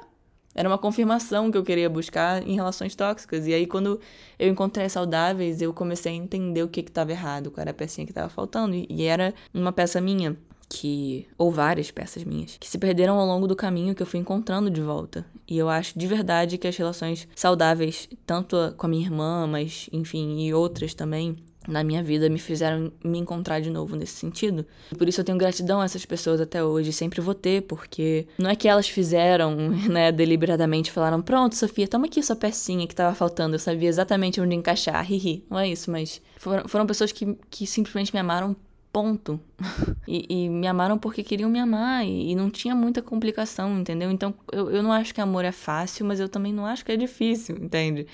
Era 0.55 0.69
uma 0.69 0.77
confirmação 0.77 1.49
que 1.49 1.57
eu 1.57 1.63
queria 1.63 1.89
buscar 1.89 2.45
em 2.47 2.55
relações 2.55 2.95
tóxicas. 2.95 3.47
E 3.47 3.53
aí, 3.53 3.65
quando 3.65 3.99
eu 4.37 4.49
encontrei 4.49 4.87
saudáveis, 4.87 5.61
eu 5.61 5.73
comecei 5.73 6.11
a 6.11 6.15
entender 6.15 6.63
o 6.63 6.67
que 6.67 6.83
que 6.83 6.91
tava 6.91 7.11
errado, 7.11 7.49
qual 7.49 7.61
era 7.61 7.71
a 7.71 7.73
pecinha 7.73 8.05
que 8.05 8.13
tava 8.13 8.29
faltando. 8.29 8.75
E 8.75 9.03
era 9.05 9.33
uma 9.53 9.71
peça 9.71 9.99
minha 9.99 10.37
que 10.73 11.27
ou 11.37 11.51
várias 11.51 11.91
peças 11.91 12.23
minhas 12.23 12.57
que 12.59 12.67
se 12.67 12.79
perderam 12.79 13.19
ao 13.19 13.27
longo 13.27 13.47
do 13.47 13.55
caminho 13.55 13.93
que 13.93 14.01
eu 14.01 14.07
fui 14.07 14.19
encontrando 14.19 14.71
de 14.71 14.81
volta. 14.81 15.23
E 15.47 15.57
eu 15.57 15.69
acho 15.69 15.97
de 15.97 16.07
verdade 16.07 16.57
que 16.57 16.67
as 16.67 16.75
relações 16.75 17.27
saudáveis, 17.35 18.09
tanto 18.25 18.73
com 18.75 18.87
a 18.87 18.89
minha 18.89 19.05
irmã, 19.05 19.45
mas 19.45 19.87
enfim, 19.93 20.39
e 20.39 20.53
outras 20.53 20.95
também, 20.95 21.37
na 21.67 21.83
minha 21.83 22.01
vida 22.01 22.27
me 22.27 22.39
fizeram 22.39 22.91
me 23.03 23.19
encontrar 23.19 23.59
de 23.59 23.69
novo 23.69 23.95
nesse 23.95 24.13
sentido. 24.13 24.65
Por 24.97 25.07
isso 25.07 25.21
eu 25.21 25.25
tenho 25.25 25.37
gratidão 25.37 25.79
a 25.79 25.85
essas 25.85 26.05
pessoas 26.05 26.41
até 26.41 26.63
hoje, 26.63 26.91
sempre 26.91 27.21
vou 27.21 27.35
ter, 27.35 27.61
porque 27.61 28.25
não 28.37 28.49
é 28.49 28.55
que 28.55 28.67
elas 28.67 28.89
fizeram, 28.89 29.55
né, 29.89 30.11
deliberadamente 30.11 30.91
falaram: 30.91 31.21
"Pronto, 31.21 31.55
Sofia, 31.55 31.87
toma 31.87 32.07
aqui 32.07 32.23
sua 32.23 32.35
pecinha 32.35 32.87
que 32.87 32.95
tava 32.95 33.13
faltando, 33.15 33.55
eu 33.55 33.59
sabia 33.59 33.89
exatamente 33.89 34.41
onde 34.41 34.55
encaixar". 34.55 35.05
Hihi. 35.11 35.45
Não 35.49 35.59
é 35.59 35.67
isso, 35.67 35.91
mas 35.91 36.19
foram, 36.37 36.67
foram 36.67 36.87
pessoas 36.87 37.11
que, 37.11 37.37
que 37.49 37.67
simplesmente 37.67 38.11
me 38.11 38.19
amaram 38.19 38.55
ponto. 38.93 39.39
e, 40.07 40.25
e, 40.29 40.49
me 40.49 40.67
amaram 40.67 40.99
porque 40.99 41.23
queriam 41.23 41.49
me 41.49 41.59
amar 41.59 42.05
e, 42.05 42.31
e, 42.31 42.35
não 42.35 42.49
tinha 42.51 42.75
muita 42.75 43.01
complicação, 43.01 43.79
entendeu? 43.79 44.11
Então 44.11 44.33
eu, 44.51 44.69
eu 44.69 44.83
não 44.83 44.91
acho 44.91 45.13
que 45.13 45.19
amor 45.19 45.43
é 45.43 45.51
fácil, 45.51 46.05
mas 46.05 46.19
eu 46.19 46.29
também 46.29 46.53
não 46.53 46.65
acho 46.65 46.85
que 46.85 46.91
é 46.91 46.95
difícil, 46.95 47.57
entende? 47.57 48.05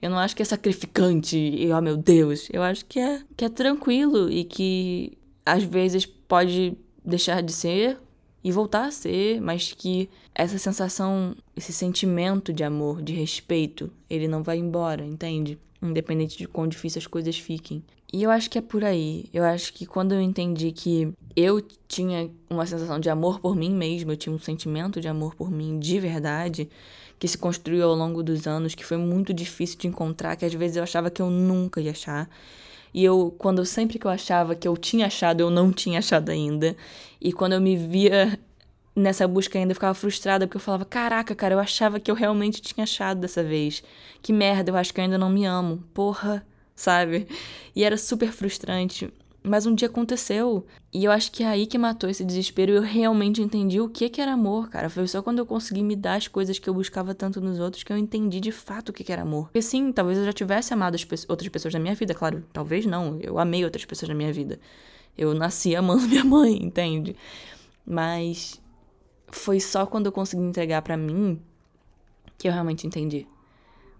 Eu 0.00 0.08
não 0.08 0.18
acho 0.18 0.36
que 0.36 0.42
é 0.42 0.44
sacrificante 0.44 1.36
e, 1.36 1.72
oh 1.72 1.80
meu 1.80 1.96
Deus, 1.96 2.48
eu 2.52 2.62
acho 2.62 2.86
que 2.86 3.00
é, 3.00 3.20
que 3.36 3.44
é 3.44 3.48
tranquilo 3.48 4.30
e 4.30 4.44
que 4.44 5.18
às 5.44 5.64
vezes 5.64 6.06
pode 6.06 6.78
deixar 7.04 7.42
de 7.42 7.52
ser 7.52 7.98
e 8.44 8.52
voltar 8.52 8.86
a 8.86 8.90
ser, 8.92 9.40
mas 9.40 9.72
que 9.72 10.08
essa 10.32 10.56
sensação, 10.56 11.34
esse 11.56 11.72
sentimento 11.72 12.52
de 12.52 12.62
amor, 12.62 13.02
de 13.02 13.12
respeito, 13.12 13.90
ele 14.08 14.28
não 14.28 14.44
vai 14.44 14.58
embora, 14.58 15.04
entende? 15.04 15.58
Independente 15.82 16.38
de 16.38 16.46
quão 16.46 16.68
difíceis 16.68 17.04
as 17.04 17.06
coisas 17.08 17.36
fiquem. 17.36 17.82
E 18.12 18.22
eu 18.22 18.30
acho 18.30 18.48
que 18.48 18.58
é 18.58 18.62
por 18.62 18.84
aí. 18.84 19.26
Eu 19.34 19.44
acho 19.44 19.72
que 19.72 19.84
quando 19.84 20.12
eu 20.12 20.20
entendi 20.20 20.72
que 20.72 21.12
eu 21.36 21.60
tinha 21.86 22.30
uma 22.48 22.64
sensação 22.66 22.98
de 22.98 23.10
amor 23.10 23.38
por 23.38 23.54
mim 23.54 23.70
mesmo, 23.70 24.12
eu 24.12 24.16
tinha 24.16 24.34
um 24.34 24.38
sentimento 24.38 25.00
de 25.00 25.08
amor 25.08 25.34
por 25.34 25.50
mim 25.50 25.78
de 25.78 26.00
verdade, 26.00 26.70
que 27.18 27.28
se 27.28 27.36
construiu 27.36 27.84
ao 27.86 27.94
longo 27.94 28.22
dos 28.22 28.46
anos, 28.46 28.74
que 28.74 28.84
foi 28.84 28.96
muito 28.96 29.34
difícil 29.34 29.78
de 29.78 29.88
encontrar, 29.88 30.36
que 30.36 30.44
às 30.44 30.54
vezes 30.54 30.76
eu 30.78 30.82
achava 30.82 31.10
que 31.10 31.20
eu 31.20 31.28
nunca 31.28 31.80
ia 31.80 31.90
achar. 31.90 32.30
E 32.94 33.04
eu, 33.04 33.34
quando 33.38 33.64
sempre 33.66 33.98
que 33.98 34.06
eu 34.06 34.10
achava 34.10 34.54
que 34.54 34.66
eu 34.66 34.76
tinha 34.76 35.06
achado, 35.06 35.40
eu 35.40 35.50
não 35.50 35.70
tinha 35.70 35.98
achado 35.98 36.30
ainda. 36.30 36.74
E 37.20 37.30
quando 37.32 37.52
eu 37.52 37.60
me 37.60 37.76
via 37.76 38.38
nessa 38.96 39.28
busca 39.28 39.58
ainda, 39.58 39.72
eu 39.72 39.74
ficava 39.74 39.94
frustrada, 39.94 40.46
porque 40.46 40.56
eu 40.56 40.60
falava: 40.62 40.86
caraca, 40.86 41.34
cara, 41.34 41.54
eu 41.54 41.58
achava 41.58 42.00
que 42.00 42.10
eu 42.10 42.14
realmente 42.14 42.62
tinha 42.62 42.84
achado 42.84 43.20
dessa 43.20 43.44
vez. 43.44 43.82
Que 44.22 44.32
merda, 44.32 44.70
eu 44.70 44.76
acho 44.76 44.94
que 44.94 45.00
eu 45.00 45.04
ainda 45.04 45.18
não 45.18 45.28
me 45.28 45.44
amo. 45.44 45.84
Porra 45.92 46.44
sabe? 46.78 47.26
E 47.74 47.82
era 47.82 47.98
super 47.98 48.30
frustrante. 48.30 49.12
Mas 49.42 49.66
um 49.66 49.74
dia 49.74 49.88
aconteceu. 49.88 50.64
E 50.92 51.04
eu 51.04 51.10
acho 51.10 51.32
que 51.32 51.42
é 51.42 51.46
aí 51.46 51.66
que 51.66 51.76
matou 51.76 52.08
esse 52.08 52.24
desespero. 52.24 52.72
Eu 52.72 52.82
realmente 52.82 53.42
entendi 53.42 53.80
o 53.80 53.88
que, 53.88 54.08
que 54.08 54.20
era 54.20 54.32
amor, 54.32 54.68
cara. 54.68 54.88
Foi 54.88 55.06
só 55.08 55.20
quando 55.20 55.40
eu 55.40 55.46
consegui 55.46 55.82
me 55.82 55.96
dar 55.96 56.14
as 56.14 56.28
coisas 56.28 56.58
que 56.58 56.68
eu 56.68 56.74
buscava 56.74 57.14
tanto 57.14 57.40
nos 57.40 57.58
outros 57.58 57.82
que 57.82 57.92
eu 57.92 57.96
entendi 57.96 58.38
de 58.38 58.52
fato 58.52 58.90
o 58.90 58.92
que, 58.92 59.02
que 59.02 59.12
era 59.12 59.22
amor. 59.22 59.46
Porque 59.46 59.62
sim, 59.62 59.90
talvez 59.90 60.18
eu 60.18 60.24
já 60.24 60.32
tivesse 60.32 60.72
amado 60.72 60.94
as 60.94 61.06
outras 61.28 61.48
pessoas 61.48 61.74
na 61.74 61.80
minha 61.80 61.94
vida, 61.94 62.14
claro. 62.14 62.44
Talvez 62.52 62.86
não. 62.86 63.18
Eu 63.20 63.38
amei 63.40 63.64
outras 63.64 63.84
pessoas 63.84 64.08
na 64.08 64.14
minha 64.14 64.32
vida. 64.32 64.60
Eu 65.16 65.34
nasci 65.34 65.74
amando 65.74 66.02
minha 66.06 66.24
mãe, 66.24 66.62
entende? 66.62 67.16
Mas 67.84 68.60
foi 69.28 69.58
só 69.58 69.84
quando 69.84 70.06
eu 70.06 70.12
consegui 70.12 70.42
entregar 70.42 70.82
para 70.82 70.96
mim 70.96 71.40
que 72.36 72.46
eu 72.46 72.52
realmente 72.52 72.86
entendi 72.86 73.26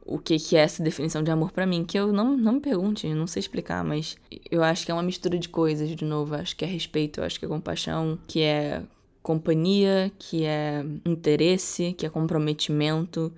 o 0.09 0.19
que, 0.19 0.39
que 0.39 0.57
é 0.57 0.61
essa 0.61 0.83
definição 0.83 1.23
de 1.23 1.31
amor 1.31 1.53
para 1.53 1.67
mim, 1.67 1.85
que 1.85 1.99
eu 1.99 2.13
não, 2.13 2.37
não 2.37 2.55
me 2.55 2.61
pergunte, 2.61 3.07
não 3.13 3.27
sei 3.27 3.41
explicar, 3.41 3.85
mas 3.85 4.17
eu 4.51 4.63
acho 4.63 4.85
que 4.85 4.91
é 4.91 4.95
uma 4.95 5.03
mistura 5.03 5.39
de 5.39 5.49
coisas, 5.49 5.95
de 5.95 6.05
novo. 6.05 6.35
Acho 6.35 6.57
que 6.57 6.65
é 6.65 6.69
respeito, 6.69 7.23
acho 7.23 7.39
que 7.39 7.45
é 7.45 7.49
compaixão, 7.49 8.19
que 8.27 8.41
é 8.41 8.83
companhia, 9.23 10.11
que 10.19 10.45
é 10.45 10.83
interesse, 11.05 11.93
que 11.93 12.07
é 12.07 12.09
comprometimento, 12.09 13.31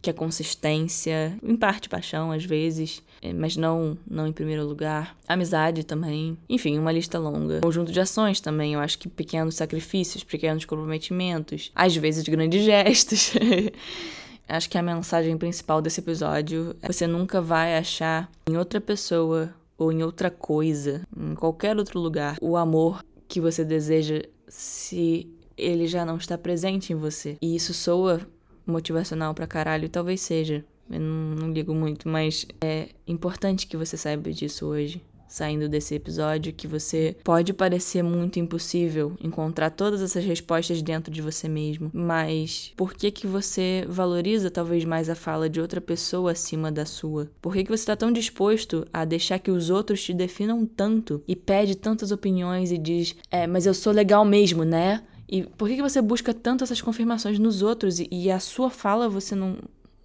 que 0.00 0.08
é 0.08 0.12
consistência, 0.12 1.36
em 1.42 1.56
parte 1.56 1.88
paixão 1.88 2.30
às 2.30 2.44
vezes, 2.44 3.02
é, 3.20 3.32
mas 3.32 3.56
não 3.56 3.98
não 4.08 4.26
em 4.26 4.32
primeiro 4.32 4.64
lugar. 4.64 5.16
Amizade 5.26 5.84
também. 5.84 6.38
Enfim, 6.48 6.78
uma 6.78 6.92
lista 6.92 7.18
longa. 7.18 7.60
Conjunto 7.60 7.90
de 7.90 8.00
ações 8.00 8.40
também, 8.40 8.74
eu 8.74 8.80
acho 8.80 8.98
que 8.98 9.08
pequenos 9.08 9.56
sacrifícios, 9.56 10.22
pequenos 10.22 10.64
comprometimentos, 10.64 11.72
às 11.74 11.96
vezes 11.96 12.22
grandes 12.24 12.64
gestos. 12.64 13.32
Acho 14.48 14.68
que 14.68 14.78
a 14.78 14.82
mensagem 14.82 15.36
principal 15.38 15.80
desse 15.80 16.00
episódio 16.00 16.76
é 16.82 16.92
você 16.92 17.06
nunca 17.06 17.40
vai 17.40 17.76
achar 17.76 18.30
em 18.48 18.56
outra 18.56 18.80
pessoa 18.80 19.54
ou 19.78 19.90
em 19.90 20.02
outra 20.02 20.30
coisa, 20.30 21.02
em 21.16 21.34
qualquer 21.34 21.76
outro 21.76 21.98
lugar, 21.98 22.36
o 22.40 22.56
amor 22.56 23.04
que 23.26 23.40
você 23.40 23.64
deseja 23.64 24.22
se 24.46 25.28
ele 25.56 25.86
já 25.86 26.04
não 26.04 26.16
está 26.16 26.36
presente 26.36 26.92
em 26.92 26.96
você. 26.96 27.36
E 27.40 27.56
isso 27.56 27.72
soa 27.72 28.20
motivacional 28.66 29.34
pra 29.34 29.46
caralho, 29.46 29.88
talvez 29.88 30.20
seja. 30.20 30.64
Eu 30.90 31.00
não, 31.00 31.34
não 31.34 31.52
ligo 31.52 31.74
muito, 31.74 32.08
mas 32.08 32.46
é 32.60 32.90
importante 33.06 33.66
que 33.66 33.76
você 33.76 33.96
saiba 33.96 34.30
disso 34.30 34.66
hoje 34.66 35.02
saindo 35.32 35.66
desse 35.66 35.94
episódio 35.94 36.52
que 36.52 36.66
você 36.66 37.16
pode 37.24 37.54
parecer 37.54 38.02
muito 38.02 38.38
impossível 38.38 39.16
encontrar 39.18 39.70
todas 39.70 40.02
essas 40.02 40.22
respostas 40.24 40.82
dentro 40.82 41.10
de 41.10 41.22
você 41.22 41.48
mesmo, 41.48 41.90
mas 41.94 42.72
por 42.76 42.92
que 42.92 43.10
que 43.10 43.26
você 43.26 43.86
valoriza 43.88 44.50
talvez 44.50 44.84
mais 44.84 45.08
a 45.08 45.14
fala 45.14 45.48
de 45.48 45.58
outra 45.58 45.80
pessoa 45.80 46.32
acima 46.32 46.70
da 46.70 46.84
sua? 46.84 47.30
Por 47.40 47.54
que 47.54 47.64
que 47.64 47.70
você 47.70 47.82
está 47.82 47.96
tão 47.96 48.12
disposto 48.12 48.86
a 48.92 49.06
deixar 49.06 49.38
que 49.38 49.50
os 49.50 49.70
outros 49.70 50.04
te 50.04 50.12
definam 50.12 50.66
tanto 50.66 51.22
e 51.26 51.34
pede 51.34 51.76
tantas 51.76 52.12
opiniões 52.12 52.70
e 52.70 52.76
diz, 52.76 53.16
é, 53.30 53.46
mas 53.46 53.64
eu 53.64 53.72
sou 53.72 53.92
legal 53.92 54.26
mesmo, 54.26 54.64
né? 54.64 55.02
E 55.26 55.44
por 55.44 55.66
que, 55.66 55.76
que 55.76 55.82
você 55.82 56.02
busca 56.02 56.34
tanto 56.34 56.62
essas 56.62 56.82
confirmações 56.82 57.38
nos 57.38 57.62
outros 57.62 58.00
e, 58.00 58.08
e 58.12 58.30
a 58.30 58.38
sua 58.38 58.68
fala 58.68 59.08
você 59.08 59.34
não, 59.34 59.56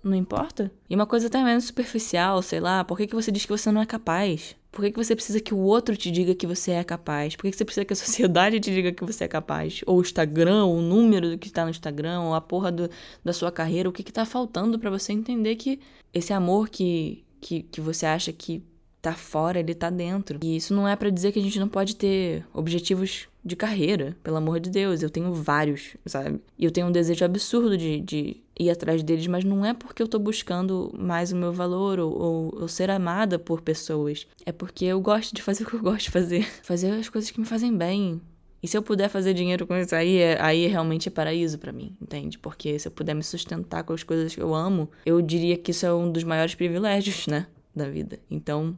não 0.02 0.16
importa? 0.16 0.72
E 0.90 0.96
uma 0.96 1.06
coisa 1.06 1.28
até 1.28 1.44
menos 1.44 1.66
superficial, 1.66 2.42
sei 2.42 2.62
lá, 2.62 2.86
por 2.86 2.98
que, 2.98 3.08
que 3.08 3.16
você 3.16 3.30
diz 3.30 3.44
que 3.44 3.52
você 3.52 3.70
não 3.70 3.82
é 3.82 3.86
capaz? 3.86 4.56
Por 4.78 4.84
que, 4.84 4.92
que 4.92 5.04
você 5.04 5.16
precisa 5.16 5.40
que 5.40 5.56
o 5.56 5.58
outro 5.58 5.98
te 5.98 6.12
diga 6.12 6.36
que 6.36 6.46
você 6.46 6.70
é 6.70 6.84
capaz? 6.84 7.36
Por 7.36 7.42
que, 7.42 7.50
que 7.50 7.58
você 7.58 7.66
precisa 7.66 7.84
que 7.84 7.94
a 7.94 7.96
sociedade 7.98 8.60
te 8.60 8.72
diga 8.72 8.92
que 8.92 9.04
você 9.04 9.24
é 9.24 9.28
capaz? 9.28 9.82
Ou 9.88 9.98
o 9.98 10.02
Instagram, 10.02 10.66
ou 10.66 10.78
o 10.78 10.82
número 10.84 11.32
do 11.32 11.38
que 11.40 11.48
está 11.48 11.64
no 11.64 11.72
Instagram, 11.72 12.22
ou 12.22 12.36
a 12.36 12.42
porra 12.42 12.72
do, 12.72 12.88
da 13.26 13.34
sua 13.34 13.52
carreira, 13.52 13.90
o 13.90 13.92
que, 13.92 14.04
que 14.04 14.14
tá 14.14 14.24
faltando 14.24 14.78
para 14.78 14.92
você 14.92 15.14
entender 15.14 15.56
que 15.56 15.80
esse 16.14 16.32
amor 16.32 16.70
que, 16.70 17.26
que, 17.42 17.64
que 17.64 17.82
você 17.82 18.06
acha 18.06 18.32
que 18.32 18.62
tá 19.08 19.14
fora, 19.14 19.60
ele 19.60 19.74
tá 19.74 19.90
dentro. 19.90 20.38
E 20.44 20.58
isso 20.58 20.74
não 20.74 20.86
é 20.86 20.96
para 20.96 21.10
dizer 21.10 21.32
que 21.32 21.40
a 21.40 21.42
gente 21.42 21.60
não 21.60 21.70
pode 21.70 21.96
ter 21.96 22.46
objetivos 22.54 23.30
de 23.44 23.56
carreira, 23.56 24.18
pelo 24.22 24.36
amor 24.36 24.60
de 24.60 24.70
Deus. 24.70 25.02
Eu 25.02 25.10
tenho 25.10 25.34
vários, 25.34 25.96
sabe? 26.06 26.42
E 26.60 26.66
eu 26.66 26.72
tenho 26.72 26.88
um 26.88 26.92
desejo 26.92 27.24
absurdo 27.24 27.78
de, 27.78 28.02
de 28.02 28.38
ir 28.60 28.70
atrás 28.70 29.02
deles, 29.02 29.26
mas 29.28 29.46
não 29.46 29.66
é 29.66 29.74
porque 29.74 30.04
eu 30.04 30.08
tô 30.10 30.20
buscando 30.20 30.94
mais 30.98 31.32
o 31.32 31.38
meu 31.38 31.54
valor 31.54 32.00
ou, 32.00 32.12
ou, 32.12 32.62
ou, 32.62 32.68
ser 32.68 32.90
amada 32.90 33.40
por 33.40 33.62
pessoas. 33.62 34.28
É 34.46 34.52
porque 34.52 34.84
eu 34.84 35.00
gosto 35.00 35.34
de 35.34 35.42
fazer 35.42 35.64
o 35.64 35.68
que 35.68 35.76
eu 35.76 35.82
gosto 35.82 36.06
de 36.06 36.12
fazer. 36.12 36.46
Fazer 36.64 36.92
as 36.92 37.08
coisas 37.08 37.32
que 37.32 37.40
me 37.40 37.46
fazem 37.46 37.76
bem. 37.76 38.20
E 38.62 38.68
se 38.68 38.76
eu 38.76 38.82
puder 38.82 39.08
fazer 39.08 39.34
dinheiro 39.34 39.66
com 39.66 39.78
isso 39.78 39.96
aí, 39.96 40.18
é, 40.18 40.42
aí 40.42 40.68
realmente 40.68 41.08
é 41.08 41.12
paraíso 41.12 41.58
para 41.60 41.72
mim, 41.72 41.96
entende? 42.02 42.38
Porque 42.38 42.78
se 42.78 42.88
eu 42.88 42.92
puder 42.92 43.14
me 43.14 43.24
sustentar 43.24 43.84
com 43.84 43.94
as 43.94 44.04
coisas 44.04 44.34
que 44.34 44.42
eu 44.42 44.54
amo, 44.54 44.90
eu 45.06 45.22
diria 45.22 45.56
que 45.58 45.72
isso 45.72 45.86
é 45.86 45.94
um 45.94 46.12
dos 46.12 46.24
maiores 46.24 46.56
privilégios, 46.56 47.28
né? 47.28 47.46
Da 47.78 47.88
vida. 47.88 48.18
Então, 48.28 48.76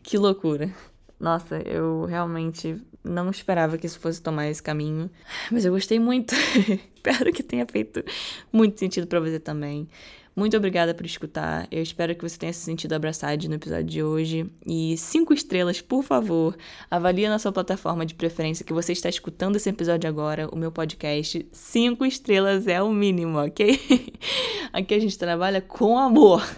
que 0.00 0.16
loucura. 0.16 0.72
Nossa, 1.18 1.56
eu 1.62 2.04
realmente 2.04 2.80
não 3.02 3.30
esperava 3.30 3.76
que 3.76 3.84
isso 3.84 3.98
fosse 3.98 4.22
tomar 4.22 4.48
esse 4.48 4.62
caminho, 4.62 5.10
mas 5.50 5.64
eu 5.64 5.72
gostei 5.72 5.98
muito. 5.98 6.36
espero 6.94 7.32
que 7.32 7.42
tenha 7.42 7.66
feito 7.66 8.04
muito 8.52 8.78
sentido 8.78 9.08
para 9.08 9.18
você 9.18 9.40
também. 9.40 9.88
Muito 10.36 10.56
obrigada 10.56 10.94
por 10.94 11.04
escutar. 11.04 11.66
Eu 11.68 11.82
espero 11.82 12.14
que 12.14 12.22
você 12.22 12.38
tenha 12.38 12.52
se 12.52 12.60
sentido 12.60 12.92
abraçado 12.92 13.48
no 13.48 13.56
episódio 13.56 13.86
de 13.86 14.02
hoje. 14.04 14.48
E 14.64 14.96
cinco 14.96 15.34
estrelas, 15.34 15.80
por 15.80 16.04
favor. 16.04 16.56
Avalie 16.88 17.28
na 17.28 17.40
sua 17.40 17.50
plataforma 17.50 18.06
de 18.06 18.14
preferência 18.14 18.64
que 18.64 18.72
você 18.72 18.92
está 18.92 19.08
escutando 19.08 19.56
esse 19.56 19.68
episódio 19.68 20.08
agora, 20.08 20.48
o 20.52 20.56
meu 20.56 20.70
podcast. 20.70 21.44
Cinco 21.50 22.06
estrelas 22.06 22.68
é 22.68 22.80
o 22.80 22.92
mínimo, 22.92 23.36
ok? 23.36 23.80
Aqui 24.72 24.94
a 24.94 25.00
gente 25.00 25.18
trabalha 25.18 25.60
com 25.60 25.98
amor. 25.98 26.48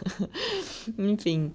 Enfim. 0.98 1.54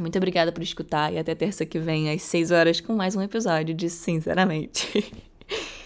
Muito 0.00 0.16
obrigada 0.16 0.50
por 0.50 0.62
escutar 0.62 1.12
e 1.12 1.18
até 1.18 1.34
terça 1.34 1.66
que 1.66 1.78
vem, 1.78 2.10
às 2.10 2.22
6 2.22 2.50
horas, 2.50 2.80
com 2.80 2.94
mais 2.94 3.14
um 3.14 3.22
episódio 3.22 3.74
de 3.74 3.90
Sinceramente. 3.90 5.12